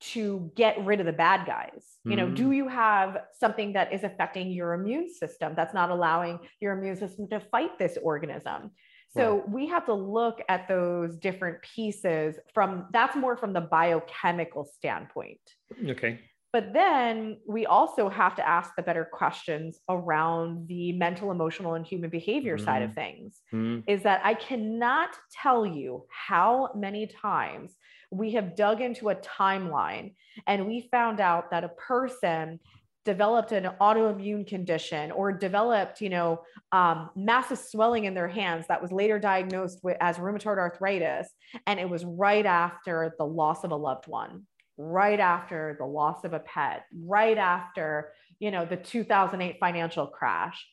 to 0.00 0.50
get 0.56 0.82
rid 0.84 1.00
of 1.00 1.06
the 1.06 1.12
bad 1.12 1.46
guys 1.46 1.84
you 2.04 2.16
know 2.16 2.26
mm-hmm. 2.26 2.34
do 2.34 2.52
you 2.52 2.68
have 2.68 3.18
something 3.38 3.72
that 3.74 3.92
is 3.92 4.02
affecting 4.02 4.50
your 4.50 4.72
immune 4.72 5.12
system 5.12 5.52
that's 5.54 5.74
not 5.74 5.90
allowing 5.90 6.38
your 6.60 6.78
immune 6.78 6.96
system 6.96 7.28
to 7.28 7.40
fight 7.40 7.78
this 7.78 7.98
organism 8.02 8.70
so 9.12 9.42
we 9.48 9.66
have 9.66 9.84
to 9.84 9.92
look 9.92 10.40
at 10.48 10.68
those 10.68 11.16
different 11.16 11.60
pieces 11.62 12.36
from 12.54 12.86
that's 12.92 13.16
more 13.16 13.36
from 13.36 13.52
the 13.52 13.60
biochemical 13.60 14.64
standpoint 14.64 15.40
okay 15.88 16.20
but 16.52 16.72
then 16.72 17.36
we 17.46 17.66
also 17.66 18.08
have 18.08 18.34
to 18.36 18.46
ask 18.46 18.74
the 18.74 18.82
better 18.82 19.04
questions 19.04 19.78
around 19.88 20.66
the 20.66 20.92
mental, 20.92 21.30
emotional, 21.30 21.74
and 21.74 21.86
human 21.86 22.10
behavior 22.10 22.56
mm-hmm. 22.56 22.64
side 22.64 22.82
of 22.82 22.94
things. 22.94 23.40
Mm-hmm. 23.52 23.88
Is 23.88 24.02
that 24.02 24.20
I 24.24 24.34
cannot 24.34 25.10
tell 25.32 25.64
you 25.64 26.06
how 26.10 26.70
many 26.74 27.06
times 27.06 27.76
we 28.10 28.32
have 28.32 28.56
dug 28.56 28.80
into 28.80 29.08
a 29.08 29.14
timeline 29.16 30.14
and 30.46 30.66
we 30.66 30.88
found 30.90 31.20
out 31.20 31.50
that 31.50 31.64
a 31.64 31.68
person 31.68 32.58
developed 33.04 33.52
an 33.52 33.70
autoimmune 33.80 34.46
condition 34.46 35.10
or 35.12 35.32
developed 35.32 36.00
you 36.00 36.10
know 36.10 36.42
um, 36.72 37.10
massive 37.16 37.58
swelling 37.58 38.04
in 38.04 38.14
their 38.14 38.28
hands 38.28 38.66
that 38.68 38.80
was 38.80 38.92
later 38.92 39.18
diagnosed 39.18 39.80
with, 39.82 39.96
as 40.00 40.16
rheumatoid 40.18 40.58
arthritis 40.58 41.28
and 41.66 41.80
it 41.80 41.88
was 41.88 42.04
right 42.04 42.46
after 42.46 43.14
the 43.18 43.24
loss 43.24 43.64
of 43.64 43.70
a 43.70 43.76
loved 43.76 44.06
one 44.06 44.42
right 44.76 45.20
after 45.20 45.76
the 45.78 45.84
loss 45.84 46.24
of 46.24 46.32
a 46.32 46.40
pet 46.40 46.84
right 47.04 47.38
after 47.38 48.12
you 48.38 48.50
know 48.50 48.64
the 48.64 48.76
2008 48.76 49.56
financial 49.58 50.06
crash 50.06 50.66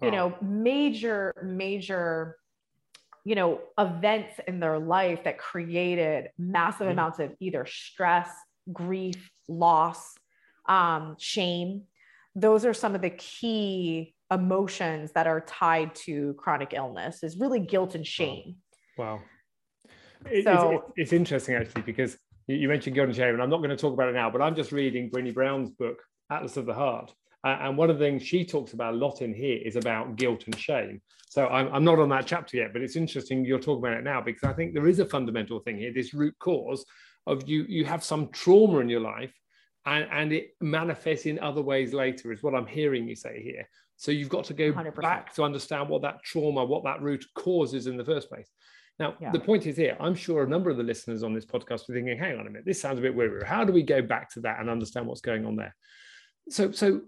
wow. 0.00 0.06
you 0.06 0.12
know 0.12 0.34
major 0.40 1.34
major 1.42 2.36
you 3.24 3.34
know 3.34 3.60
events 3.78 4.38
in 4.46 4.60
their 4.60 4.78
life 4.78 5.24
that 5.24 5.38
created 5.38 6.28
massive 6.38 6.86
mm. 6.86 6.92
amounts 6.92 7.18
of 7.18 7.32
either 7.40 7.66
stress 7.66 8.30
grief 8.72 9.30
loss 9.48 10.14
um, 10.68 11.16
shame 11.18 11.82
those 12.34 12.64
are 12.64 12.74
some 12.74 12.94
of 12.94 13.02
the 13.02 13.10
key 13.10 14.14
emotions 14.30 15.12
that 15.12 15.26
are 15.26 15.40
tied 15.40 15.94
to 15.94 16.34
chronic 16.34 16.72
illness 16.74 17.22
is 17.22 17.38
really 17.38 17.60
guilt 17.60 17.94
and 17.94 18.06
shame 18.06 18.56
wow. 18.96 19.20
It, 20.30 20.44
so, 20.44 20.70
it's, 20.70 20.92
it's 20.96 21.12
interesting 21.12 21.54
actually 21.56 21.82
because 21.82 22.16
you 22.46 22.68
mentioned 22.68 22.94
guilt 22.94 23.08
and 23.08 23.16
shame 23.16 23.34
and 23.34 23.42
i'm 23.42 23.50
not 23.50 23.58
going 23.58 23.70
to 23.70 23.76
talk 23.76 23.92
about 23.92 24.08
it 24.08 24.14
now 24.14 24.30
but 24.30 24.40
i'm 24.40 24.54
just 24.54 24.72
reading 24.72 25.10
Brené 25.10 25.34
Brown's 25.34 25.70
book 25.70 25.98
atlas 26.30 26.56
of 26.56 26.64
the 26.64 26.74
heart 26.74 27.12
uh, 27.44 27.58
and 27.60 27.76
one 27.76 27.90
of 27.90 27.98
the 27.98 28.04
things 28.04 28.22
she 28.22 28.44
talks 28.44 28.72
about 28.72 28.94
a 28.94 28.96
lot 28.96 29.20
in 29.20 29.34
here 29.34 29.60
is 29.62 29.76
about 29.76 30.16
guilt 30.16 30.44
and 30.46 30.58
shame. 30.58 31.00
So 31.28 31.46
I'm, 31.48 31.68
I'm 31.74 31.84
not 31.84 31.98
on 31.98 32.08
that 32.08 32.26
chapter 32.26 32.56
yet, 32.56 32.72
but 32.72 32.80
it's 32.80 32.96
interesting 32.96 33.44
you're 33.44 33.58
talking 33.58 33.84
about 33.84 33.98
it 33.98 34.04
now 34.04 34.20
because 34.20 34.48
I 34.48 34.52
think 34.54 34.72
there 34.72 34.88
is 34.88 34.98
a 34.98 35.04
fundamental 35.04 35.60
thing 35.60 35.76
here, 35.76 35.92
this 35.92 36.14
root 36.14 36.34
cause 36.38 36.84
of 37.26 37.46
you, 37.48 37.64
you 37.68 37.84
have 37.84 38.02
some 38.02 38.28
trauma 38.28 38.78
in 38.78 38.88
your 38.88 39.00
life 39.00 39.34
and, 39.84 40.08
and 40.10 40.32
it 40.32 40.50
manifests 40.60 41.26
in 41.26 41.38
other 41.40 41.60
ways 41.60 41.92
later, 41.92 42.32
is 42.32 42.42
what 42.42 42.54
I'm 42.54 42.66
hearing 42.66 43.06
you 43.06 43.16
say 43.16 43.42
here. 43.42 43.68
So 43.96 44.10
you've 44.10 44.28
got 44.30 44.44
to 44.46 44.54
go 44.54 44.72
100%. 44.72 45.00
back 45.00 45.34
to 45.34 45.44
understand 45.44 45.88
what 45.88 46.02
that 46.02 46.22
trauma, 46.24 46.64
what 46.64 46.84
that 46.84 47.02
root 47.02 47.24
cause 47.34 47.74
is 47.74 47.86
in 47.86 47.96
the 47.96 48.04
first 48.04 48.28
place. 48.28 48.48
Now, 48.98 49.16
yeah. 49.20 49.32
the 49.32 49.40
point 49.40 49.66
is 49.66 49.76
here, 49.76 49.96
I'm 50.00 50.14
sure 50.14 50.44
a 50.44 50.48
number 50.48 50.70
of 50.70 50.76
the 50.76 50.82
listeners 50.82 51.22
on 51.22 51.34
this 51.34 51.44
podcast 51.44 51.88
are 51.90 51.94
thinking, 51.94 52.16
hang 52.16 52.38
on 52.38 52.46
a 52.46 52.50
minute, 52.50 52.64
this 52.64 52.80
sounds 52.80 52.98
a 52.98 53.02
bit 53.02 53.14
weird. 53.14 53.42
How 53.42 53.64
do 53.64 53.72
we 53.72 53.82
go 53.82 54.00
back 54.00 54.30
to 54.34 54.40
that 54.42 54.60
and 54.60 54.70
understand 54.70 55.06
what's 55.06 55.20
going 55.20 55.44
on 55.44 55.56
there? 55.56 55.74
So, 56.48 56.70
so 56.70 57.02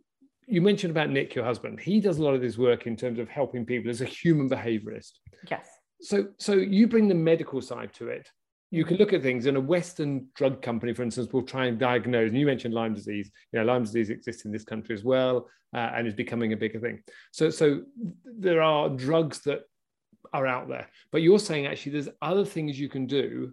you 0.46 0.60
mentioned 0.60 0.90
about 0.90 1.10
Nick, 1.10 1.34
your 1.34 1.44
husband. 1.44 1.80
He 1.80 2.00
does 2.00 2.18
a 2.18 2.22
lot 2.22 2.34
of 2.34 2.40
this 2.40 2.56
work 2.56 2.86
in 2.86 2.96
terms 2.96 3.18
of 3.18 3.28
helping 3.28 3.66
people 3.66 3.90
as 3.90 4.00
a 4.00 4.04
human 4.04 4.48
behaviorist. 4.48 5.12
Yes. 5.50 5.68
So, 6.00 6.28
so 6.38 6.54
you 6.54 6.86
bring 6.86 7.08
the 7.08 7.14
medical 7.14 7.60
side 7.60 7.92
to 7.94 8.08
it. 8.08 8.30
You 8.70 8.84
can 8.84 8.96
look 8.96 9.12
at 9.12 9.22
things, 9.22 9.46
and 9.46 9.56
a 9.56 9.60
Western 9.60 10.26
drug 10.34 10.60
company, 10.60 10.92
for 10.92 11.02
instance, 11.02 11.32
will 11.32 11.42
try 11.42 11.66
and 11.66 11.78
diagnose. 11.78 12.30
And 12.30 12.38
you 12.38 12.46
mentioned 12.46 12.74
Lyme 12.74 12.94
disease. 12.94 13.30
You 13.52 13.60
know, 13.60 13.64
Lyme 13.64 13.84
disease 13.84 14.10
exists 14.10 14.44
in 14.44 14.52
this 14.52 14.64
country 14.64 14.94
as 14.94 15.04
well, 15.04 15.48
uh, 15.72 15.90
and 15.94 16.06
is 16.06 16.14
becoming 16.14 16.52
a 16.52 16.56
bigger 16.56 16.80
thing. 16.80 17.02
So, 17.30 17.48
so 17.48 17.82
there 18.24 18.62
are 18.62 18.88
drugs 18.88 19.40
that 19.42 19.62
are 20.32 20.46
out 20.46 20.68
there, 20.68 20.88
but 21.12 21.22
you're 21.22 21.38
saying 21.38 21.66
actually 21.66 21.92
there's 21.92 22.08
other 22.20 22.44
things 22.44 22.78
you 22.78 22.88
can 22.88 23.06
do 23.06 23.52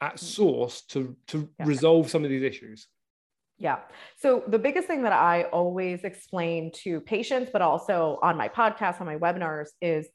at 0.00 0.18
source 0.18 0.82
to 0.82 1.16
to 1.28 1.48
yeah. 1.58 1.66
resolve 1.66 2.08
some 2.08 2.24
of 2.24 2.30
these 2.30 2.42
issues. 2.42 2.86
Yeah. 3.62 3.78
So 4.18 4.42
the 4.48 4.58
biggest 4.58 4.88
thing 4.88 5.04
that 5.04 5.12
I 5.12 5.44
always 5.44 6.02
explain 6.02 6.72
to 6.82 7.00
patients, 7.00 7.50
but 7.52 7.62
also 7.62 8.18
on 8.20 8.36
my 8.36 8.48
podcast, 8.48 9.00
on 9.00 9.06
my 9.06 9.16
webinars, 9.16 9.68
is 9.80 10.08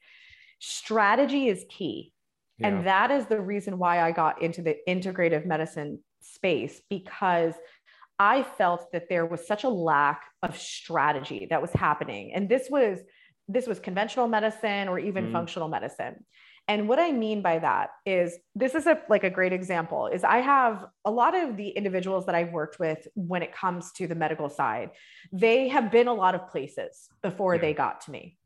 strategy 0.58 1.48
is 1.48 1.64
key. 1.70 2.12
Yeah. 2.58 2.68
And 2.68 2.86
that 2.86 3.10
is 3.10 3.24
the 3.24 3.40
reason 3.40 3.78
why 3.78 4.02
I 4.02 4.12
got 4.12 4.42
into 4.42 4.60
the 4.60 4.76
integrative 4.86 5.46
medicine 5.46 6.00
space 6.20 6.82
because 6.90 7.54
I 8.18 8.42
felt 8.42 8.92
that 8.92 9.08
there 9.08 9.24
was 9.24 9.46
such 9.46 9.64
a 9.64 9.70
lack 9.70 10.24
of 10.42 10.58
strategy 10.58 11.46
that 11.48 11.62
was 11.62 11.72
happening. 11.72 12.32
And 12.34 12.50
this 12.50 12.68
was 12.68 12.98
this 13.50 13.66
was 13.66 13.80
conventional 13.80 14.28
medicine 14.28 14.88
or 14.88 14.98
even 14.98 15.28
mm. 15.28 15.32
functional 15.32 15.68
medicine. 15.68 16.22
And 16.68 16.86
what 16.86 16.98
I 16.98 17.12
mean 17.12 17.40
by 17.40 17.58
that 17.60 17.90
is 18.04 18.38
this 18.54 18.74
is 18.74 18.86
a 18.86 19.00
like 19.08 19.24
a 19.24 19.30
great 19.30 19.54
example 19.54 20.06
is 20.06 20.22
I 20.22 20.38
have 20.38 20.84
a 21.06 21.10
lot 21.10 21.34
of 21.34 21.56
the 21.56 21.70
individuals 21.70 22.26
that 22.26 22.34
I've 22.34 22.52
worked 22.52 22.78
with 22.78 23.08
when 23.14 23.42
it 23.42 23.54
comes 23.54 23.90
to 23.92 24.06
the 24.06 24.14
medical 24.14 24.50
side, 24.50 24.90
they 25.32 25.68
have 25.68 25.90
been 25.90 26.08
a 26.08 26.14
lot 26.14 26.34
of 26.34 26.48
places 26.48 27.08
before 27.22 27.54
yeah. 27.54 27.62
they 27.62 27.72
got 27.72 28.02
to 28.02 28.10
me. 28.10 28.36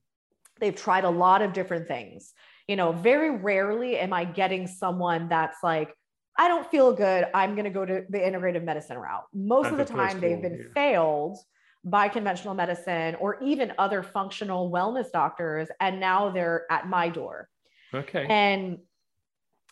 They've 0.60 0.74
tried 0.74 1.02
a 1.02 1.10
lot 1.10 1.42
of 1.42 1.52
different 1.52 1.88
things. 1.88 2.32
You 2.68 2.76
know, 2.76 2.92
very 2.92 3.30
rarely 3.30 3.98
am 3.98 4.12
I 4.12 4.24
getting 4.24 4.68
someone 4.68 5.28
that's 5.28 5.58
like, 5.64 5.92
I 6.38 6.46
don't 6.46 6.70
feel 6.70 6.92
good. 6.92 7.26
I'm 7.34 7.56
going 7.56 7.64
to 7.64 7.70
go 7.70 7.84
to 7.84 8.04
the 8.08 8.18
integrative 8.18 8.62
medicine 8.62 8.98
route. 8.98 9.24
Most 9.34 9.64
that's 9.64 9.72
of 9.72 9.78
the 9.88 9.92
time, 9.92 10.20
they've 10.20 10.40
been 10.40 10.58
yeah. 10.58 10.72
failed 10.74 11.38
by 11.84 12.06
conventional 12.06 12.54
medicine 12.54 13.16
or 13.16 13.42
even 13.42 13.72
other 13.78 14.04
functional 14.04 14.70
wellness 14.70 15.10
doctors. 15.12 15.66
And 15.80 15.98
now 15.98 16.30
they're 16.30 16.66
at 16.70 16.88
my 16.88 17.08
door 17.08 17.48
Okay. 17.94 18.26
And 18.28 18.78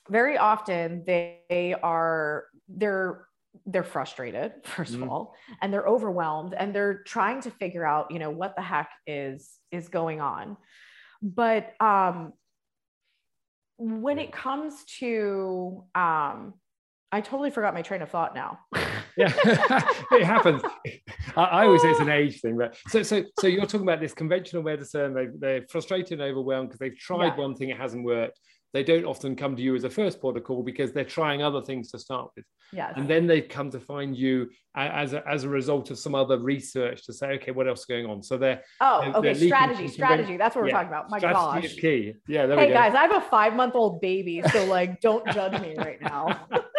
very 0.09 0.37
often 0.39 1.05
they 1.07 1.75
are 1.83 2.45
they're 2.69 3.27
they're 3.67 3.85
frustrated 3.85 4.53
first 4.65 4.95
mm. 4.95 5.03
of 5.03 5.09
all 5.09 5.35
and 5.61 5.73
they're 5.73 5.87
overwhelmed 5.87 6.55
and 6.55 6.75
they're 6.75 7.03
trying 7.03 7.41
to 7.41 7.51
figure 7.51 7.85
out 7.85 8.11
you 8.11 8.19
know 8.19 8.31
what 8.31 8.55
the 8.57 8.63
heck 8.63 8.91
is 9.07 9.59
is 9.73 9.89
going 9.89 10.21
on 10.21 10.57
but 11.21 11.75
um 11.81 12.33
when 13.77 14.19
it 14.19 14.33
comes 14.33 14.85
to 14.99 15.85
um 15.95 16.55
I 17.13 17.21
totally 17.21 17.51
forgot 17.51 17.75
my 17.75 17.83
train 17.83 18.03
of 18.03 18.11
thought 18.11 18.35
now. 18.35 18.61
yeah, 19.17 19.33
it 20.13 20.25
happens. 20.25 20.63
I, 21.37 21.43
I, 21.43 21.65
always 21.65 21.83
say 21.83 21.91
it's 21.91 22.01
an 22.01 22.09
age 22.09 22.41
thing, 22.41 22.57
but 22.57 22.77
so 22.89 23.03
so 23.03 23.25
so 23.39 23.47
you're 23.47 23.67
talking 23.67 23.83
about 23.83 24.01
this 24.01 24.15
conventional 24.15 24.63
medicine. 24.63 25.15
They 25.15 25.27
they're 25.39 25.67
frustrated 25.71 26.21
and 26.21 26.23
overwhelmed 26.23 26.69
because 26.69 26.79
they've 26.79 26.97
tried 26.97 27.29
yeah. 27.29 27.37
one 27.37 27.55
thing, 27.55 27.71
it 27.71 27.77
hasn't 27.77 28.05
worked. 28.05 28.39
They 28.73 28.85
don't 28.85 29.05
often 29.05 29.35
come 29.35 29.57
to 29.57 29.63
you 29.63 29.75
as 29.75 29.83
a 29.83 29.91
first 29.91 30.21
protocol 30.21 30.63
because 30.63 30.93
they're 30.93 31.05
trying 31.05 31.43
other 31.43 31.61
things 31.61 31.91
to 31.91 31.99
start 31.99 32.31
with. 32.37 32.45
Yes. 32.73 32.93
And 32.95 33.09
then 33.09 33.27
they 33.27 33.41
come 33.41 33.69
to 33.73 33.81
find 33.81 34.17
you 34.17 34.49
as 34.77 35.13
a, 35.13 35.27
as 35.29 35.43
a 35.43 35.49
result 35.49 35.91
of 35.91 35.99
some 35.99 36.15
other 36.15 36.39
research 36.39 37.05
to 37.07 37.13
say, 37.13 37.33
okay, 37.33 37.51
what 37.51 37.67
else 37.67 37.81
is 37.81 37.87
going 37.87 38.07
on? 38.07 38.23
So 38.23 38.39
they're 38.39 38.63
oh, 38.81 39.01
they're, 39.01 39.15
okay, 39.17 39.33
they're 39.33 39.49
strategy, 39.49 39.89
strategy. 39.89 40.37
That's 40.37 40.55
what 40.55 40.65
we're 40.65 40.71
talking 40.71 40.89
about. 40.89 41.11
My 41.11 41.19
strategy 41.19 41.41
gosh, 41.41 41.65
is 41.65 41.81
key. 41.81 42.15
Yeah. 42.29 42.47
hey 42.47 42.73
guys, 42.73 42.95
I 42.95 43.03
have 43.03 43.15
a 43.15 43.21
five 43.23 43.55
month 43.55 43.75
old 43.75 44.01
baby, 44.01 44.43
so 44.53 44.65
like, 44.67 45.01
don't 45.01 45.27
judge 45.33 45.61
me 45.61 45.75
right 45.77 46.01
now. 46.01 46.47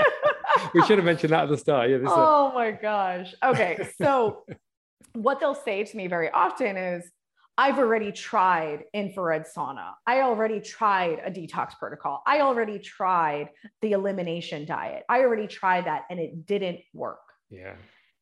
we 0.73 0.83
should 0.85 0.97
have 0.97 1.05
mentioned 1.05 1.33
that 1.33 1.43
at 1.43 1.49
the 1.49 1.57
start. 1.57 1.89
Yeah. 1.89 1.99
oh 2.05 2.51
my 2.53 2.71
gosh. 2.71 3.33
Okay. 3.43 3.89
So 4.01 4.43
what 5.13 5.39
they'll 5.39 5.55
say 5.55 5.83
to 5.83 5.97
me 5.97 6.07
very 6.07 6.29
often 6.31 6.77
is, 6.77 7.09
I've 7.57 7.77
already 7.77 8.11
tried 8.11 8.85
infrared 8.93 9.45
sauna. 9.45 9.91
I 10.07 10.21
already 10.21 10.61
tried 10.61 11.19
a 11.23 11.29
detox 11.29 11.77
protocol. 11.77 12.23
I 12.25 12.41
already 12.41 12.79
tried 12.79 13.49
the 13.81 13.91
elimination 13.91 14.65
diet. 14.65 15.03
I 15.09 15.19
already 15.19 15.47
tried 15.47 15.85
that 15.85 16.05
and 16.09 16.19
it 16.19 16.45
didn't 16.45 16.79
work. 16.93 17.19
Yeah. 17.49 17.73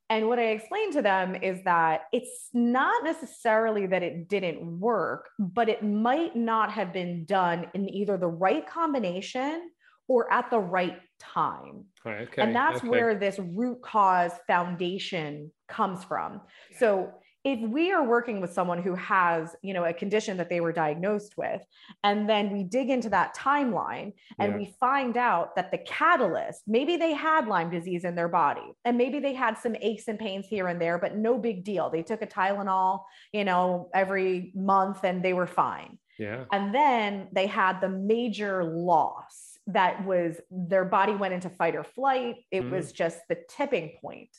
And 0.10 0.28
what 0.28 0.40
I 0.40 0.48
explained 0.48 0.94
to 0.94 1.04
them 1.04 1.36
is 1.36 1.64
that 1.66 2.06
it's 2.12 2.50
not 2.52 3.04
necessarily 3.04 3.86
that 3.86 4.02
it 4.02 4.28
didn't 4.28 4.80
work, 4.80 5.30
but 5.38 5.70
it 5.70 5.84
might 5.84 6.36
not 6.36 6.72
have 6.72 6.92
been 6.92 7.26
done 7.26 7.68
in 7.76 7.88
either 7.88 8.18
the 8.18 8.28
right 8.28 8.68
combination 8.68 9.70
or 10.10 10.32
at 10.34 10.50
the 10.50 10.60
right 10.60 10.98
time. 11.20 11.86
Right, 12.04 12.28
Okay, 12.28 12.42
and 12.42 12.54
that's 12.54 12.80
okay. 12.80 12.90
where 12.90 13.16
this 13.16 13.40
root 13.40 13.82
cause 13.82 14.32
foundation 14.48 15.52
comes 15.70 16.04
from. 16.04 16.42
So 16.78 17.14
if 17.46 17.60
we 17.70 17.92
are 17.92 18.06
working 18.06 18.42
with 18.42 18.52
someone 18.52 18.82
who 18.82 18.96
has 18.96 19.56
you 19.62 19.74
know 19.74 19.86
a 19.86 19.94
condition 19.94 20.36
that 20.38 20.50
they 20.50 20.60
were 20.60 20.74
diagnosed 20.74 21.38
with 21.38 21.62
and 22.04 22.30
then 22.30 22.52
we 22.52 22.64
dig 22.64 22.90
into 22.90 23.10
that 23.10 23.34
timeline 23.36 24.12
and 24.40 24.52
yeah. 24.52 24.58
we 24.58 24.76
find 24.80 25.16
out 25.16 25.56
that 25.56 25.72
the 25.72 25.78
catalyst 25.78 26.64
maybe 26.68 26.98
they 26.98 27.14
had 27.14 27.48
lyme 27.48 27.70
disease 27.70 28.04
in 28.04 28.14
their 28.14 28.28
body 28.28 28.74
and 28.84 28.98
maybe 28.98 29.20
they 29.20 29.34
had 29.34 29.58
some 29.58 29.74
aches 29.82 30.10
and 30.10 30.20
pains 30.20 30.48
here 30.48 30.68
and 30.68 30.82
there 30.82 30.98
but 30.98 31.16
no 31.16 31.38
big 31.38 31.64
deal 31.64 31.90
they 31.90 32.04
took 32.04 32.22
a 32.22 32.28
tylenol 32.28 33.04
you 33.32 33.46
know 33.46 33.90
every 33.94 34.52
month 34.54 35.06
and 35.06 35.24
they 35.24 35.34
were 35.34 35.48
fine 35.48 35.98
yeah 36.18 36.44
and 36.52 36.76
then 36.76 37.30
they 37.32 37.48
had 37.48 37.80
the 37.80 37.90
major 37.90 38.66
loss 38.66 39.58
that 39.74 40.06
was 40.06 40.40
their 40.50 40.86
body 40.86 41.14
went 41.14 41.34
into 41.34 41.50
fight 41.50 41.76
or 41.76 41.84
flight. 41.84 42.38
It 42.52 42.64
mm. 42.64 42.72
was 42.72 42.92
just 42.92 43.20
the 43.30 43.38
tipping 43.50 43.94
point 44.02 44.30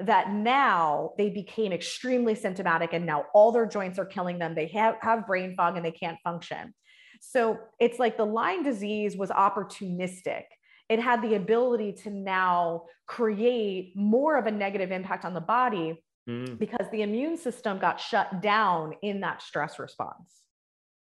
that 0.00 0.30
now 0.32 1.12
they 1.16 1.30
became 1.30 1.72
extremely 1.72 2.34
symptomatic 2.34 2.92
and 2.92 3.06
now 3.06 3.26
all 3.32 3.52
their 3.52 3.66
joints 3.66 3.98
are 3.98 4.04
killing 4.04 4.38
them. 4.38 4.54
They 4.54 4.66
have, 4.68 4.96
have 5.00 5.26
brain 5.26 5.54
fog 5.56 5.76
and 5.76 5.84
they 5.84 5.92
can't 5.92 6.18
function. 6.24 6.74
So 7.20 7.58
it's 7.78 7.98
like 7.98 8.16
the 8.16 8.26
Lyme 8.26 8.64
disease 8.64 9.16
was 9.16 9.30
opportunistic. 9.30 10.42
It 10.88 11.00
had 11.00 11.22
the 11.22 11.36
ability 11.36 11.92
to 12.04 12.10
now 12.10 12.84
create 13.06 13.92
more 13.96 14.36
of 14.36 14.46
a 14.46 14.50
negative 14.50 14.90
impact 14.90 15.24
on 15.24 15.32
the 15.32 15.40
body 15.40 16.02
mm. 16.28 16.58
because 16.58 16.86
the 16.90 17.02
immune 17.02 17.36
system 17.36 17.78
got 17.78 18.00
shut 18.00 18.42
down 18.42 18.94
in 19.02 19.20
that 19.20 19.42
stress 19.42 19.78
response. 19.78 20.43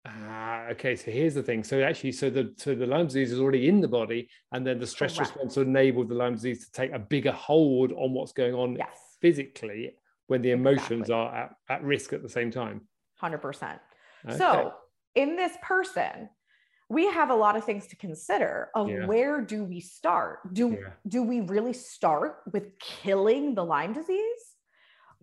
Ah, 0.05 0.67
okay. 0.71 0.95
So 0.95 1.11
here's 1.11 1.33
the 1.33 1.43
thing. 1.43 1.63
So 1.63 1.81
actually, 1.81 2.11
so 2.11 2.29
the 2.29 2.53
so 2.57 2.75
the 2.75 2.85
Lyme 2.85 3.07
disease 3.07 3.31
is 3.31 3.39
already 3.39 3.69
in 3.69 3.79
the 3.79 3.87
body, 3.87 4.27
and 4.51 4.67
then 4.67 4.77
the 4.77 4.87
stress 4.87 5.15
Correct. 5.15 5.35
response 5.35 5.57
enabled 5.57 6.09
the 6.09 6.15
Lyme 6.15 6.33
disease 6.33 6.65
to 6.65 6.71
take 6.71 6.91
a 6.91 6.99
bigger 6.99 7.31
hold 7.31 7.93
on 7.93 8.13
what's 8.13 8.33
going 8.33 8.53
on 8.53 8.75
yes. 8.75 9.17
physically 9.21 9.95
when 10.27 10.41
the 10.41 10.51
emotions 10.51 11.03
exactly. 11.03 11.15
are 11.15 11.35
at, 11.35 11.51
at 11.69 11.83
risk 11.83 12.11
at 12.11 12.21
the 12.21 12.29
same 12.29 12.51
time. 12.51 12.81
Hundred 13.15 13.37
percent. 13.39 13.79
So 14.37 14.73
in 15.15 15.35
this 15.35 15.53
person, 15.61 16.29
we 16.89 17.05
have 17.07 17.29
a 17.29 17.35
lot 17.35 17.55
of 17.55 17.63
things 17.63 17.87
to 17.87 17.95
consider 17.95 18.69
of 18.75 18.89
yeah. 18.89 19.05
where 19.05 19.41
do 19.41 19.63
we 19.63 19.79
start? 19.79 20.39
Do 20.53 20.71
yeah. 20.71 20.89
do 21.07 21.23
we 21.23 21.41
really 21.41 21.73
start 21.73 22.39
with 22.51 22.77
killing 22.79 23.55
the 23.55 23.63
Lyme 23.63 23.93
disease, 23.93 24.43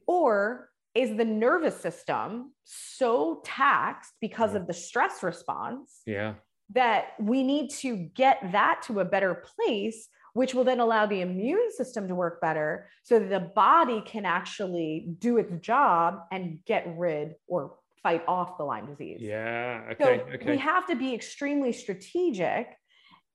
or 0.07 0.71
is 0.95 1.17
the 1.17 1.25
nervous 1.25 1.77
system 1.81 2.53
so 2.65 3.41
taxed 3.45 4.13
because 4.21 4.55
of 4.55 4.67
the 4.67 4.73
stress 4.73 5.23
response 5.23 6.01
yeah 6.07 6.35
that 6.73 7.15
we 7.19 7.43
need 7.43 7.71
to 7.71 7.97
get 7.97 8.39
that 8.53 8.81
to 8.83 9.01
a 9.01 9.05
better 9.05 9.43
place 9.57 10.09
which 10.33 10.55
will 10.55 10.65
then 10.65 10.81
allow 10.81 11.07
the 11.07 11.21
immune 11.21 11.71
system 11.73 12.07
to 12.09 12.15
work 12.15 12.41
better 12.41 12.89
so 13.03 13.19
that 13.19 13.31
the 13.31 13.41
body 13.41 14.03
can 14.07 14.25
actually 14.25 15.07
do 15.19 15.39
its 15.39 15.53
job 15.61 16.21
and 16.31 16.61
get 16.67 16.87
rid 16.97 17.35
or 17.49 17.75
fight 18.03 18.23
off 18.27 18.57
the 18.57 18.65
Lyme 18.65 18.87
disease. 18.87 19.19
Yeah. 19.21 19.83
Okay. 19.93 20.05
So 20.05 20.35
okay. 20.35 20.51
we 20.51 20.59
have 20.59 20.87
to 20.87 20.97
be 20.97 21.15
extremely 21.15 21.73
strategic, 21.73 22.69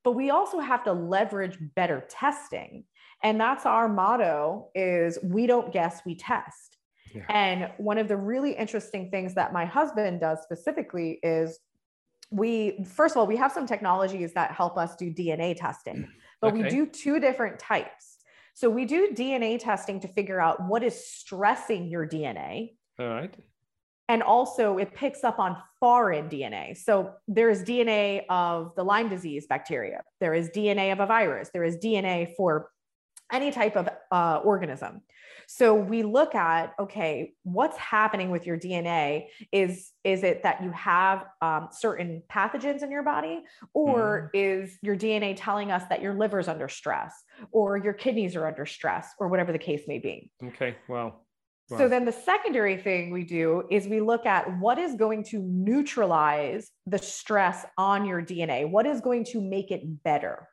but 0.03 0.13
we 0.13 0.29
also 0.29 0.59
have 0.59 0.83
to 0.85 0.93
leverage 0.93 1.57
better 1.75 2.05
testing. 2.09 2.85
And 3.23 3.39
that's 3.39 3.65
our 3.65 3.87
motto 3.87 4.69
is 4.75 5.17
we 5.23 5.47
don't 5.47 5.71
guess, 5.71 6.01
we 6.05 6.15
test. 6.15 6.74
Yeah. 7.15 7.23
And 7.29 7.71
one 7.77 7.97
of 7.97 8.07
the 8.07 8.17
really 8.17 8.51
interesting 8.51 9.09
things 9.09 9.33
that 9.35 9.53
my 9.53 9.65
husband 9.65 10.19
does 10.19 10.39
specifically 10.43 11.19
is 11.23 11.59
we 12.31 12.83
first 12.83 13.15
of 13.15 13.19
all 13.19 13.27
we 13.27 13.37
have 13.37 13.51
some 13.51 13.65
technologies 13.65 14.33
that 14.33 14.51
help 14.51 14.77
us 14.77 14.95
do 14.95 15.13
dna 15.13 15.55
testing 15.55 16.07
but 16.41 16.53
okay. 16.53 16.63
we 16.63 16.69
do 16.69 16.85
two 16.85 17.19
different 17.19 17.59
types. 17.59 18.17
So 18.53 18.69
we 18.69 18.85
do 18.85 19.11
dna 19.13 19.59
testing 19.59 19.99
to 20.01 20.07
figure 20.07 20.41
out 20.41 20.61
what 20.63 20.83
is 20.83 21.07
stressing 21.07 21.87
your 21.87 22.07
dna 22.07 22.71
all 22.99 23.07
right. 23.07 23.33
And 24.07 24.21
also 24.21 24.77
it 24.77 24.93
picks 24.93 25.23
up 25.23 25.39
on 25.39 25.57
foreign 25.79 26.29
dna 26.29 26.75
so 26.75 27.13
there 27.27 27.49
is 27.49 27.63
dna 27.63 28.23
of 28.29 28.73
the 28.75 28.83
lyme 28.83 29.07
disease 29.07 29.45
bacteria. 29.47 30.01
There 30.19 30.33
is 30.33 30.49
dna 30.49 30.91
of 30.91 30.99
a 30.99 31.05
virus. 31.05 31.49
There 31.53 31.63
is 31.63 31.77
dna 31.77 32.35
for 32.35 32.69
any 33.31 33.51
type 33.51 33.75
of 33.75 33.89
uh, 34.11 34.41
organism 34.43 35.01
so 35.47 35.75
we 35.75 36.03
look 36.03 36.35
at 36.35 36.73
okay, 36.79 37.33
what's 37.43 37.77
happening 37.77 38.31
with 38.31 38.45
your 38.45 38.57
DNA? 38.57 39.27
Is 39.51 39.91
is 40.03 40.23
it 40.23 40.43
that 40.43 40.63
you 40.63 40.71
have 40.71 41.25
um, 41.41 41.69
certain 41.71 42.23
pathogens 42.31 42.83
in 42.83 42.91
your 42.91 43.03
body, 43.03 43.43
or 43.73 44.31
mm. 44.33 44.63
is 44.63 44.77
your 44.81 44.95
DNA 44.95 45.35
telling 45.37 45.71
us 45.71 45.83
that 45.89 46.01
your 46.01 46.13
liver's 46.13 46.47
under 46.47 46.67
stress, 46.67 47.13
or 47.51 47.77
your 47.77 47.93
kidneys 47.93 48.35
are 48.35 48.47
under 48.47 48.65
stress, 48.65 49.09
or 49.19 49.27
whatever 49.27 49.51
the 49.51 49.59
case 49.59 49.83
may 49.87 49.99
be? 49.99 50.31
Okay, 50.43 50.75
well. 50.87 51.21
Wow. 51.67 51.79
So 51.79 51.87
then 51.87 52.05
the 52.05 52.11
secondary 52.11 52.77
thing 52.77 53.09
we 53.09 53.23
do 53.23 53.63
is 53.71 53.87
we 53.87 53.99
look 53.99 54.27
at 54.27 54.59
what 54.59 54.77
is 54.77 54.93
going 54.93 55.23
to 55.31 55.39
neutralize 55.39 56.69
the 56.85 56.99
stress 56.99 57.65
on 57.75 58.05
your 58.05 58.21
DNA, 58.21 58.69
what 58.69 58.85
is 58.85 59.01
going 59.01 59.23
to 59.25 59.41
make 59.41 59.71
it 59.71 60.03
better. 60.03 60.47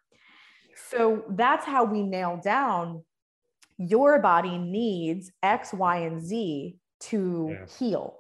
So 0.91 1.25
that's 1.31 1.65
how 1.65 1.85
we 1.85 2.03
nail 2.03 2.41
down 2.43 3.03
your 3.79 4.21
body 4.21 4.59
needs 4.59 5.31
X, 5.43 5.73
Y, 5.73 5.99
and 5.99 6.21
Z 6.21 6.77
to 7.01 7.57
yes. 7.59 7.79
heal. 7.79 8.19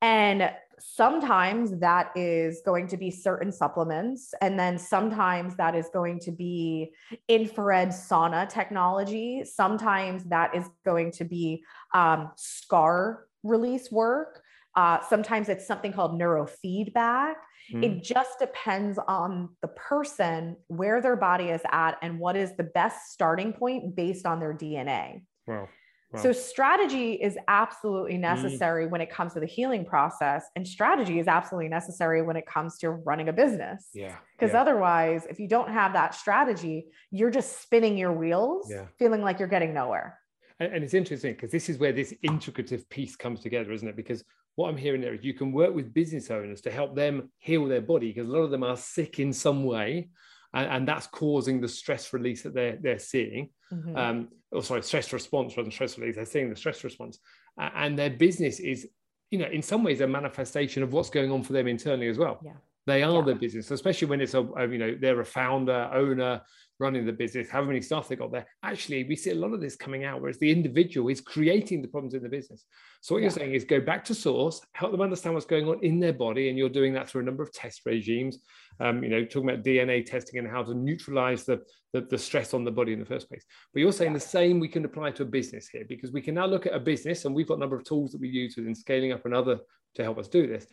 And 0.00 0.50
sometimes 0.78 1.78
that 1.80 2.12
is 2.14 2.62
going 2.64 2.86
to 2.88 2.96
be 2.96 3.10
certain 3.10 3.50
supplements. 3.50 4.32
And 4.40 4.58
then 4.58 4.78
sometimes 4.78 5.56
that 5.56 5.74
is 5.74 5.88
going 5.92 6.20
to 6.20 6.30
be 6.30 6.92
infrared 7.26 7.88
sauna 7.88 8.48
technology. 8.48 9.42
Sometimes 9.44 10.24
that 10.24 10.54
is 10.54 10.68
going 10.84 11.12
to 11.12 11.24
be 11.24 11.64
um, 11.94 12.30
scar 12.36 13.24
release 13.42 13.90
work. 13.90 14.42
Uh, 14.76 15.00
sometimes 15.08 15.48
it's 15.48 15.66
something 15.66 15.92
called 15.92 16.12
neurofeedback. 16.20 17.34
Mm. 17.72 17.84
It 17.84 18.02
just 18.02 18.38
depends 18.38 18.98
on 19.06 19.50
the 19.62 19.68
person, 19.68 20.56
where 20.68 21.00
their 21.00 21.16
body 21.16 21.46
is 21.46 21.60
at, 21.70 21.98
and 22.02 22.18
what 22.18 22.36
is 22.36 22.56
the 22.56 22.64
best 22.64 23.12
starting 23.12 23.52
point 23.52 23.94
based 23.96 24.26
on 24.26 24.40
their 24.40 24.54
DNA. 24.54 25.22
Wow. 25.46 25.68
Wow. 26.10 26.22
So, 26.22 26.32
strategy 26.32 27.12
is 27.12 27.36
absolutely 27.48 28.14
mm. 28.14 28.20
necessary 28.20 28.86
mm. 28.86 28.90
when 28.90 29.02
it 29.02 29.10
comes 29.10 29.34
to 29.34 29.40
the 29.40 29.46
healing 29.46 29.84
process, 29.84 30.46
and 30.56 30.66
strategy 30.66 31.18
is 31.18 31.28
absolutely 31.28 31.68
necessary 31.68 32.22
when 32.22 32.36
it 32.36 32.46
comes 32.46 32.78
to 32.78 32.90
running 32.90 33.28
a 33.28 33.32
business. 33.32 33.88
Yeah. 33.92 34.16
Because 34.38 34.54
yeah. 34.54 34.60
otherwise, 34.62 35.26
if 35.28 35.38
you 35.38 35.48
don't 35.48 35.70
have 35.70 35.92
that 35.92 36.14
strategy, 36.14 36.86
you're 37.10 37.30
just 37.30 37.60
spinning 37.60 37.98
your 37.98 38.12
wheels, 38.12 38.70
yeah. 38.70 38.86
feeling 38.98 39.20
like 39.20 39.38
you're 39.38 39.48
getting 39.48 39.74
nowhere. 39.74 40.18
And, 40.60 40.72
and 40.72 40.84
it's 40.84 40.94
interesting 40.94 41.34
because 41.34 41.50
this 41.50 41.68
is 41.68 41.76
where 41.78 41.92
this 41.92 42.14
integrative 42.24 42.88
piece 42.88 43.14
comes 43.14 43.40
together, 43.40 43.70
isn't 43.72 43.88
it? 43.88 43.96
Because 43.96 44.24
what 44.58 44.68
I'm 44.68 44.76
hearing 44.76 45.00
there 45.00 45.14
is 45.14 45.22
you 45.22 45.34
can 45.34 45.52
work 45.52 45.72
with 45.72 45.94
business 45.94 46.32
owners 46.32 46.60
to 46.62 46.70
help 46.72 46.96
them 46.96 47.30
heal 47.38 47.66
their 47.66 47.80
body 47.80 48.08
because 48.08 48.28
a 48.28 48.32
lot 48.32 48.40
of 48.40 48.50
them 48.50 48.64
are 48.64 48.76
sick 48.76 49.20
in 49.20 49.32
some 49.32 49.62
way. 49.62 50.08
And, 50.52 50.68
and 50.68 50.88
that's 50.88 51.06
causing 51.06 51.60
the 51.60 51.68
stress 51.68 52.12
release 52.12 52.42
that 52.42 52.54
they're, 52.54 52.76
they're 52.80 52.98
seeing. 52.98 53.50
Mm-hmm. 53.72 53.96
Um, 53.96 54.28
or 54.50 54.64
sorry, 54.64 54.82
stress 54.82 55.12
response 55.12 55.52
rather 55.52 55.62
than 55.62 55.70
stress 55.70 55.96
release. 55.96 56.16
They're 56.16 56.24
seeing 56.24 56.50
the 56.50 56.56
stress 56.56 56.82
response. 56.82 57.20
and 57.56 57.96
their 57.96 58.10
business 58.10 58.58
is, 58.58 58.88
you 59.30 59.38
know, 59.38 59.46
in 59.46 59.62
some 59.62 59.84
ways 59.84 60.00
a 60.00 60.08
manifestation 60.08 60.82
of 60.82 60.92
what's 60.92 61.10
going 61.10 61.30
on 61.30 61.44
for 61.44 61.52
them 61.52 61.68
internally 61.68 62.08
as 62.08 62.18
well. 62.18 62.40
Yeah. 62.44 62.54
They 62.88 63.02
are 63.02 63.18
yeah. 63.18 63.22
the 63.22 63.34
business, 63.34 63.70
especially 63.70 64.08
when 64.08 64.22
it's 64.22 64.32
a, 64.32 64.48
you 64.60 64.78
know, 64.78 64.96
they're 64.98 65.20
a 65.20 65.24
founder, 65.24 65.90
owner, 65.92 66.40
running 66.80 67.04
the 67.04 67.12
business, 67.12 67.50
however 67.50 67.68
many 67.68 67.82
staff 67.82 68.08
they 68.08 68.16
got 68.16 68.32
there. 68.32 68.46
Actually, 68.62 69.04
we 69.04 69.14
see 69.14 69.30
a 69.30 69.34
lot 69.34 69.52
of 69.52 69.60
this 69.60 69.76
coming 69.76 70.04
out, 70.04 70.22
whereas 70.22 70.38
the 70.38 70.50
individual 70.50 71.10
is 71.10 71.20
creating 71.20 71.82
the 71.82 71.88
problems 71.88 72.14
in 72.14 72.22
the 72.22 72.30
business. 72.30 72.64
So 73.02 73.14
what 73.14 73.18
yeah. 73.18 73.24
you're 73.24 73.30
saying 73.32 73.52
is 73.52 73.64
go 73.64 73.78
back 73.78 74.06
to 74.06 74.14
source, 74.14 74.62
help 74.72 74.92
them 74.92 75.02
understand 75.02 75.34
what's 75.34 75.44
going 75.44 75.68
on 75.68 75.84
in 75.84 76.00
their 76.00 76.14
body, 76.14 76.48
and 76.48 76.56
you're 76.56 76.70
doing 76.70 76.94
that 76.94 77.10
through 77.10 77.20
a 77.20 77.24
number 77.24 77.42
of 77.42 77.52
test 77.52 77.82
regimes. 77.84 78.38
Um, 78.80 79.02
you 79.02 79.10
know, 79.10 79.22
talking 79.22 79.50
about 79.50 79.64
DNA 79.64 80.06
testing 80.06 80.38
and 80.38 80.48
how 80.48 80.62
to 80.62 80.72
neutralize 80.72 81.44
the, 81.44 81.60
the, 81.92 82.00
the 82.00 82.16
stress 82.16 82.54
on 82.54 82.64
the 82.64 82.70
body 82.70 82.94
in 82.94 83.00
the 83.00 83.04
first 83.04 83.28
place. 83.28 83.44
But 83.74 83.80
you're 83.80 83.92
saying 83.92 84.12
yeah. 84.12 84.18
the 84.18 84.24
same 84.24 84.60
we 84.60 84.68
can 84.68 84.86
apply 84.86 85.10
to 85.10 85.24
a 85.24 85.26
business 85.26 85.68
here 85.68 85.84
because 85.86 86.10
we 86.10 86.22
can 86.22 86.36
now 86.36 86.46
look 86.46 86.64
at 86.64 86.72
a 86.72 86.80
business, 86.80 87.26
and 87.26 87.34
we've 87.34 87.48
got 87.48 87.58
a 87.58 87.60
number 87.60 87.76
of 87.76 87.84
tools 87.84 88.12
that 88.12 88.20
we 88.20 88.28
use 88.28 88.56
within 88.56 88.74
scaling 88.74 89.12
up 89.12 89.26
and 89.26 89.34
other 89.34 89.58
to 89.96 90.02
help 90.02 90.16
us 90.16 90.28
do 90.28 90.46
this. 90.46 90.66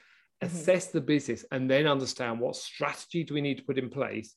Mm-hmm. 0.44 0.56
Assess 0.56 0.88
the 0.88 1.02
business 1.02 1.46
and 1.52 1.70
then 1.70 1.88
understand 1.88 2.40
what 2.40 2.56
strategy 2.56 3.24
do 3.24 3.34
we 3.34 3.42
need 3.42 3.58
to 3.58 3.64
put 3.64 3.78
in 3.78 3.90
place 3.90 4.36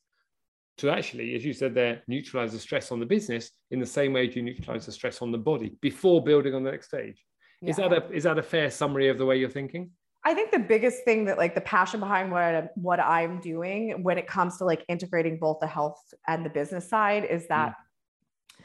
to 0.79 0.91
actually, 0.91 1.35
as 1.35 1.45
you 1.45 1.53
said 1.53 1.75
there, 1.75 2.03
neutralize 2.07 2.53
the 2.53 2.59
stress 2.59 2.93
on 2.93 3.01
the 3.01 3.07
business 3.07 3.51
in 3.73 3.81
the 3.81 3.87
same 3.87 4.13
way 4.13 4.31
you 4.31 4.43
neutralize 4.43 4.87
the 4.87 4.93
stress 4.93 5.21
on 5.21 5.33
the 5.33 5.39
body 5.39 5.77
before 5.81 6.23
building 6.23 6.55
on 6.55 6.63
the 6.63 6.71
next 6.71 6.87
stage. 6.87 7.25
Yeah. 7.61 7.71
Is 7.71 7.77
that 7.77 7.93
a 7.93 8.13
is 8.13 8.23
that 8.23 8.39
a 8.39 8.43
fair 8.43 8.71
summary 8.71 9.09
of 9.09 9.19
the 9.19 9.27
way 9.27 9.37
you're 9.39 9.51
thinking? 9.51 9.91
I 10.25 10.35
think 10.35 10.53
the 10.53 10.59
biggest 10.59 11.05
thing 11.05 11.25
that 11.25 11.39
like 11.39 11.55
the 11.55 11.61
passion 11.63 12.01
behind 12.01 12.31
what 12.31 12.43
I, 12.43 12.69
what 12.75 13.01
I'm 13.01 13.41
doing 13.41 14.03
when 14.03 14.19
it 14.19 14.27
comes 14.27 14.59
to 14.59 14.65
like 14.65 14.85
integrating 14.89 15.39
both 15.39 15.59
the 15.61 15.67
health 15.67 16.01
and 16.27 16.45
the 16.45 16.51
business 16.51 16.89
side 16.89 17.25
is 17.25 17.49
that 17.49 17.71
mm. 17.71 18.65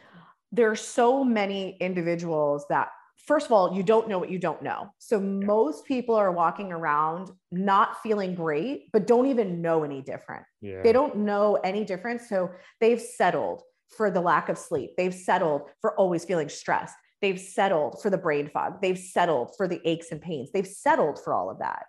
there 0.51 0.69
are 0.69 0.75
so 0.75 1.23
many 1.23 1.77
individuals 1.79 2.65
that 2.69 2.89
first 3.25 3.45
of 3.45 3.51
all, 3.51 3.75
you 3.75 3.83
don't 3.83 4.07
know 4.07 4.19
what 4.19 4.29
you 4.29 4.39
don't 4.39 4.61
know. 4.61 4.89
So 4.99 5.17
yeah. 5.17 5.45
most 5.45 5.85
people 5.85 6.15
are 6.15 6.31
walking 6.31 6.71
around 6.71 7.31
not 7.51 8.01
feeling 8.01 8.35
great, 8.35 8.91
but 8.91 9.07
don't 9.07 9.27
even 9.27 9.61
know 9.61 9.83
any 9.83 10.01
different. 10.01 10.43
Yeah. 10.61 10.81
They 10.83 10.91
don't 10.91 11.17
know 11.17 11.55
any 11.63 11.85
different. 11.85 12.21
So 12.21 12.51
they've 12.79 13.01
settled 13.01 13.61
for 13.95 14.09
the 14.09 14.21
lack 14.21 14.49
of 14.49 14.57
sleep. 14.57 14.91
They've 14.97 15.13
settled 15.13 15.63
for 15.81 15.97
always 15.97 16.25
feeling 16.25 16.49
stressed. 16.49 16.95
They've 17.21 17.39
settled 17.39 18.01
for 18.01 18.09
the 18.09 18.17
brain 18.17 18.49
fog. 18.49 18.81
They've 18.81 18.97
settled 18.97 19.55
for 19.55 19.67
the 19.67 19.79
aches 19.87 20.11
and 20.11 20.21
pains. 20.21 20.51
They've 20.51 20.67
settled 20.67 21.23
for 21.23 21.33
all 21.33 21.49
of 21.49 21.59
that. 21.59 21.85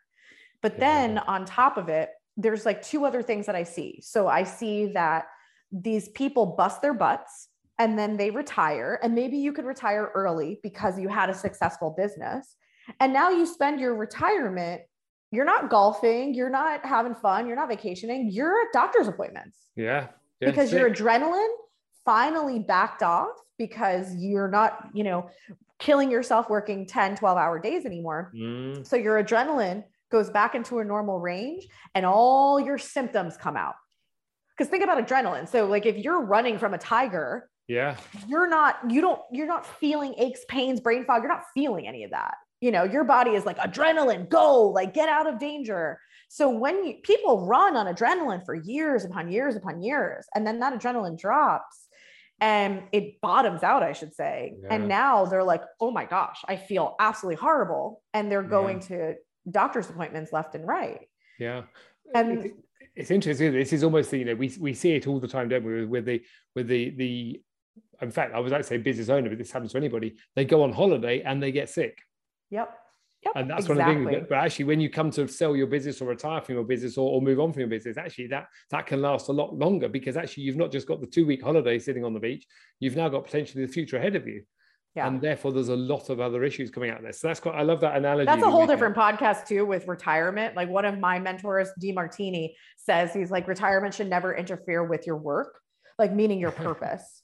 But 0.63 0.79
then 0.79 1.19
on 1.19 1.45
top 1.45 1.77
of 1.77 1.89
it, 1.89 2.11
there's 2.37 2.65
like 2.65 2.83
two 2.83 3.05
other 3.05 3.23
things 3.23 3.47
that 3.47 3.57
I 3.57 3.65
see. 3.65 4.01
So 4.03 4.29
I 4.29 4.45
see 4.45 4.87
that 4.93 5.27
these 5.71 6.09
people 6.09 6.47
bust 6.47 6.83
their 6.83 6.95
butts 6.95 7.49
and 7.79 7.99
then 7.99 8.17
they 8.17 8.31
retire 8.31 8.99
and 9.03 9.15
maybe 9.15 9.37
you 9.37 9.53
could 9.53 9.65
retire 9.65 10.11
early 10.15 10.61
because 10.63 10.99
you 10.99 11.09
had 11.09 11.31
a 11.31 11.35
successful 11.35 11.95
business. 11.97 12.57
And 13.01 13.13
now 13.13 13.31
you 13.31 13.47
spend 13.47 13.81
your 13.81 13.95
retirement 13.95 14.83
you're 15.35 15.45
not 15.45 15.69
golfing 15.69 16.33
you're 16.33 16.51
not 16.51 16.85
having 16.87 17.15
fun 17.15 17.47
you're 17.47 17.57
not 17.57 17.69
vacationing 17.69 18.31
you're 18.31 18.61
at 18.63 18.69
doctor's 18.73 19.09
appointments. 19.09 19.59
Yeah, 19.75 20.09
yeah 20.41 20.51
because 20.51 20.71
sick. 20.71 20.79
your 20.79 20.91
adrenaline 20.91 21.53
finally 22.05 22.61
backed 22.61 23.03
off 23.03 23.35
because 23.59 24.15
you're 24.15 24.49
not 24.49 24.89
you 24.95 25.03
know 25.03 25.29
killing 25.81 26.11
yourself 26.11 26.49
working 26.49 26.87
10 26.87 27.17
12 27.17 27.37
hour 27.37 27.59
days 27.59 27.85
anymore. 27.85 28.33
Mm. 28.35 28.87
so 28.87 28.97
your 28.97 29.23
adrenaline 29.23 29.85
goes 30.11 30.31
back 30.31 30.55
into 30.55 30.79
a 30.79 30.85
normal 30.85 31.19
range 31.19 31.67
and 31.95 32.07
all 32.07 32.61
your 32.61 32.79
symptoms 32.79 33.37
come 33.37 33.57
out. 33.57 33.75
Because 34.57 34.71
think 34.71 34.85
about 34.85 35.05
adrenaline. 35.05 35.49
So 35.49 35.67
like 35.67 35.87
if 35.87 35.97
you're 35.97 36.25
running 36.25 36.59
from 36.59 36.75
a 36.75 36.79
tiger 36.79 37.51
yeah. 37.67 37.97
You're 38.29 38.49
not 38.49 38.79
you 38.91 39.01
don't 39.01 39.21
you're 39.33 39.47
not 39.47 39.67
feeling 39.67 40.15
aches 40.19 40.45
pains 40.49 40.81
brain 40.81 41.05
fog. 41.05 41.23
You're 41.23 41.33
not 41.33 41.45
feeling 41.55 41.87
any 41.87 42.05
of 42.05 42.11
that. 42.11 42.35
You 42.61 42.71
know 42.71 42.85
your 42.85 43.05
body 43.05 43.33
is 43.33 43.47
like 43.47 43.59
adrenaline 43.59 44.29
go 44.29 44.69
like 44.69 44.95
get 44.95 45.09
out 45.09 45.27
of 45.27 45.39
danger. 45.39 45.99
So 46.29 46.51
when 46.51 46.85
you, 46.85 46.95
people 47.03 47.47
run 47.47 47.77
on 47.77 47.87
adrenaline 47.87 48.45
for 48.45 48.55
years 48.55 49.05
upon 49.05 49.31
years 49.31 49.57
upon 49.57 49.83
years 49.83 50.27
and 50.35 50.47
then 50.47 50.61
that 50.61 50.79
adrenaline 50.79 51.19
drops 51.19 51.87
and 52.41 52.83
it 52.93 53.21
bottoms 53.21 53.63
out 53.63 53.83
i 53.83 53.93
should 53.93 54.15
say. 54.15 54.55
Yeah. 54.61 54.75
and 54.75 54.89
now 54.89 55.25
they're 55.25 55.45
like 55.45 55.63
oh 55.81 55.91
my 55.91 56.05
gosh 56.05 56.41
i 56.49 56.57
feel 56.57 56.97
absolutely 57.01 57.37
horrible. 57.37 58.03
And 58.13 58.31
they're 58.31 58.43
going 58.43 58.81
yeah. 58.81 58.89
to 58.89 59.15
doctor's 59.51 59.89
appointments 59.89 60.33
left 60.33 60.55
and 60.55 60.67
right. 60.67 61.09
Yeah. 61.39 61.63
And 62.15 62.53
it's 62.95 63.11
interesting. 63.11 63.53
This 63.53 63.73
is 63.73 63.83
almost 63.83 64.13
you 64.13 64.25
know 64.25 64.35
we, 64.35 64.53
we 64.61 64.75
see 64.75 64.93
it 64.93 65.07
all 65.07 65.19
the 65.19 65.29
time 65.29 65.49
don't 65.49 65.65
we 65.65 65.85
with 65.85 66.05
the 66.05 66.23
with 66.55 66.69
the 66.69 66.91
the 66.91 67.43
in 68.05 68.13
fact, 68.13 68.35
I 68.35 68.41
was 68.41 68.53
actually 68.53 68.77
a 68.77 68.81
business 68.81 69.09
owner, 69.09 69.29
but 69.29 69.39
this 69.39 69.51
happens 69.51 69.73
to 69.73 69.79
anybody. 69.79 70.15
They 70.37 70.45
go 70.45 70.63
on 70.63 70.73
holiday 70.73 71.23
and 71.23 71.43
they 71.43 71.53
get 71.53 71.69
sick. 71.69 71.99
Yep. 72.51 72.79
Yep, 73.25 73.33
and 73.37 73.51
that's 73.51 73.67
exactly. 73.67 73.85
one 73.85 73.97
of 73.97 74.05
the 74.05 74.11
things. 74.11 74.27
But, 74.29 74.39
actually, 74.39 74.67
when 74.67 74.81
you 74.81 74.91
come 74.91 75.11
to 75.13 75.27
sell 75.27 75.57
your 75.57 75.67
business 75.67 76.01
or 76.01 76.09
retire 76.09 76.43
from 76.43 76.57
your 76.57 76.65
business 76.65 76.99
or, 76.99 77.11
or, 77.11 77.23
move 77.23 77.41
on 77.41 77.53
from 77.53 77.61
your 77.61 77.69
business, 77.69 77.97
actually 77.97 78.27
that 78.29 78.49
that 78.71 78.87
can 78.87 79.01
last 79.01 79.29
a 79.29 79.33
lot 79.33 79.55
longer 79.55 79.89
because 79.89 80.17
actually 80.17 80.43
you've 80.43 80.57
not 80.57 80.71
just 80.71 80.87
got 80.87 81.01
the 81.01 81.07
two 81.07 81.25
week 81.25 81.43
holiday 81.43 81.79
sitting 81.79 82.05
on 82.05 82.13
the 82.13 82.21
beach, 82.21 82.47
you've 82.81 82.97
now 82.97 83.09
got 83.09 83.25
potentially 83.25 83.65
the 83.65 83.73
future 83.73 83.97
ahead 83.97 84.15
of 84.15 84.27
you. 84.29 84.43
Yeah. 84.95 85.09
And 85.09 85.21
therefore, 85.21 85.53
there's 85.53 85.71
a 85.71 85.77
lot 85.77 86.09
of 86.09 86.21
other 86.21 86.45
issues 86.45 86.71
coming 86.71 86.91
out 86.91 86.99
of 86.99 87.05
this. 87.05 87.21
So 87.21 87.29
that's 87.29 87.41
quite. 87.41 87.57
I 87.57 87.63
love 87.63 87.81
that 87.81 87.97
analogy. 87.97 88.27
That's 88.27 88.45
a 88.45 88.51
whole 88.51 88.67
different 88.67 88.95
podcast 88.95 89.47
too 89.47 89.65
with 89.65 89.89
retirement. 89.89 90.55
Like 90.55 90.69
one 90.69 90.85
of 90.85 90.99
my 90.99 91.19
mentors, 91.19 91.71
Demartini, 91.83 92.51
says 92.77 93.13
he's 93.13 93.31
like 93.31 93.49
retirement 93.49 93.95
should 93.95 94.09
never 94.09 94.35
interfere 94.35 94.85
with 94.85 95.05
your 95.07 95.17
work, 95.17 95.59
like 95.99 96.13
meaning 96.13 96.39
your 96.39 96.51
purpose. 96.53 97.24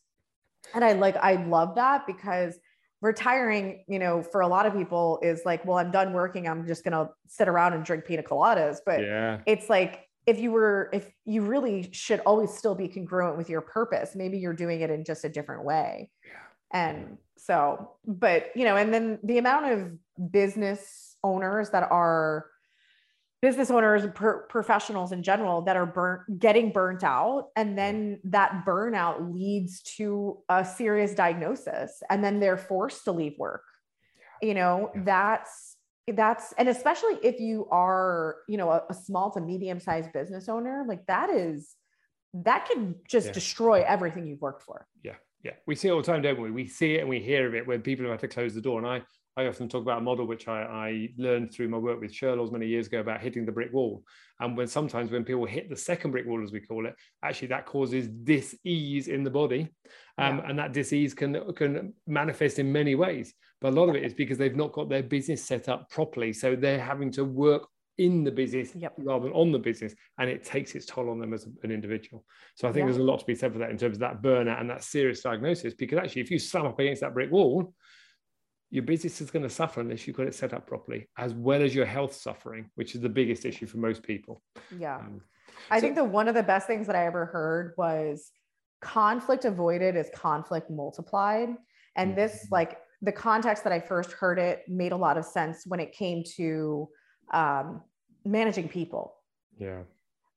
And 0.75 0.85
I 0.85 0.93
like 0.93 1.17
I 1.17 1.45
love 1.45 1.75
that 1.77 2.07
because 2.07 2.59
retiring, 3.03 3.85
you 3.89 3.99
know, 3.99 4.23
for 4.23 4.43
a 4.43 4.49
lot 4.49 4.67
of 4.67 4.75
people 4.75 5.19
is 5.23 5.43
like, 5.45 5.65
well, 5.65 5.79
I'm 5.79 5.91
done 5.91 6.13
working. 6.13 6.47
I'm 6.47 6.67
just 6.67 6.85
going 6.85 6.93
to 6.93 7.11
sit 7.27 7.49
around 7.49 7.73
and 7.73 7.85
drink 7.85 8.05
pina 8.05 8.23
coladas. 8.23 8.79
But 8.85 9.01
yeah. 9.01 9.41
it's 9.47 9.71
like, 9.71 10.07
if 10.27 10.39
you 10.39 10.53
were, 10.53 10.91
if 10.93 11.11
you 11.25 11.43
really 11.43 11.89
should 11.93 12.21
always 12.21 12.53
still 12.53 12.75
be 12.75 12.89
congruent 12.89 13.39
with 13.39 13.49
your 13.49 13.63
purpose, 13.63 14.15
maybe 14.15 14.39
you're 14.39 14.53
doing 14.53 14.83
it 14.83 14.91
in 14.91 15.05
just 15.05 15.25
a 15.25 15.31
different 15.31 15.65
way. 15.65 16.11
Yeah. 16.25 16.33
And 16.73 17.17
so, 17.39 17.93
but, 18.07 18.49
you 18.55 18.65
know, 18.65 18.77
and 18.77 18.93
then 18.93 19.19
the 19.25 19.39
amount 19.39 19.73
of 19.73 20.31
business 20.31 21.17
owners 21.25 21.71
that 21.71 21.91
are, 21.91 22.47
business 23.43 23.71
owners 23.71 24.07
per- 24.15 24.43
professionals 24.49 25.13
in 25.13 25.23
general 25.23 25.63
that 25.63 25.77
are 25.77 25.87
burnt 25.87 26.39
getting 26.39 26.73
burnt 26.73 27.03
out 27.03 27.49
and 27.57 27.77
then 27.77 28.21
that 28.25 28.65
burnout 28.67 29.33
leads 29.33 29.83
to 29.83 30.39
a 30.49 30.65
serious 30.65 31.15
diagnosis 31.15 32.03
and 32.11 32.23
then 32.23 32.39
they're 32.39 32.59
forced 32.59 33.05
to 33.05 33.13
leave 33.13 33.35
work. 33.39 33.65
You 34.43 34.55
know 34.55 34.91
yeah. 34.95 35.03
that's 35.05 35.77
that's 36.15 36.53
and 36.59 36.69
especially 36.69 37.15
if 37.23 37.41
you 37.41 37.67
are 37.71 38.37
you 38.49 38.57
know 38.57 38.71
a, 38.71 38.83
a 38.91 38.95
small 38.95 39.31
to 39.33 39.41
medium 39.41 39.81
sized 39.81 40.13
business 40.13 40.49
owner 40.49 40.85
like 40.89 41.07
that 41.07 41.31
is 41.31 41.75
that 42.33 42.69
can 42.71 42.97
just 43.09 43.29
yeah. 43.29 43.33
destroy 43.33 43.83
everything 43.87 44.27
you've 44.27 44.41
worked 44.41 44.63
for. 44.63 44.87
Yeah. 45.03 45.15
Yeah. 45.43 45.53
We 45.67 45.75
see 45.75 45.89
it 45.89 45.93
all 45.93 46.03
the 46.03 46.05
time 46.05 46.23
don't 46.23 46.41
we? 46.41 46.51
We 46.51 46.67
see 46.67 46.95
it 46.95 47.01
and 47.01 47.09
we 47.09 47.21
hear 47.21 47.47
of 47.47 47.55
it 47.55 47.67
when 47.67 47.81
people 47.81 48.05
have 48.05 48.13
had 48.13 48.21
to 48.21 48.29
close 48.29 48.55
the 48.55 48.61
door 48.61 48.79
and 48.79 48.87
i 48.87 49.03
I 49.37 49.47
often 49.47 49.69
talk 49.69 49.83
about 49.83 49.99
a 49.99 50.03
model 50.03 50.27
which 50.27 50.49
I, 50.49 50.63
I 50.63 51.09
learned 51.17 51.53
through 51.53 51.69
my 51.69 51.79
work 51.79 52.01
with 52.01 52.13
Shirlaws 52.13 52.51
many 52.51 52.67
years 52.67 52.89
ago 52.89 53.01
about 53.01 53.21
hitting 53.21 53.47
the 53.47 53.53
brick 53.53 53.73
wall. 53.73 54.03
And 54.41 54.57
when 54.57 54.67
sometimes 54.67 55.11
when 55.11 55.25
people 55.25 55.45
hit 55.45 55.71
the 55.71 55.77
second 55.77 56.11
brick 56.11 56.27
wall, 56.27 56.43
as 56.43 56.53
we 56.53 56.61
call 56.61 56.87
it, 56.87 56.95
actually 57.23 57.49
that 57.49 57.67
causes 57.67 58.09
dis-ease 58.09 59.09
in 59.09 59.23
the 59.23 59.31
body. 59.31 59.69
Um, 60.19 60.39
yeah. 60.39 60.49
And 60.49 60.59
that 60.59 60.73
dis-ease 60.73 61.15
can, 61.15 61.53
can 61.55 61.95
manifest 62.07 62.59
in 62.59 62.73
many 62.73 62.97
ways. 62.97 63.33
But 63.61 63.73
a 63.73 63.77
lot 63.77 63.89
of 63.89 63.95
it 63.95 64.05
is 64.05 64.15
because 64.15 64.37
they've 64.37 64.57
not 64.57 64.73
got 64.73 64.89
their 64.89 65.03
business 65.03 65.45
set 65.45 65.69
up 65.69 65.89
properly. 65.91 66.33
So 66.33 66.57
they're 66.57 66.81
having 66.81 67.13
to 67.13 67.25
work 67.25 67.69
in 67.99 68.25
the 68.25 68.31
business 68.31 68.75
yep. 68.75 68.95
rather 68.97 69.25
than 69.25 69.33
on 69.35 69.53
the 69.53 69.59
business 69.59 69.95
and 70.19 70.31
it 70.31 70.43
takes 70.43 70.75
its 70.75 70.87
toll 70.87 71.11
on 71.11 71.19
them 71.19 71.35
as 71.35 71.47
an 71.63 71.71
individual 71.71 72.25
so 72.55 72.67
i 72.67 72.73
think 72.73 72.85
yeah. 72.85 72.87
there's 72.87 72.97
a 72.97 73.03
lot 73.03 73.19
to 73.19 73.27
be 73.27 73.35
said 73.35 73.53
for 73.53 73.59
that 73.59 73.69
in 73.69 73.77
terms 73.77 73.97
of 73.97 74.01
that 74.01 74.23
burnout 74.23 74.59
and 74.59 74.71
that 74.71 74.83
serious 74.83 75.21
diagnosis 75.21 75.75
because 75.75 75.99
actually 75.99 76.23
if 76.23 76.31
you 76.31 76.39
slam 76.39 76.65
up 76.65 76.79
against 76.79 77.03
that 77.03 77.13
brick 77.13 77.31
wall 77.31 77.75
your 78.71 78.85
business 78.85 79.21
is 79.21 79.31
going 79.31 79.43
to 79.43 79.51
suffer 79.51 79.81
unless 79.81 80.07
you've 80.07 80.17
got 80.17 80.27
it 80.27 80.35
set 80.35 80.55
up 80.55 80.67
properly, 80.67 81.09
as 81.19 81.35
well 81.35 81.63
as 81.63 81.75
your 81.75 81.87
health 81.87 82.15
suffering, 82.15 82.71
which 82.77 82.95
is 82.95 83.01
the 83.01 83.09
biggest 83.09 83.45
issue 83.45 83.67
for 83.67 83.79
most 83.79 84.03
people. 84.03 84.43
Yeah. 84.79 84.97
Um, 84.97 85.21
I 85.71 85.79
so, 85.79 85.81
think 85.83 85.97
that 85.97 86.05
one 86.05 86.29
of 86.29 86.35
the 86.35 86.43
best 86.43 86.67
things 86.67 86.87
that 86.87 86.97
I 86.97 87.07
ever 87.07 87.27
heard 87.27 87.75
was 87.77 88.31
conflict 88.81 89.45
avoided 89.45 89.97
is 89.97 90.09
conflict 90.15 90.71
multiplied. 90.71 91.51
And 91.97 92.11
mm-hmm. 92.11 92.21
this, 92.21 92.47
like, 92.51 92.79
the 93.03 93.13
context 93.13 93.65
that 93.65 93.73
I 93.73 93.81
first 93.81 94.13
heard 94.13 94.39
it 94.39 94.63
made 94.69 94.93
a 94.93 94.97
lot 94.97 95.19
of 95.19 95.25
sense 95.25 95.65
when 95.67 95.81
it 95.81 95.93
came 95.93 96.23
to 96.37 96.89
um, 97.33 97.83
managing 98.25 98.69
people. 98.69 99.17
Yeah. 99.59 99.83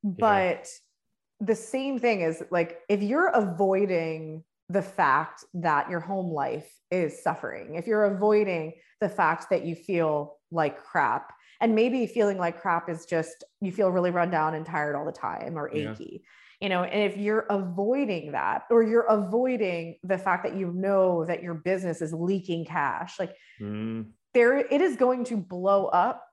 But 0.04 0.68
yeah. 0.68 1.46
the 1.48 1.56
same 1.56 2.00
thing 2.00 2.22
is 2.22 2.44
like, 2.52 2.80
if 2.90 3.04
you're 3.04 3.28
avoiding 3.28 4.44
the 4.74 4.82
fact 4.82 5.46
that 5.54 5.90
your 5.90 6.00
home 6.00 6.32
life 6.32 6.70
is 6.90 7.22
suffering, 7.22 7.76
if 7.76 7.86
you're 7.86 8.06
avoiding 8.06 8.74
the 9.00 9.10
fact 9.10 9.50
that 9.52 9.66
you 9.66 9.76
feel 9.76 10.38
like 10.52 10.84
crap, 10.84 11.32
and 11.62 11.76
maybe 11.76 12.08
feeling 12.08 12.38
like 12.38 12.60
crap 12.60 12.90
is 12.90 13.06
just 13.06 13.44
you 13.62 13.72
feel 13.72 13.90
really 13.90 14.12
run 14.12 14.32
down 14.32 14.56
and 14.56 14.66
tired 14.66 14.96
all 14.96 15.06
the 15.06 15.12
time 15.12 15.58
or 15.58 15.70
achy. 15.70 16.22
Yeah. 16.24 16.30
You 16.60 16.70
know, 16.70 16.84
and 16.84 17.04
if 17.04 17.18
you're 17.18 17.46
avoiding 17.50 18.32
that, 18.32 18.64
or 18.72 18.84
you're 18.84 19.02
avoiding 19.02 19.98
the 20.04 20.18
fact 20.18 20.44
that 20.44 20.56
you 20.56 20.72
know 20.72 21.26
that 21.26 21.44
your 21.44 21.54
business 21.54 22.02
is 22.02 22.14
leaking 22.14 22.66
cash, 22.66 23.20
like 23.20 23.36
mm. 23.62 24.06
there, 24.34 24.58
it 24.58 24.82
is 24.82 24.96
going 24.96 25.26
to 25.26 25.38
blow 25.38 25.88
up 25.88 26.24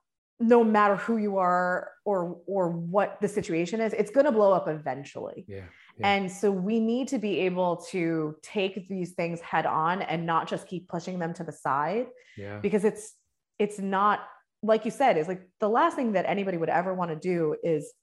no 0.41 0.63
matter 0.63 0.95
who 0.95 1.17
you 1.17 1.37
are 1.37 1.91
or 2.03 2.39
or 2.47 2.69
what 2.69 3.17
the 3.21 3.27
situation 3.27 3.79
is 3.79 3.93
it's 3.93 4.09
going 4.09 4.25
to 4.25 4.31
blow 4.31 4.51
up 4.51 4.67
eventually 4.67 5.45
yeah 5.47 5.65
and 5.99 6.31
so 6.31 6.51
we 6.51 6.79
need 6.79 7.07
to 7.09 7.19
be 7.19 7.39
able 7.41 7.77
to 7.91 8.35
take 8.41 8.87
these 8.87 9.11
things 9.11 9.39
head 9.41 9.65
on 9.65 10.01
and 10.01 10.25
not 10.25 10.47
just 10.47 10.67
keep 10.67 10.87
pushing 10.87 11.19
them 11.19 11.33
to 11.35 11.43
the 11.43 11.51
side. 11.51 12.07
Yeah. 12.37 12.59
Because 12.59 12.83
it's 12.83 13.13
it's 13.59 13.79
not 13.79 14.21
like 14.63 14.85
you 14.85 14.91
said, 14.91 15.17
is 15.17 15.27
like 15.27 15.47
the 15.59 15.69
last 15.69 15.95
thing 15.95 16.13
that 16.13 16.25
anybody 16.27 16.57
would 16.57 16.69
ever 16.69 16.93
want 16.93 17.09
to 17.11 17.15
do 17.15 17.55
is 17.63 17.93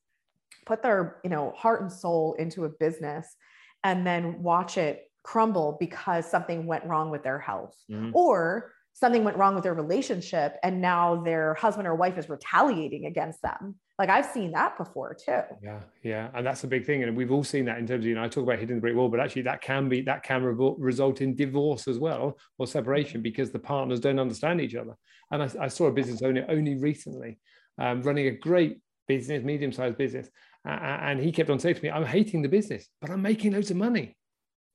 put 0.66 0.82
their, 0.82 1.18
you 1.22 1.30
know, 1.30 1.52
heart 1.56 1.82
and 1.82 1.92
soul 1.92 2.34
into 2.38 2.64
a 2.64 2.68
business 2.68 3.34
and 3.84 4.06
then 4.06 4.42
watch 4.42 4.76
it 4.76 5.10
crumble 5.22 5.76
because 5.78 6.28
something 6.28 6.66
went 6.66 6.84
wrong 6.84 7.10
with 7.10 7.22
their 7.22 7.38
health. 7.38 7.76
Mm-hmm. 7.90 8.10
Or 8.14 8.72
something 8.92 9.22
went 9.22 9.36
wrong 9.36 9.54
with 9.54 9.62
their 9.62 9.74
relationship 9.74 10.56
and 10.62 10.80
now 10.80 11.22
their 11.22 11.54
husband 11.54 11.86
or 11.86 11.94
wife 11.94 12.18
is 12.18 12.28
retaliating 12.28 13.06
against 13.06 13.40
them 13.42 13.76
like 13.98 14.10
I've 14.10 14.26
seen 14.26 14.52
that 14.52 14.78
before 14.78 15.14
too. 15.14 15.40
Yeah, 15.62 15.80
yeah, 16.02 16.28
and 16.34 16.46
that's 16.46 16.62
a 16.62 16.68
big 16.68 16.86
thing, 16.86 17.02
and 17.02 17.16
we've 17.16 17.32
all 17.32 17.42
seen 17.42 17.64
that 17.64 17.78
in 17.78 17.86
terms 17.86 18.04
of 18.04 18.08
you 18.08 18.14
know 18.14 18.22
I 18.22 18.28
talk 18.28 18.44
about 18.44 18.58
hitting 18.58 18.76
the 18.76 18.80
brick 18.80 18.94
wall, 18.94 19.08
but 19.08 19.18
actually 19.18 19.42
that 19.42 19.60
can 19.60 19.88
be 19.88 20.02
that 20.02 20.22
can 20.22 20.42
re- 20.42 20.74
result 20.78 21.20
in 21.20 21.34
divorce 21.34 21.88
as 21.88 21.98
well 21.98 22.38
or 22.58 22.66
separation 22.66 23.22
because 23.22 23.50
the 23.50 23.58
partners 23.58 24.00
don't 24.00 24.20
understand 24.20 24.60
each 24.60 24.76
other. 24.76 24.96
And 25.32 25.42
I, 25.42 25.50
I 25.60 25.68
saw 25.68 25.86
a 25.86 25.92
business 25.92 26.22
owner 26.22 26.46
only 26.48 26.76
recently 26.76 27.38
um, 27.78 28.02
running 28.02 28.28
a 28.28 28.32
great 28.32 28.80
business, 29.08 29.42
medium-sized 29.42 29.98
business, 29.98 30.28
uh, 30.66 30.70
and 30.70 31.20
he 31.20 31.32
kept 31.32 31.50
on 31.50 31.58
saying 31.58 31.76
to 31.76 31.82
me, 31.82 31.90
"I'm 31.90 32.06
hating 32.06 32.42
the 32.42 32.48
business, 32.48 32.88
but 33.00 33.10
I'm 33.10 33.22
making 33.22 33.52
loads 33.52 33.70
of 33.70 33.76
money." 33.76 34.16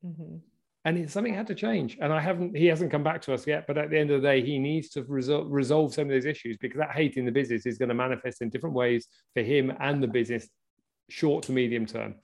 Mm-hmm 0.06 0.38
and 0.86 1.10
something 1.10 1.34
had 1.34 1.48
to 1.48 1.56
change 1.56 1.98
and 2.02 2.12
i 2.12 2.20
haven't 2.20 2.56
he 2.56 2.66
hasn't 2.66 2.92
come 2.92 3.04
back 3.04 3.22
to 3.22 3.34
us 3.34 3.48
yet 3.48 3.66
but 3.68 3.78
at 3.78 3.90
the 3.90 3.98
end 3.98 4.12
of 4.12 4.22
the 4.22 4.28
day 4.28 4.42
he 4.42 4.60
needs 4.60 4.90
to 4.90 5.04
resol- 5.04 5.46
resolve 5.50 5.94
some 5.94 6.06
of 6.06 6.10
those 6.10 6.26
issues 6.26 6.58
because 6.58 6.78
that 6.78 6.92
hate 6.92 7.18
in 7.18 7.26
the 7.26 7.32
business 7.32 7.66
is 7.66 7.78
going 7.78 7.90
to 7.90 7.96
manifest 7.96 8.42
in 8.42 8.50
different 8.50 8.76
ways 8.76 9.08
for 9.34 9.42
him 9.42 9.72
and 9.80 10.02
the 10.02 10.08
business 10.08 10.48
short 11.10 11.44
to 11.44 11.52
medium 11.52 11.86
term 11.86 12.16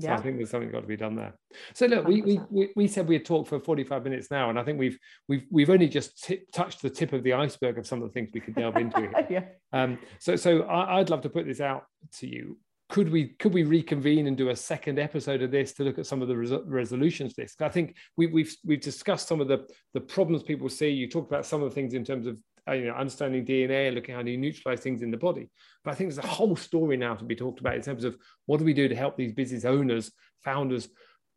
so 0.00 0.08
yeah. 0.08 0.16
I 0.16 0.22
think 0.22 0.38
there's 0.38 0.48
something 0.48 0.70
got 0.70 0.80
to 0.80 0.86
be 0.86 0.96
done 0.96 1.16
there. 1.16 1.34
So 1.74 1.84
look, 1.84 2.06
we, 2.06 2.40
we 2.50 2.70
we 2.74 2.88
said 2.88 3.06
we'd 3.06 3.26
talk 3.26 3.46
for 3.46 3.60
45 3.60 4.04
minutes 4.04 4.30
now, 4.30 4.48
and 4.48 4.58
I 4.58 4.64
think 4.64 4.78
we've 4.78 4.98
we've 5.28 5.44
we've 5.50 5.68
only 5.68 5.86
just 5.86 6.24
t- 6.24 6.40
touched 6.50 6.80
the 6.80 6.88
tip 6.88 7.12
of 7.12 7.22
the 7.22 7.34
iceberg 7.34 7.76
of 7.76 7.86
some 7.86 8.02
of 8.02 8.08
the 8.08 8.12
things 8.14 8.30
we 8.32 8.40
could 8.40 8.54
delve 8.54 8.76
into 8.76 9.00
here. 9.00 9.26
yeah. 9.30 9.44
Um, 9.78 9.98
so 10.18 10.34
so 10.36 10.62
I, 10.62 10.98
would 10.98 11.10
love 11.10 11.20
to 11.22 11.28
put 11.28 11.44
this 11.44 11.60
out 11.60 11.84
to 12.20 12.26
you 12.26 12.56
could 12.92 13.10
we 13.10 13.28
could 13.38 13.54
we 13.54 13.62
reconvene 13.62 14.26
and 14.26 14.36
do 14.36 14.50
a 14.50 14.56
second 14.56 14.98
episode 14.98 15.40
of 15.40 15.50
this 15.50 15.72
to 15.72 15.82
look 15.82 15.98
at 15.98 16.04
some 16.04 16.20
of 16.20 16.28
the 16.28 16.36
res- 16.36 16.52
resolutions 16.66 17.32
this 17.32 17.56
i 17.62 17.68
think 17.68 17.96
we, 18.18 18.26
have 18.26 18.34
we've, 18.34 18.54
we've 18.66 18.82
discussed 18.82 19.26
some 19.26 19.40
of 19.40 19.48
the 19.48 19.66
the 19.94 20.00
problems 20.00 20.42
people 20.42 20.68
see. 20.68 20.90
You 20.90 21.08
talked 21.08 21.32
about 21.32 21.46
some 21.46 21.62
of 21.62 21.70
the 21.70 21.74
things 21.74 21.94
in 21.94 22.04
terms 22.04 22.26
of 22.26 22.36
uh, 22.68 22.72
you 22.72 22.84
know 22.84 22.92
understanding 22.92 23.46
dna 23.46 23.86
and 23.86 23.94
looking 23.94 24.14
how 24.14 24.20
do 24.20 24.30
you 24.30 24.36
neutralize 24.36 24.80
things 24.80 25.00
in 25.00 25.10
the 25.10 25.16
body. 25.16 25.48
But 25.82 25.92
i 25.92 25.94
think 25.94 26.10
there's 26.10 26.22
a 26.22 26.28
whole 26.28 26.54
story 26.54 26.98
now 26.98 27.14
to 27.14 27.24
be 27.24 27.34
talked 27.34 27.60
about 27.60 27.76
in 27.76 27.82
terms 27.82 28.04
of 28.04 28.14
what 28.44 28.58
do 28.58 28.64
we 28.64 28.74
do 28.74 28.88
to 28.88 28.94
help 28.94 29.16
these 29.16 29.32
business 29.32 29.64
owners 29.64 30.12
founders 30.44 30.88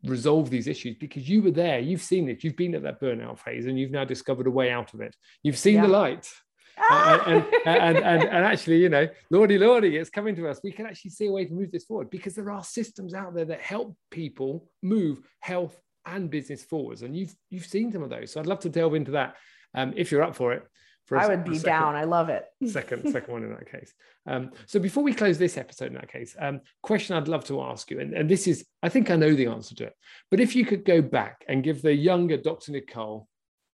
resolve 0.04 0.50
these 0.50 0.66
issues? 0.66 0.96
Because 1.00 1.26
you 1.26 1.40
were 1.40 1.50
there 1.50 1.78
you've 1.80 2.02
seen 2.02 2.28
it. 2.28 2.44
You've 2.44 2.56
been 2.56 2.74
at 2.74 2.82
that 2.82 3.00
burnout 3.00 3.38
phase 3.38 3.64
and 3.64 3.78
you've 3.78 3.90
now 3.90 4.04
discovered 4.04 4.46
a 4.46 4.50
way 4.50 4.70
out 4.70 4.92
of 4.92 5.00
it. 5.00 5.16
You've 5.42 5.56
seen 5.56 5.76
yeah. 5.76 5.82
the 5.82 5.88
light 5.88 6.30
and, 6.78 7.46
and, 7.66 7.96
and, 7.96 8.22
and, 8.24 8.44
actually, 8.44 8.78
you 8.78 8.88
know, 8.88 9.08
lordy, 9.30 9.58
lordy, 9.58 9.96
it's 9.96 10.10
coming 10.10 10.36
to 10.36 10.48
us. 10.48 10.60
We 10.62 10.72
can 10.72 10.86
actually 10.86 11.12
see 11.12 11.26
a 11.26 11.32
way 11.32 11.44
to 11.44 11.52
move 11.52 11.72
this 11.72 11.84
forward 11.84 12.10
because 12.10 12.34
there 12.34 12.50
are 12.50 12.64
systems 12.64 13.14
out 13.14 13.34
there 13.34 13.46
that 13.46 13.60
help 13.60 13.96
people 14.10 14.68
move 14.82 15.20
health 15.40 15.80
and 16.04 16.30
business 16.30 16.64
forwards. 16.64 17.02
And 17.02 17.16
you've 17.16 17.34
you've 17.50 17.66
seen 17.66 17.92
some 17.92 18.02
of 18.02 18.10
those. 18.10 18.32
So 18.32 18.40
I'd 18.40 18.46
love 18.46 18.60
to 18.60 18.68
delve 18.68 18.94
into 18.94 19.12
that 19.12 19.36
um, 19.74 19.92
if 19.96 20.10
you're 20.10 20.22
up 20.22 20.36
for 20.36 20.52
it. 20.52 20.62
For 21.06 21.16
I 21.16 21.28
would 21.28 21.44
be 21.44 21.56
second, 21.56 21.70
down. 21.70 21.94
I 21.94 22.02
love 22.02 22.28
it. 22.30 22.44
second, 22.66 23.12
second 23.12 23.32
one 23.32 23.44
in 23.44 23.50
that 23.50 23.70
case. 23.70 23.94
Um, 24.26 24.50
so 24.66 24.80
before 24.80 25.04
we 25.04 25.14
close 25.14 25.38
this 25.38 25.56
episode 25.56 25.88
in 25.88 25.94
that 25.94 26.10
case, 26.10 26.34
um, 26.38 26.60
question 26.82 27.16
I'd 27.16 27.28
love 27.28 27.44
to 27.44 27.62
ask 27.62 27.92
you, 27.92 28.00
and, 28.00 28.12
and 28.12 28.28
this 28.28 28.48
is, 28.48 28.66
I 28.82 28.88
think 28.88 29.08
I 29.08 29.16
know 29.16 29.32
the 29.32 29.46
answer 29.46 29.76
to 29.76 29.84
it, 29.84 29.94
but 30.32 30.40
if 30.40 30.56
you 30.56 30.66
could 30.66 30.84
go 30.84 31.00
back 31.00 31.44
and 31.46 31.62
give 31.62 31.80
the 31.80 31.94
younger 31.94 32.36
Dr. 32.36 32.72
Nicole 32.72 33.28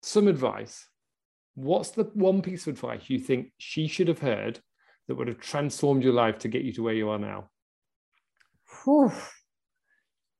some 0.02 0.26
advice 0.26 0.87
what's 1.58 1.90
the 1.90 2.04
one 2.14 2.40
piece 2.40 2.66
of 2.66 2.74
advice 2.74 3.10
you 3.10 3.18
think 3.18 3.50
she 3.58 3.88
should 3.88 4.06
have 4.06 4.20
heard 4.20 4.60
that 5.08 5.16
would 5.16 5.26
have 5.26 5.40
transformed 5.40 6.04
your 6.04 6.12
life 6.12 6.38
to 6.38 6.48
get 6.48 6.62
you 6.62 6.72
to 6.72 6.82
where 6.82 6.94
you 6.94 7.08
are 7.08 7.18
now? 7.18 7.50
Whew. 8.84 9.12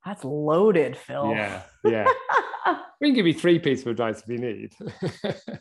That's 0.05 0.25
loaded, 0.25 0.97
Phil. 0.97 1.33
Yeah, 1.35 1.63
yeah. 1.85 2.07
we 3.01 3.09
can 3.09 3.15
give 3.15 3.27
you 3.27 3.35
three 3.35 3.59
pieces 3.59 3.85
of 3.85 3.91
advice 3.91 4.23
if 4.23 4.29
you 4.29 4.39
need. 4.39 4.73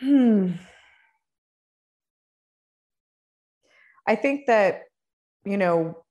Hmm. 0.00 0.52
I 4.06 4.14
think 4.14 4.46
that, 4.46 4.82
you 5.44 5.56
know, 5.56 6.04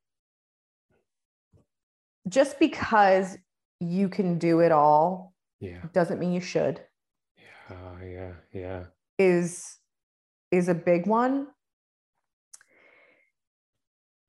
just 2.28 2.60
because 2.60 3.38
you 3.80 4.10
can 4.10 4.40
do 4.40 4.60
it 4.60 4.74
all 4.74 5.34
yeah. 5.60 5.86
Doesn't 5.94 6.20
mean 6.20 6.32
you 6.34 6.42
should. 6.42 6.86
Yeah 7.70 8.02
yeah 8.04 8.34
yeah. 8.54 8.86
Is 9.20 9.78
is 10.52 10.70
a 10.70 10.76
big 10.76 11.08
one. 11.08 11.48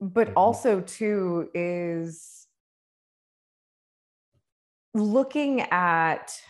But 0.01 0.29
Mhm. 0.29 0.35
also 0.37 0.81
too 0.81 1.51
is 1.55 2.47
looking 4.95 5.61
at 5.71 6.41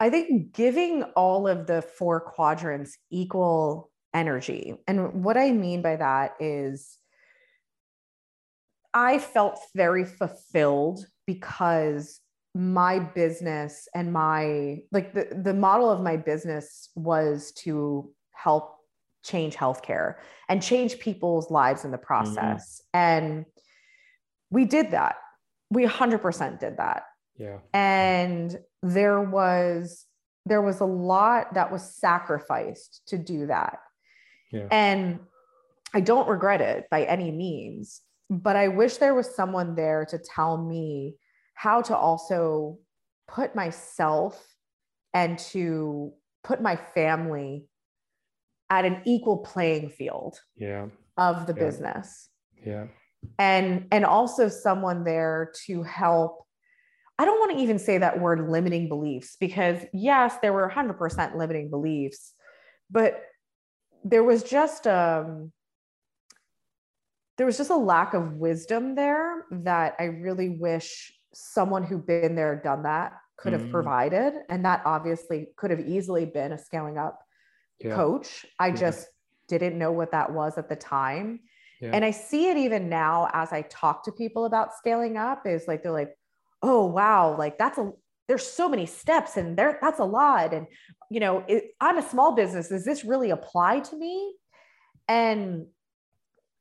i 0.00 0.10
think 0.10 0.52
giving 0.52 1.02
all 1.16 1.46
of 1.46 1.66
the 1.66 1.82
four 1.82 2.20
quadrants 2.20 2.98
equal 3.10 3.90
energy. 4.12 4.76
And 4.86 5.24
what 5.24 5.36
i 5.36 5.50
mean 5.50 5.82
by 5.82 5.96
that 5.96 6.36
is 6.40 6.98
i 8.92 9.18
felt 9.18 9.58
very 9.74 10.04
fulfilled 10.04 11.06
because 11.26 12.20
my 12.54 12.98
business 12.98 13.88
and 13.94 14.12
my 14.12 14.78
like 14.92 15.12
the, 15.12 15.28
the 15.42 15.54
model 15.54 15.90
of 15.90 16.00
my 16.00 16.16
business 16.16 16.88
was 16.94 17.52
to 17.52 18.10
help 18.32 18.76
change 19.24 19.56
healthcare 19.56 20.16
and 20.48 20.62
change 20.62 20.98
people's 20.98 21.50
lives 21.50 21.84
in 21.84 21.90
the 21.90 21.96
mm-hmm. 21.96 22.06
process. 22.06 22.82
And 22.92 23.44
we 24.50 24.66
did 24.66 24.92
that. 24.92 25.16
We 25.70 25.84
100% 25.86 26.60
did 26.60 26.76
that. 26.76 27.04
Yeah. 27.36 27.58
And 27.72 28.56
there 28.82 29.20
was 29.20 30.06
there 30.46 30.62
was 30.62 30.80
a 30.80 30.84
lot 30.84 31.54
that 31.54 31.72
was 31.72 31.96
sacrificed 31.96 33.00
to 33.06 33.18
do 33.18 33.46
that. 33.46 33.78
Yeah. 34.52 34.68
And 34.70 35.20
i 35.94 36.00
don't 36.00 36.28
regret 36.28 36.60
it 36.60 36.90
by 36.90 37.04
any 37.04 37.30
means 37.30 38.02
but 38.28 38.56
i 38.56 38.68
wish 38.68 38.98
there 38.98 39.14
was 39.14 39.34
someone 39.34 39.74
there 39.74 40.04
to 40.04 40.18
tell 40.18 40.58
me 40.58 41.14
how 41.54 41.82
to 41.82 41.96
also 41.96 42.78
put 43.28 43.54
myself 43.54 44.46
and 45.12 45.38
to 45.38 46.12
put 46.42 46.60
my 46.60 46.76
family 46.76 47.66
at 48.70 48.84
an 48.84 49.00
equal 49.04 49.38
playing 49.38 49.90
field 49.90 50.38
yeah. 50.56 50.86
of 51.16 51.46
the 51.46 51.54
Yeah. 51.54 51.64
business. 51.64 52.28
Yeah. 52.64 52.86
And 53.38 53.86
and 53.90 54.04
also 54.04 54.48
someone 54.48 55.04
there 55.04 55.52
to 55.66 55.82
help. 55.82 56.44
I 57.18 57.24
don't 57.24 57.38
want 57.38 57.52
to 57.52 57.62
even 57.62 57.78
say 57.78 57.98
that 57.98 58.20
word 58.20 58.50
limiting 58.50 58.88
beliefs 58.88 59.36
because 59.38 59.78
yes 59.92 60.36
there 60.42 60.52
were 60.52 60.68
100% 60.68 61.36
limiting 61.36 61.70
beliefs 61.70 62.34
but 62.90 63.22
there 64.04 64.22
was 64.24 64.42
just 64.42 64.86
um 64.86 65.52
there 67.36 67.46
was 67.46 67.56
just 67.56 67.70
a 67.70 67.76
lack 67.76 68.14
of 68.14 68.34
wisdom 68.34 68.94
there 68.94 69.44
that 69.50 69.94
i 69.98 70.04
really 70.04 70.50
wish 70.50 71.12
someone 71.34 71.82
who'd 71.82 72.06
been 72.06 72.34
there 72.34 72.56
done 72.56 72.82
that 72.84 73.12
could 73.36 73.52
have 73.52 73.62
Mhm. 73.62 73.70
provided 73.70 74.34
and 74.48 74.64
that 74.64 74.82
obviously 74.84 75.52
could 75.56 75.70
have 75.70 75.80
easily 75.80 76.24
been 76.24 76.52
a 76.52 76.58
scaling 76.58 76.96
up 76.98 77.20
yeah 77.80 77.94
coach 77.96 78.46
i 78.60 78.68
Yeah. 78.68 78.74
just 78.74 79.08
didn't 79.48 79.76
know 79.76 79.90
what 79.92 80.12
that 80.12 80.32
was 80.32 80.56
at 80.56 80.68
the 80.68 80.76
time 80.76 81.40
Yeah. 81.80 81.90
and 81.92 82.04
i 82.04 82.12
see 82.12 82.48
it 82.48 82.56
even 82.56 82.88
now 82.88 83.28
as 83.32 83.52
i 83.52 83.62
talk 83.62 84.04
to 84.04 84.12
people 84.12 84.44
about 84.44 84.74
scaling 84.74 85.16
up 85.16 85.46
is 85.46 85.66
like 85.66 85.82
they're 85.82 85.92
like 85.92 86.16
oh 86.62 86.86
wow 86.86 87.36
like 87.36 87.58
that's 87.58 87.76
a 87.78 87.92
there's 88.28 88.46
so 88.46 88.68
many 88.68 88.86
steps 88.86 89.36
and 89.36 89.56
there 89.58 89.78
that's 89.82 89.98
a 89.98 90.04
lot 90.04 90.54
and 90.54 90.66
you 91.10 91.20
know 91.20 91.44
it, 91.48 91.72
i'm 91.80 91.98
a 91.98 92.02
small 92.08 92.34
business 92.36 92.68
does 92.68 92.84
this 92.84 93.04
really 93.04 93.30
apply 93.30 93.80
to 93.80 93.96
me 93.96 94.34
and 95.08 95.66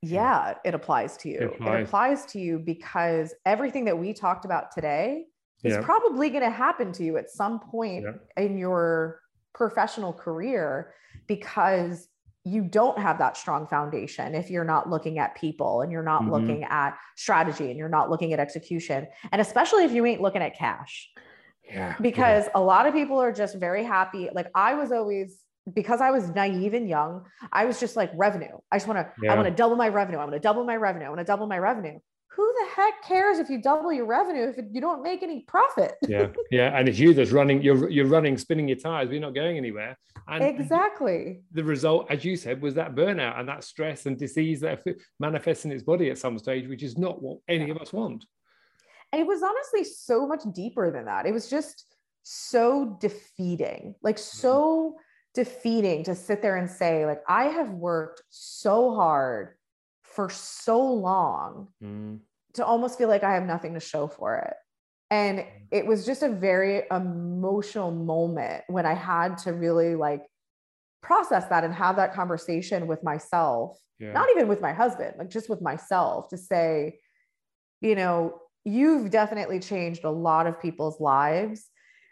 yeah 0.04 0.56
it 0.66 0.74
applies 0.74 1.16
to 1.18 1.30
you 1.30 1.38
It 1.38 1.44
it 1.44 1.54
applies. 1.56 1.88
applies 1.88 2.26
to 2.28 2.40
you 2.40 2.60
because 2.60 3.34
everything 3.46 3.86
that 3.86 3.98
we 3.98 4.14
talked 4.14 4.46
about 4.46 4.72
today 4.72 5.26
is 5.64 5.78
probably 5.82 6.30
going 6.30 6.44
to 6.44 6.50
happen 6.50 6.92
to 6.92 7.04
you 7.06 7.16
at 7.18 7.30
some 7.30 7.60
point 7.60 8.04
Yeah. 8.04 8.44
in 8.44 8.58
your 8.58 9.22
professional 9.54 10.12
career 10.12 10.94
because 11.28 12.10
you 12.44 12.64
don't 12.64 13.00
have 13.00 13.18
that 13.20 13.38
strong 13.38 13.66
foundation 13.68 14.36
if 14.36 14.50
you're 14.52 14.66
not 14.66 14.90
looking 14.90 15.20
at 15.20 15.36
people 15.36 15.80
and 15.82 15.90
you're 15.94 16.04
not 16.04 16.24
Mhm. 16.24 16.32
looking 16.32 16.64
at 16.66 16.98
strategy 17.16 17.70
and 17.70 17.78
you're 17.80 17.88
not 17.88 18.10
looking 18.10 18.34
at 18.34 18.40
execution 18.42 19.08
and 19.32 19.40
especially 19.40 19.86
if 19.86 19.94
you 19.94 20.06
ain't 20.06 20.22
looking 20.22 20.42
at 20.42 20.54
cash 20.54 21.10
yeah 21.64 21.96
because 22.02 22.50
a 22.56 22.60
lot 22.60 22.86
of 22.86 22.94
people 22.94 23.18
are 23.18 23.32
just 23.32 23.56
very 23.58 23.86
happy 23.86 24.30
like 24.34 24.48
i 24.54 24.74
was 24.74 24.92
always 24.92 25.43
because 25.74 26.02
i 26.02 26.12
was 26.12 26.30
naive 26.30 26.74
and 26.74 26.90
young 26.90 27.26
i 27.52 27.66
was 27.66 27.80
just 27.80 27.96
like 27.96 28.12
revenue. 28.16 28.58
I 28.72 28.78
just 28.78 28.88
want 28.88 29.00
to 29.00 29.12
Yeah. 29.22 29.34
i 29.34 29.36
want 29.36 29.48
to 29.48 29.54
double 29.54 29.76
my 29.76 29.90
revenue. 29.90 30.18
I 30.18 30.24
want 30.24 30.34
to 30.34 30.40
double 30.40 30.64
my 30.64 30.76
revenue. 30.76 31.06
I 31.06 31.10
want 31.10 31.20
to 31.20 31.26
double 31.26 31.48
my 31.48 31.58
revenue. 31.58 32.00
Who 32.36 32.54
the 32.60 32.76
heck 32.76 33.04
cares 33.04 33.38
if 33.38 33.50
you 33.50 33.62
double 33.62 33.94
your 33.94 34.06
revenue 34.06 34.50
if 34.50 34.66
you 34.72 34.82
don't 34.82 35.04
make 35.04 35.24
any 35.24 35.42
profit? 35.48 35.94
Yeah 36.08 36.28
yeah 36.52 36.78
and 36.78 36.90
it's 36.90 37.00
you 37.00 37.14
that's 37.14 37.32
running 37.32 37.62
you're 37.62 37.90
you're 37.90 38.08
running 38.08 38.38
spinning 38.38 38.68
your 38.68 38.78
tires. 38.78 39.10
We're 39.10 39.20
not 39.20 39.36
going 39.36 39.58
anywhere. 39.58 39.98
And 40.28 40.44
exactly. 40.44 41.42
the 41.52 41.64
result 41.64 42.10
as 42.10 42.24
you 42.24 42.36
said 42.36 42.62
was 42.62 42.76
that 42.76 42.96
burnout 42.96 43.40
and 43.40 43.48
that 43.48 43.64
stress 43.64 44.06
and 44.06 44.18
disease 44.18 44.62
that 44.62 44.84
manifests 45.20 45.66
in 45.66 45.72
its 45.72 45.84
body 45.84 46.10
at 46.10 46.18
some 46.18 46.38
stage 46.40 46.68
which 46.68 46.84
is 46.84 46.98
not 46.98 47.22
what 47.22 47.38
any 47.48 47.70
of 47.70 47.78
us 47.78 47.94
want. 47.94 48.26
And 49.12 49.22
it 49.22 49.28
was 49.28 49.44
honestly 49.44 49.84
so 49.84 50.28
much 50.28 50.42
deeper 50.54 50.92
than 50.92 51.06
that. 51.06 51.26
It 51.26 51.34
was 51.34 51.50
just 51.50 51.86
so 52.24 52.98
defeating 53.00 53.96
like 54.02 54.16
mm. 54.16 54.20
so 54.20 54.96
defeating 55.34 56.04
to 56.04 56.16
sit 56.16 56.42
there 56.42 56.58
and 56.58 56.70
say 56.70 57.06
like 57.06 57.22
i 57.28 57.46
have 57.46 57.70
worked 57.72 58.22
so 58.30 58.94
hard 58.96 59.56
for 60.04 60.30
so 60.30 60.82
long 60.94 61.68
Mm, 61.84 62.20
to 62.54 62.66
almost 62.66 62.98
feel 62.98 63.10
like 63.10 63.24
I 63.24 63.34
have 63.34 63.46
nothing 63.46 63.74
to 63.74 63.80
show 63.80 64.08
for 64.08 64.38
it. 64.38 64.54
And 65.10 65.46
it 65.72 65.86
was 65.86 66.06
just 66.06 66.24
a 66.24 66.30
very 66.30 66.84
emotional 66.92 67.92
moment 67.92 68.64
when 68.68 68.86
I 68.86 68.94
had 68.94 69.38
to 69.40 69.54
really 69.54 69.96
like 69.96 70.24
process 71.02 71.46
that 71.50 71.64
and 71.64 71.74
have 71.74 71.98
that 71.98 72.14
conversation 72.14 72.88
with 72.88 73.04
myself, 73.04 73.78
yeah 74.00 74.14
not 74.14 74.30
even 74.32 74.48
with 74.48 74.62
my 74.62 74.72
husband, 74.74 75.16
like 75.18 75.30
just 75.30 75.50
with 75.50 75.62
myself 75.62 76.30
to 76.30 76.38
say, 76.38 77.00
you 77.82 77.96
know, 77.96 78.40
you've 78.64 79.10
definitely 79.10 79.60
changed 79.60 80.04
a 80.04 80.10
lot 80.12 80.48
of 80.48 80.62
people's 80.62 81.00
lives, 81.02 81.70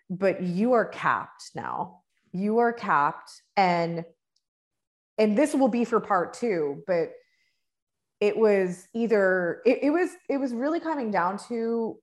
but 0.10 0.42
you 0.44 0.74
are 0.74 0.86
capped 0.86 1.52
now. 1.56 2.01
You 2.32 2.60
are 2.60 2.74
capped 2.74 3.32
and 3.58 4.06
and 5.18 5.38
this 5.38 5.54
will 5.54 5.68
be 5.68 5.86
for 5.86 6.00
part 6.00 6.34
2, 6.34 6.84
but 6.88 7.12
it 8.20 8.38
was 8.38 8.88
either 8.94 9.62
it, 9.66 9.80
it 9.84 9.90
was 9.90 10.12
it 10.30 10.38
was 10.38 10.54
really 10.54 10.80
coming 10.80 11.12
down 11.12 11.38
to 11.50 11.98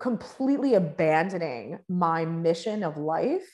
completely 0.00 0.74
abandoning 0.74 1.78
my 1.88 2.24
mission 2.24 2.82
of 2.82 2.96
life 2.96 3.46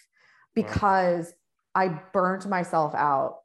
because 0.55 1.33
I 1.75 1.89
burnt 2.13 2.47
myself 2.49 2.95
out 2.95 3.41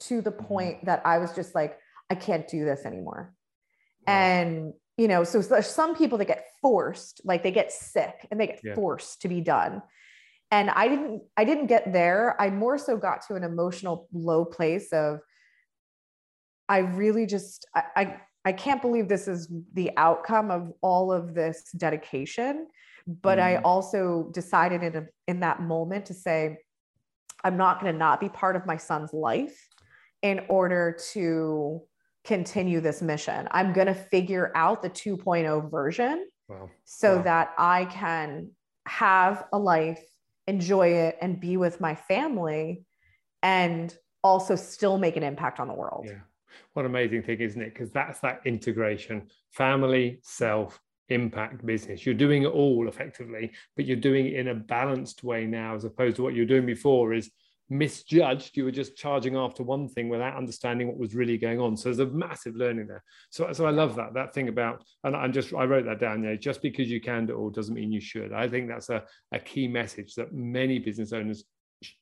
to 0.00 0.20
the 0.20 0.32
Mhm. 0.32 0.46
point 0.48 0.84
that 0.84 1.02
I 1.06 1.18
was 1.18 1.34
just 1.34 1.54
like, 1.54 1.78
I 2.10 2.14
can't 2.14 2.46
do 2.48 2.64
this 2.64 2.84
anymore. 2.84 3.34
Wow. 4.06 4.14
And 4.14 4.74
you 4.96 5.08
know, 5.08 5.24
so 5.24 5.40
there's 5.40 5.66
some 5.66 5.96
people 5.96 6.18
that 6.18 6.26
get 6.26 6.46
forced, 6.62 7.20
like 7.24 7.42
they 7.42 7.50
get 7.50 7.72
sick 7.72 8.28
and 8.30 8.38
they 8.40 8.46
get 8.46 8.60
Yeah. 8.62 8.74
forced 8.74 9.22
to 9.22 9.28
be 9.28 9.40
done. 9.40 9.82
And 10.54 10.70
I 10.70 10.86
didn't, 10.86 11.22
I 11.36 11.44
didn't 11.44 11.66
get 11.66 11.92
there. 11.92 12.40
I 12.40 12.48
more 12.50 12.78
so 12.78 12.96
got 12.96 13.26
to 13.26 13.34
an 13.34 13.42
emotional 13.42 14.08
low 14.12 14.44
place 14.44 14.92
of 14.92 15.18
I 16.68 16.78
really 16.78 17.26
just 17.26 17.66
I, 17.74 17.82
I 17.96 18.20
I 18.44 18.52
can't 18.52 18.80
believe 18.80 19.08
this 19.08 19.26
is 19.26 19.50
the 19.72 19.90
outcome 19.96 20.50
of 20.52 20.72
all 20.80 21.10
of 21.12 21.34
this 21.34 21.58
dedication. 21.76 22.68
But 23.06 23.38
I 23.40 23.56
Mhm. 23.56 23.62
also 23.64 24.30
decided 24.32 24.82
in 24.82 24.96
a, 24.96 25.04
in 25.26 25.40
that 25.40 25.60
moment 25.60 26.06
to 26.06 26.14
say, 26.14 26.58
I'm 27.42 27.56
not 27.56 27.80
going 27.80 27.92
to 27.92 27.98
not 27.98 28.20
be 28.20 28.28
part 28.28 28.54
of 28.54 28.64
my 28.64 28.76
son's 28.76 29.12
life 29.12 29.56
in 30.22 30.36
order 30.48 30.96
to 31.14 31.82
continue 32.24 32.80
this 32.80 33.02
mission. 33.02 33.48
I'm 33.50 33.72
going 33.72 33.88
to 33.88 33.94
figure 33.94 34.52
out 34.54 34.82
the 34.82 34.90
2.0 34.90 35.70
version 35.70 36.26
wow 36.48 36.70
so 36.84 37.16
Wow. 37.16 37.22
that 37.24 37.54
I 37.58 37.86
can 37.86 38.50
have 38.86 39.46
a 39.52 39.58
life, 39.58 40.04
enjoy 40.46 40.88
it, 40.88 41.16
and 41.20 41.40
be 41.40 41.56
with 41.56 41.80
my 41.80 41.94
family, 41.94 42.84
and 43.42 43.96
also 44.22 44.56
still 44.56 44.98
make 44.98 45.16
an 45.16 45.22
impact 45.22 45.60
on 45.60 45.68
the 45.68 45.74
world. 45.74 46.06
Yeah. 46.06 46.20
What 46.72 46.84
an 46.84 46.90
amazing 46.90 47.22
thing, 47.22 47.40
isn't 47.40 47.60
it? 47.60 47.74
Because 47.74 47.90
that's 47.90 48.20
that 48.20 48.40
integration 48.44 49.28
family, 49.52 50.20
self, 50.22 50.80
impact, 51.08 51.64
business. 51.64 52.04
You're 52.06 52.14
doing 52.14 52.42
it 52.42 52.48
all 52.48 52.88
effectively, 52.88 53.52
but 53.76 53.84
you're 53.84 53.96
doing 53.96 54.26
it 54.26 54.34
in 54.34 54.48
a 54.48 54.54
balanced 54.54 55.22
way 55.22 55.46
now, 55.46 55.74
as 55.74 55.84
opposed 55.84 56.16
to 56.16 56.22
what 56.22 56.34
you're 56.34 56.46
doing 56.46 56.66
before 56.66 57.12
is 57.12 57.30
misjudged. 57.70 58.56
You 58.56 58.64
were 58.64 58.70
just 58.70 58.96
charging 58.96 59.36
after 59.36 59.62
one 59.62 59.88
thing 59.88 60.08
without 60.08 60.36
understanding 60.36 60.88
what 60.88 60.98
was 60.98 61.14
really 61.14 61.38
going 61.38 61.60
on. 61.60 61.76
So 61.76 61.88
there's 61.88 62.08
a 62.08 62.12
massive 62.12 62.56
learning 62.56 62.86
there. 62.86 63.02
So, 63.30 63.52
so 63.52 63.66
I 63.66 63.70
love 63.70 63.96
that, 63.96 64.14
that 64.14 64.34
thing 64.34 64.48
about, 64.48 64.84
and 65.02 65.16
I 65.16 65.28
just, 65.28 65.54
I 65.54 65.64
wrote 65.64 65.86
that 65.86 66.00
down 66.00 66.22
there, 66.22 66.36
just 66.36 66.62
because 66.62 66.90
you 66.90 67.00
can 67.00 67.26
do 67.26 67.32
it 67.32 67.36
all 67.36 67.50
doesn't 67.50 67.74
mean 67.74 67.92
you 67.92 68.00
should. 68.00 68.32
I 68.32 68.48
think 68.48 68.68
that's 68.68 68.90
a, 68.90 69.04
a 69.32 69.38
key 69.38 69.68
message 69.68 70.14
that 70.14 70.32
many 70.32 70.78
business 70.78 71.12
owners 71.12 71.44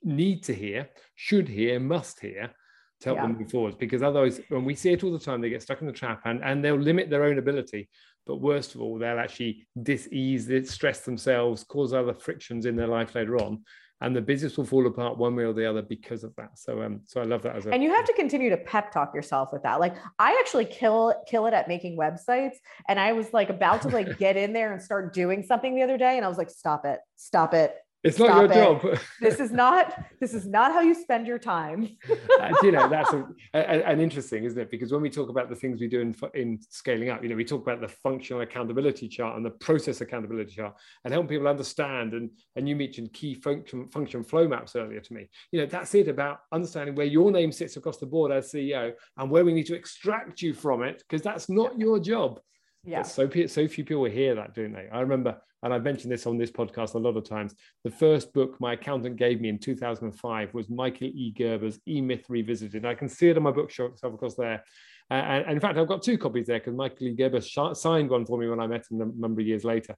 need 0.02 0.42
to 0.44 0.54
hear, 0.54 0.88
should 1.14 1.48
hear, 1.48 1.80
must 1.80 2.20
hear 2.20 2.52
to 3.00 3.08
help 3.08 3.18
yeah. 3.18 3.26
them 3.26 3.38
move 3.38 3.50
forward. 3.50 3.78
Because 3.78 4.02
otherwise, 4.02 4.40
when 4.48 4.64
we 4.64 4.74
see 4.74 4.92
it 4.92 5.02
all 5.02 5.12
the 5.12 5.18
time, 5.18 5.40
they 5.40 5.50
get 5.50 5.62
stuck 5.62 5.80
in 5.80 5.86
the 5.86 5.92
trap 5.92 6.22
and, 6.24 6.42
and 6.44 6.64
they'll 6.64 6.76
limit 6.76 7.10
their 7.10 7.24
own 7.24 7.38
ability. 7.38 7.88
But 8.24 8.36
worst 8.36 8.76
of 8.76 8.80
all, 8.80 8.98
they'll 8.98 9.18
actually 9.18 9.66
dis-ease, 9.82 10.48
stress 10.70 11.00
themselves, 11.00 11.64
cause 11.64 11.92
other 11.92 12.14
frictions 12.14 12.66
in 12.66 12.76
their 12.76 12.86
life 12.86 13.16
later 13.16 13.36
on 13.38 13.64
and 14.02 14.14
the 14.16 14.20
business 14.20 14.56
will 14.56 14.64
fall 14.64 14.86
apart 14.86 15.16
one 15.16 15.36
way 15.36 15.44
or 15.44 15.52
the 15.52 15.68
other 15.68 15.80
because 15.80 16.24
of 16.24 16.34
that. 16.36 16.58
So 16.58 16.82
um, 16.82 17.00
so 17.04 17.20
I 17.20 17.24
love 17.24 17.42
that 17.42 17.56
as 17.56 17.66
a 17.66 17.70
and 17.70 17.82
you 17.82 17.94
have 17.94 18.04
to 18.04 18.12
continue 18.14 18.50
to 18.50 18.56
pep 18.56 18.92
talk 18.92 19.14
yourself 19.14 19.50
with 19.52 19.62
that. 19.62 19.80
Like 19.80 19.94
I 20.18 20.36
actually 20.40 20.64
kill 20.66 21.14
kill 21.26 21.46
it 21.46 21.54
at 21.54 21.68
making 21.68 21.96
websites, 21.96 22.56
and 22.88 22.98
I 22.98 23.12
was 23.12 23.32
like 23.32 23.48
about 23.48 23.82
to 23.82 23.88
like 23.88 24.18
get 24.24 24.36
in 24.36 24.52
there 24.52 24.72
and 24.72 24.82
start 24.82 25.14
doing 25.14 25.42
something 25.42 25.74
the 25.74 25.82
other 25.82 25.96
day, 25.96 26.16
and 26.16 26.24
I 26.24 26.28
was 26.28 26.36
like, 26.36 26.50
stop 26.50 26.84
it, 26.84 26.98
stop 27.16 27.54
it, 27.54 27.74
it's 28.04 28.18
not 28.18 28.36
your 28.36 28.44
it. 28.44 28.54
job. 28.54 28.98
this 29.20 29.38
is 29.38 29.52
not 29.52 30.04
this 30.20 30.34
is 30.34 30.46
not 30.46 30.72
how 30.72 30.80
you 30.80 30.94
spend 30.94 31.26
your 31.26 31.38
time. 31.38 31.96
you 32.62 32.72
know 32.72 32.88
that's 32.88 33.12
a, 33.12 33.26
a, 33.54 33.58
an 33.86 34.00
interesting, 34.00 34.44
isn't 34.44 34.58
it? 34.58 34.70
Because 34.70 34.92
when 34.92 35.02
we 35.02 35.10
talk 35.10 35.28
about 35.28 35.48
the 35.48 35.54
things 35.54 35.80
we 35.80 35.88
do 35.88 36.00
in, 36.00 36.14
in 36.34 36.58
scaling 36.68 37.10
up, 37.10 37.22
you 37.22 37.28
know, 37.28 37.36
we 37.36 37.44
talk 37.44 37.62
about 37.62 37.80
the 37.80 37.88
functional 37.88 38.42
accountability 38.42 39.08
chart 39.08 39.36
and 39.36 39.44
the 39.44 39.50
process 39.50 40.00
accountability 40.00 40.56
chart, 40.56 40.74
and 41.04 41.12
helping 41.12 41.28
people 41.28 41.48
understand. 41.48 42.14
And 42.14 42.30
and 42.56 42.68
you 42.68 42.74
mentioned 42.74 43.12
key 43.12 43.34
function 43.34 43.88
function 43.88 44.24
flow 44.24 44.48
maps 44.48 44.74
earlier 44.74 45.00
to 45.00 45.14
me. 45.14 45.28
You 45.52 45.60
know, 45.60 45.66
that's 45.66 45.94
it 45.94 46.08
about 46.08 46.40
understanding 46.50 46.94
where 46.94 47.06
your 47.06 47.30
name 47.30 47.52
sits 47.52 47.76
across 47.76 47.98
the 47.98 48.06
board 48.06 48.32
as 48.32 48.52
CEO 48.52 48.92
and 49.16 49.30
where 49.30 49.44
we 49.44 49.52
need 49.52 49.66
to 49.66 49.76
extract 49.76 50.42
you 50.42 50.54
from 50.54 50.82
it 50.82 51.02
because 51.08 51.22
that's 51.22 51.48
not 51.48 51.78
your 51.78 52.00
job. 52.00 52.40
Yeah. 52.84 53.02
But 53.02 53.08
so 53.08 53.28
so 53.46 53.68
few 53.68 53.84
people 53.84 54.04
hear 54.04 54.34
that, 54.34 54.54
don't 54.54 54.72
they? 54.72 54.88
I 54.92 55.00
remember 55.00 55.40
and 55.62 55.72
I've 55.72 55.84
mentioned 55.84 56.12
this 56.12 56.26
on 56.26 56.38
this 56.38 56.50
podcast 56.50 56.94
a 56.94 56.98
lot 56.98 57.16
of 57.16 57.28
times. 57.28 57.54
The 57.84 57.90
first 57.90 58.32
book 58.32 58.56
my 58.60 58.72
accountant 58.72 59.16
gave 59.16 59.40
me 59.40 59.48
in 59.48 59.58
2005 59.58 60.54
was 60.54 60.68
Michael 60.68 61.06
E. 61.06 61.32
Gerber's 61.36 61.78
E 61.86 62.00
Myth 62.00 62.24
Revisited. 62.28 62.84
I 62.84 62.94
can 62.94 63.08
see 63.08 63.28
it 63.28 63.36
on 63.36 63.44
my 63.44 63.52
bookshelf 63.52 63.92
across 64.02 64.34
there. 64.34 64.64
Uh, 65.10 65.14
and, 65.14 65.44
and, 65.44 65.52
in 65.52 65.60
fact, 65.60 65.78
I've 65.78 65.86
got 65.86 66.02
two 66.02 66.18
copies 66.18 66.46
there 66.46 66.58
because 66.58 66.74
Michael 66.74 67.06
E. 67.06 67.14
Gerber 67.14 67.40
sh- 67.40 67.58
signed 67.74 68.10
one 68.10 68.26
for 68.26 68.38
me 68.38 68.48
when 68.48 68.58
I 68.58 68.66
met 68.66 68.90
him 68.90 69.00
a 69.00 69.06
number 69.20 69.40
of 69.40 69.46
years 69.46 69.62
later. 69.62 69.94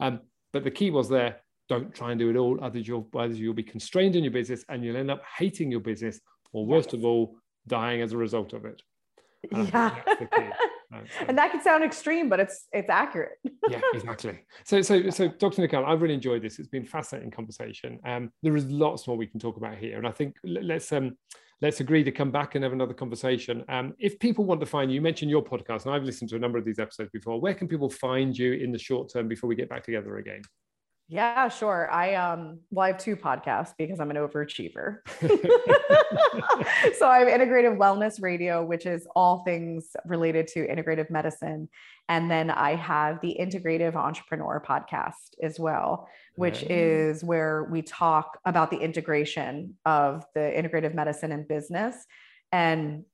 Um, 0.00 0.20
but 0.52 0.64
the 0.64 0.70
key 0.70 0.90
was 0.90 1.08
there 1.08 1.40
don't 1.68 1.92
try 1.94 2.12
and 2.12 2.20
do 2.20 2.30
it 2.30 2.36
all, 2.36 2.58
otherwise 2.62 2.86
you'll, 2.86 3.08
otherwise 3.14 3.40
you'll 3.40 3.54
be 3.54 3.62
constrained 3.62 4.14
in 4.14 4.22
your 4.22 4.32
business 4.32 4.64
and 4.68 4.84
you'll 4.84 4.96
end 4.96 5.10
up 5.10 5.22
hating 5.36 5.70
your 5.70 5.80
business, 5.80 6.20
or 6.52 6.64
worst 6.64 6.92
of 6.92 7.04
all, 7.04 7.36
dying 7.66 8.02
as 8.02 8.12
a 8.12 8.16
result 8.16 8.52
of 8.52 8.64
it. 8.64 8.80
And 9.50 9.68
yeah. 9.68 10.00
and 11.26 11.36
that 11.38 11.50
can 11.50 11.62
sound 11.62 11.84
extreme, 11.84 12.28
but 12.28 12.40
it's 12.40 12.66
it's 12.72 12.90
accurate. 12.90 13.32
yeah, 13.68 13.80
exactly. 13.94 14.40
So 14.64 14.82
so 14.82 15.10
so 15.10 15.28
Dr. 15.28 15.62
Nicole, 15.62 15.84
I've 15.84 16.02
really 16.02 16.14
enjoyed 16.14 16.42
this. 16.42 16.58
It's 16.58 16.68
been 16.68 16.84
fascinating 16.84 17.30
conversation. 17.30 17.98
Um, 18.04 18.30
there 18.42 18.56
is 18.56 18.66
lots 18.66 19.06
more 19.06 19.16
we 19.16 19.26
can 19.26 19.40
talk 19.40 19.56
about 19.56 19.76
here, 19.78 19.98
and 19.98 20.06
I 20.06 20.12
think 20.12 20.36
let's 20.44 20.92
um 20.92 21.16
let's 21.62 21.80
agree 21.80 22.04
to 22.04 22.12
come 22.12 22.30
back 22.30 22.54
and 22.54 22.62
have 22.62 22.72
another 22.72 22.94
conversation. 22.94 23.64
Um, 23.68 23.94
if 23.98 24.18
people 24.18 24.44
want 24.44 24.60
to 24.60 24.66
find 24.66 24.90
you, 24.90 24.96
you 24.96 25.00
mentioned 25.00 25.30
your 25.30 25.42
podcast, 25.42 25.86
and 25.86 25.94
I've 25.94 26.04
listened 26.04 26.30
to 26.30 26.36
a 26.36 26.38
number 26.38 26.58
of 26.58 26.64
these 26.64 26.78
episodes 26.78 27.10
before. 27.12 27.40
Where 27.40 27.54
can 27.54 27.68
people 27.68 27.90
find 27.90 28.36
you 28.36 28.52
in 28.52 28.72
the 28.72 28.78
short 28.78 29.12
term 29.12 29.28
before 29.28 29.48
we 29.48 29.54
get 29.54 29.68
back 29.68 29.84
together 29.84 30.18
again? 30.18 30.42
Yeah, 31.08 31.48
sure. 31.48 31.88
I 31.90 32.14
um 32.14 32.60
well, 32.70 32.84
I 32.84 32.88
have 32.88 32.98
two 32.98 33.16
podcasts 33.16 33.74
because 33.78 34.00
I'm 34.00 34.10
an 34.10 34.16
overachiever. 34.16 34.98
so 36.98 37.08
I 37.08 37.18
have 37.20 37.28
Integrative 37.28 37.76
Wellness 37.76 38.20
Radio, 38.20 38.64
which 38.64 38.86
is 38.86 39.06
all 39.14 39.44
things 39.44 39.90
related 40.04 40.48
to 40.48 40.66
integrative 40.66 41.08
medicine. 41.08 41.68
And 42.08 42.28
then 42.28 42.50
I 42.50 42.74
have 42.74 43.20
the 43.20 43.36
Integrative 43.38 43.94
Entrepreneur 43.94 44.62
podcast 44.66 45.34
as 45.40 45.60
well, 45.60 46.08
which 46.34 46.64
is 46.64 47.22
where 47.22 47.64
we 47.64 47.82
talk 47.82 48.38
about 48.44 48.70
the 48.70 48.78
integration 48.78 49.74
of 49.84 50.24
the 50.34 50.40
integrative 50.40 50.94
medicine 50.94 51.30
and 51.30 51.46
business. 51.46 51.96
And 52.52 53.04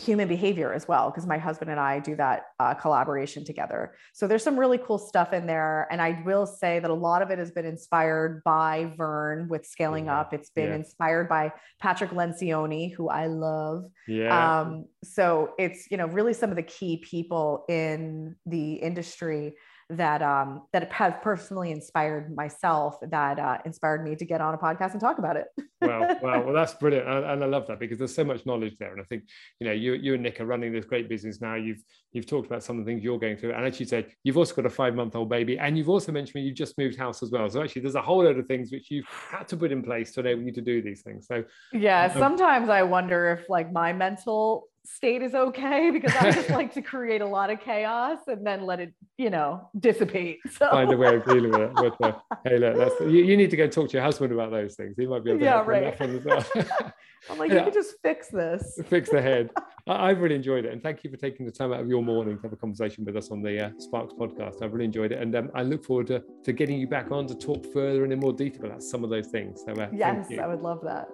human 0.00 0.26
behavior 0.28 0.72
as 0.72 0.88
well 0.88 1.10
because 1.10 1.26
my 1.26 1.36
husband 1.36 1.70
and 1.70 1.78
i 1.78 1.98
do 1.98 2.16
that 2.16 2.44
uh, 2.58 2.74
collaboration 2.74 3.44
together. 3.44 3.94
So 4.12 4.26
there's 4.26 4.42
some 4.42 4.58
really 4.58 4.78
cool 4.78 4.98
stuff 4.98 5.32
in 5.32 5.46
there 5.46 5.86
and 5.90 6.00
i 6.00 6.22
will 6.24 6.46
say 6.46 6.78
that 6.78 6.90
a 6.90 6.94
lot 6.94 7.22
of 7.22 7.30
it 7.30 7.38
has 7.38 7.50
been 7.50 7.66
inspired 7.66 8.42
by 8.44 8.92
Verne 8.96 9.48
with 9.48 9.66
scaling 9.66 10.06
yeah. 10.06 10.20
up. 10.20 10.32
It's 10.32 10.50
been 10.50 10.70
yeah. 10.70 10.76
inspired 10.76 11.28
by 11.28 11.52
patrick 11.80 12.10
lencioni 12.10 12.94
who 12.94 13.08
i 13.08 13.26
love. 13.26 13.84
Yeah. 14.08 14.60
Um, 14.60 14.86
so 15.04 15.52
it's 15.58 15.90
you 15.90 15.96
know 15.96 16.06
really 16.06 16.32
some 16.32 16.50
of 16.50 16.56
the 16.56 16.62
key 16.62 16.96
people 16.98 17.64
in 17.68 18.36
the 18.46 18.74
industry 18.74 19.54
that 19.90 20.22
um, 20.22 20.62
that 20.72 20.90
have 20.92 21.20
personally 21.22 21.72
inspired 21.72 22.34
myself 22.34 22.96
that 23.10 23.38
uh, 23.38 23.58
inspired 23.64 24.04
me 24.04 24.14
to 24.16 24.24
get 24.24 24.40
on 24.40 24.54
a 24.54 24.58
podcast 24.58 24.92
and 24.92 25.00
talk 25.00 25.18
about 25.18 25.36
it. 25.36 25.46
well, 25.80 26.16
well, 26.22 26.44
well, 26.44 26.54
that's 26.54 26.74
brilliant, 26.74 27.08
and, 27.08 27.24
and, 27.24 27.44
I 27.44 27.46
love 27.46 27.66
that 27.66 27.80
because 27.80 27.98
there's 27.98 28.14
so 28.14 28.24
much 28.24 28.46
knowledge 28.46 28.76
there, 28.78 28.92
and 28.92 29.00
I 29.00 29.04
think 29.04 29.24
you 29.58 29.66
know 29.66 29.72
you 29.72 29.94
you 29.94 30.14
and 30.14 30.22
Nick 30.22 30.40
are 30.40 30.46
running 30.46 30.72
this 30.72 30.84
great 30.84 31.08
business 31.08 31.40
now. 31.40 31.56
You've 31.56 31.82
you've 32.12 32.26
talked 32.26 32.46
about 32.46 32.62
some 32.62 32.78
of 32.78 32.84
the 32.84 32.90
things 32.90 33.02
you're 33.02 33.18
going 33.18 33.36
through, 33.36 33.52
and 33.52 33.66
as 33.66 33.80
you 33.80 33.86
said, 33.86 34.06
you've 34.22 34.36
also 34.36 34.54
got 34.54 34.66
a 34.66 34.70
five 34.70 34.94
month 34.94 35.16
old 35.16 35.28
baby, 35.28 35.58
and 35.58 35.76
you've 35.76 35.88
also 35.88 36.12
mentioned 36.12 36.44
you've 36.44 36.56
just 36.56 36.78
moved 36.78 36.96
house 36.96 37.22
as 37.22 37.30
well. 37.30 37.48
So 37.50 37.62
actually, 37.62 37.82
there's 37.82 37.96
a 37.96 38.02
whole 38.02 38.24
load 38.24 38.38
of 38.38 38.46
things 38.46 38.70
which 38.70 38.90
you've 38.90 39.06
had 39.06 39.48
to 39.48 39.56
put 39.56 39.72
in 39.72 39.82
place 39.82 40.12
to 40.12 40.20
enable 40.20 40.42
you 40.42 40.52
to 40.52 40.62
do 40.62 40.82
these 40.82 41.02
things. 41.02 41.26
So 41.26 41.44
yeah, 41.72 42.04
um, 42.04 42.18
sometimes 42.18 42.68
I 42.68 42.82
wonder 42.82 43.38
if 43.38 43.50
like 43.50 43.72
my 43.72 43.92
mental 43.92 44.69
state 44.94 45.22
is 45.22 45.34
okay 45.34 45.90
because 45.90 46.14
I 46.16 46.30
just 46.30 46.50
like 46.60 46.74
to 46.74 46.82
create 46.82 47.20
a 47.20 47.26
lot 47.26 47.50
of 47.50 47.60
chaos 47.60 48.18
and 48.26 48.46
then 48.46 48.64
let 48.66 48.80
it, 48.80 48.92
you 49.16 49.30
know, 49.30 49.68
dissipate. 49.78 50.38
So. 50.50 50.68
Find 50.68 50.92
a 50.92 50.96
way 50.96 51.16
of 51.16 51.24
dealing 51.24 51.52
with 51.52 51.60
it. 51.60 51.72
But, 51.74 52.00
uh, 52.02 52.12
hey, 52.44 52.58
look, 52.58 52.76
that's, 52.76 53.00
you, 53.00 53.24
you, 53.24 53.36
need 53.36 53.50
to 53.50 53.56
go 53.56 53.66
talk 53.66 53.88
to 53.90 53.92
your 53.94 54.02
husband 54.02 54.32
about 54.32 54.50
those 54.50 54.74
things. 54.74 54.94
He 54.98 55.06
might 55.06 55.24
be 55.24 55.30
able 55.30 55.40
to 55.40 55.44
yeah, 55.44 55.62
right. 55.64 56.24
well. 56.24 56.44
I'm 57.30 57.38
like, 57.38 57.50
yeah. 57.50 57.58
you 57.58 57.64
can 57.64 57.72
just 57.72 57.94
fix 58.02 58.28
this. 58.28 58.78
Fix 58.88 59.08
the 59.10 59.22
head. 59.22 59.50
I, 59.86 60.08
have 60.08 60.20
really 60.20 60.34
enjoyed 60.34 60.64
it. 60.64 60.72
And 60.72 60.82
thank 60.82 61.04
you 61.04 61.10
for 61.10 61.16
taking 61.16 61.46
the 61.46 61.52
time 61.52 61.72
out 61.72 61.80
of 61.80 61.88
your 61.88 62.02
morning 62.02 62.36
to 62.36 62.42
have 62.42 62.52
a 62.52 62.56
conversation 62.56 63.04
with 63.04 63.16
us 63.16 63.30
on 63.30 63.42
the 63.42 63.66
uh, 63.66 63.70
Sparks 63.78 64.12
podcast. 64.12 64.62
I've 64.62 64.72
really 64.72 64.86
enjoyed 64.86 65.12
it. 65.12 65.22
And 65.22 65.34
um, 65.36 65.50
I 65.54 65.62
look 65.62 65.84
forward 65.84 66.08
to, 66.08 66.22
to 66.44 66.52
getting 66.52 66.78
you 66.78 66.86
back 66.86 67.10
on 67.10 67.26
to 67.28 67.34
talk 67.34 67.64
further 67.72 68.04
and 68.04 68.12
in 68.12 68.20
more 68.20 68.32
detail 68.32 68.66
about 68.66 68.82
some 68.82 69.04
of 69.04 69.10
those 69.10 69.28
things. 69.28 69.62
So, 69.64 69.72
uh, 69.72 69.88
yes, 69.92 70.28
I 70.38 70.46
would 70.46 70.60
love 70.60 70.80
that. 70.84 71.08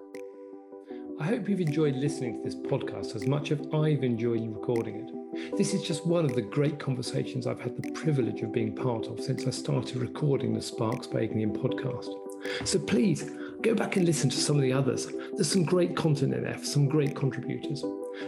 I 1.19 1.25
hope 1.25 1.49
you've 1.49 1.63
enjoyed 1.63 1.97
listening 1.97 2.37
to 2.37 2.43
this 2.45 2.55
podcast 2.55 3.17
as 3.17 3.27
much 3.27 3.51
as 3.51 3.59
I've 3.73 4.05
enjoyed 4.05 4.47
recording 4.55 4.97
it. 4.97 5.57
This 5.57 5.73
is 5.73 5.83
just 5.83 6.07
one 6.07 6.27
of 6.27 6.35
the 6.35 6.43
great 6.43 6.79
conversations 6.79 7.47
I've 7.47 7.61
had 7.61 7.75
the 7.75 7.91
privilege 7.93 8.43
of 8.43 8.53
being 8.53 8.77
part 8.77 9.07
of 9.07 9.21
since 9.21 9.47
I 9.47 9.51
started 9.51 9.97
recording 9.97 10.53
the 10.53 10.61
Sparks 10.61 11.07
by 11.07 11.27
Ignium 11.27 11.57
podcast. 11.57 12.11
So 12.69 12.79
please 12.79 13.31
go 13.63 13.75
back 13.75 13.97
and 13.97 14.05
listen 14.05 14.29
to 14.29 14.37
some 14.37 14.57
of 14.57 14.63
the 14.63 14.75
others. 14.75 15.09
There's 15.33 15.51
some 15.51 15.65
great 15.65 15.97
content 15.97 16.35
in 16.35 16.43
there, 16.43 16.63
some 16.63 16.87
great 16.87 17.17
contributors. 17.17 17.83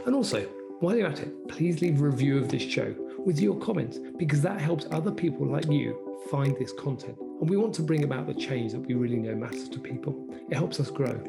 And 0.06 0.14
also, 0.14 0.44
while 0.80 0.96
you're 0.96 1.08
at 1.08 1.20
it, 1.20 1.46
please 1.46 1.82
leave 1.82 2.00
a 2.00 2.04
review 2.04 2.38
of 2.38 2.48
this 2.48 2.62
show 2.62 2.94
with 3.18 3.38
your 3.38 3.58
comments 3.60 3.98
because 4.16 4.40
that 4.40 4.62
helps 4.62 4.86
other 4.92 5.12
people 5.12 5.46
like 5.46 5.70
you 5.70 6.22
find 6.30 6.56
this 6.56 6.72
content. 6.72 7.18
And 7.20 7.50
we 7.50 7.58
want 7.58 7.74
to 7.74 7.82
bring 7.82 8.04
about 8.04 8.26
the 8.26 8.34
change 8.34 8.72
that 8.72 8.80
we 8.80 8.94
really 8.94 9.16
know 9.16 9.34
matters 9.34 9.68
to 9.68 9.78
people. 9.78 10.26
It 10.48 10.56
helps 10.56 10.80
us 10.80 10.90
grow. 10.90 11.22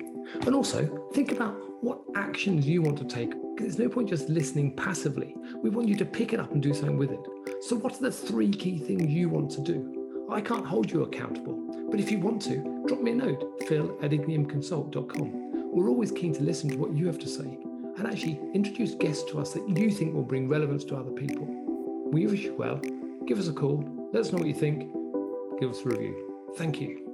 And 0.45 0.55
also, 0.55 1.09
think 1.13 1.31
about 1.31 1.55
what 1.83 2.01
actions 2.15 2.67
you 2.67 2.81
want 2.81 2.97
to 2.99 3.05
take. 3.05 3.31
Because 3.55 3.75
there's 3.75 3.89
no 3.89 3.93
point 3.93 4.09
just 4.09 4.29
listening 4.29 4.75
passively. 4.75 5.35
We 5.61 5.69
want 5.69 5.87
you 5.87 5.95
to 5.97 6.05
pick 6.05 6.33
it 6.33 6.39
up 6.39 6.51
and 6.51 6.61
do 6.61 6.73
something 6.73 6.97
with 6.97 7.11
it. 7.11 7.19
So, 7.61 7.75
what 7.75 7.95
are 7.95 8.01
the 8.01 8.11
three 8.11 8.51
key 8.51 8.79
things 8.79 9.11
you 9.11 9.29
want 9.29 9.51
to 9.51 9.61
do? 9.61 10.27
I 10.31 10.41
can't 10.41 10.65
hold 10.65 10.91
you 10.91 11.03
accountable, 11.03 11.87
but 11.89 11.99
if 11.99 12.11
you 12.11 12.19
want 12.19 12.41
to, 12.43 12.83
drop 12.87 13.01
me 13.01 13.11
a 13.11 13.15
note, 13.15 13.63
phil 13.67 13.97
at 14.01 14.11
igniumconsult.com. 14.11 15.71
We're 15.73 15.89
always 15.89 16.11
keen 16.11 16.33
to 16.33 16.43
listen 16.43 16.69
to 16.69 16.77
what 16.77 16.93
you 16.93 17.07
have 17.07 17.19
to 17.19 17.27
say 17.27 17.57
and 17.97 18.07
actually 18.07 18.39
introduce 18.53 18.95
guests 18.95 19.29
to 19.31 19.39
us 19.39 19.53
that 19.53 19.67
you 19.67 19.91
think 19.91 20.13
will 20.13 20.23
bring 20.23 20.47
relevance 20.47 20.83
to 20.85 20.95
other 20.95 21.11
people. 21.11 21.45
We 22.11 22.27
wish 22.27 22.43
you 22.43 22.55
well. 22.55 22.79
Give 23.25 23.39
us 23.39 23.47
a 23.47 23.53
call. 23.53 23.83
Let 24.13 24.21
us 24.21 24.31
know 24.31 24.39
what 24.39 24.47
you 24.47 24.53
think. 24.53 24.91
Give 25.59 25.69
us 25.69 25.81
a 25.85 25.89
review. 25.89 26.47
Thank 26.55 26.79
you. 26.79 27.08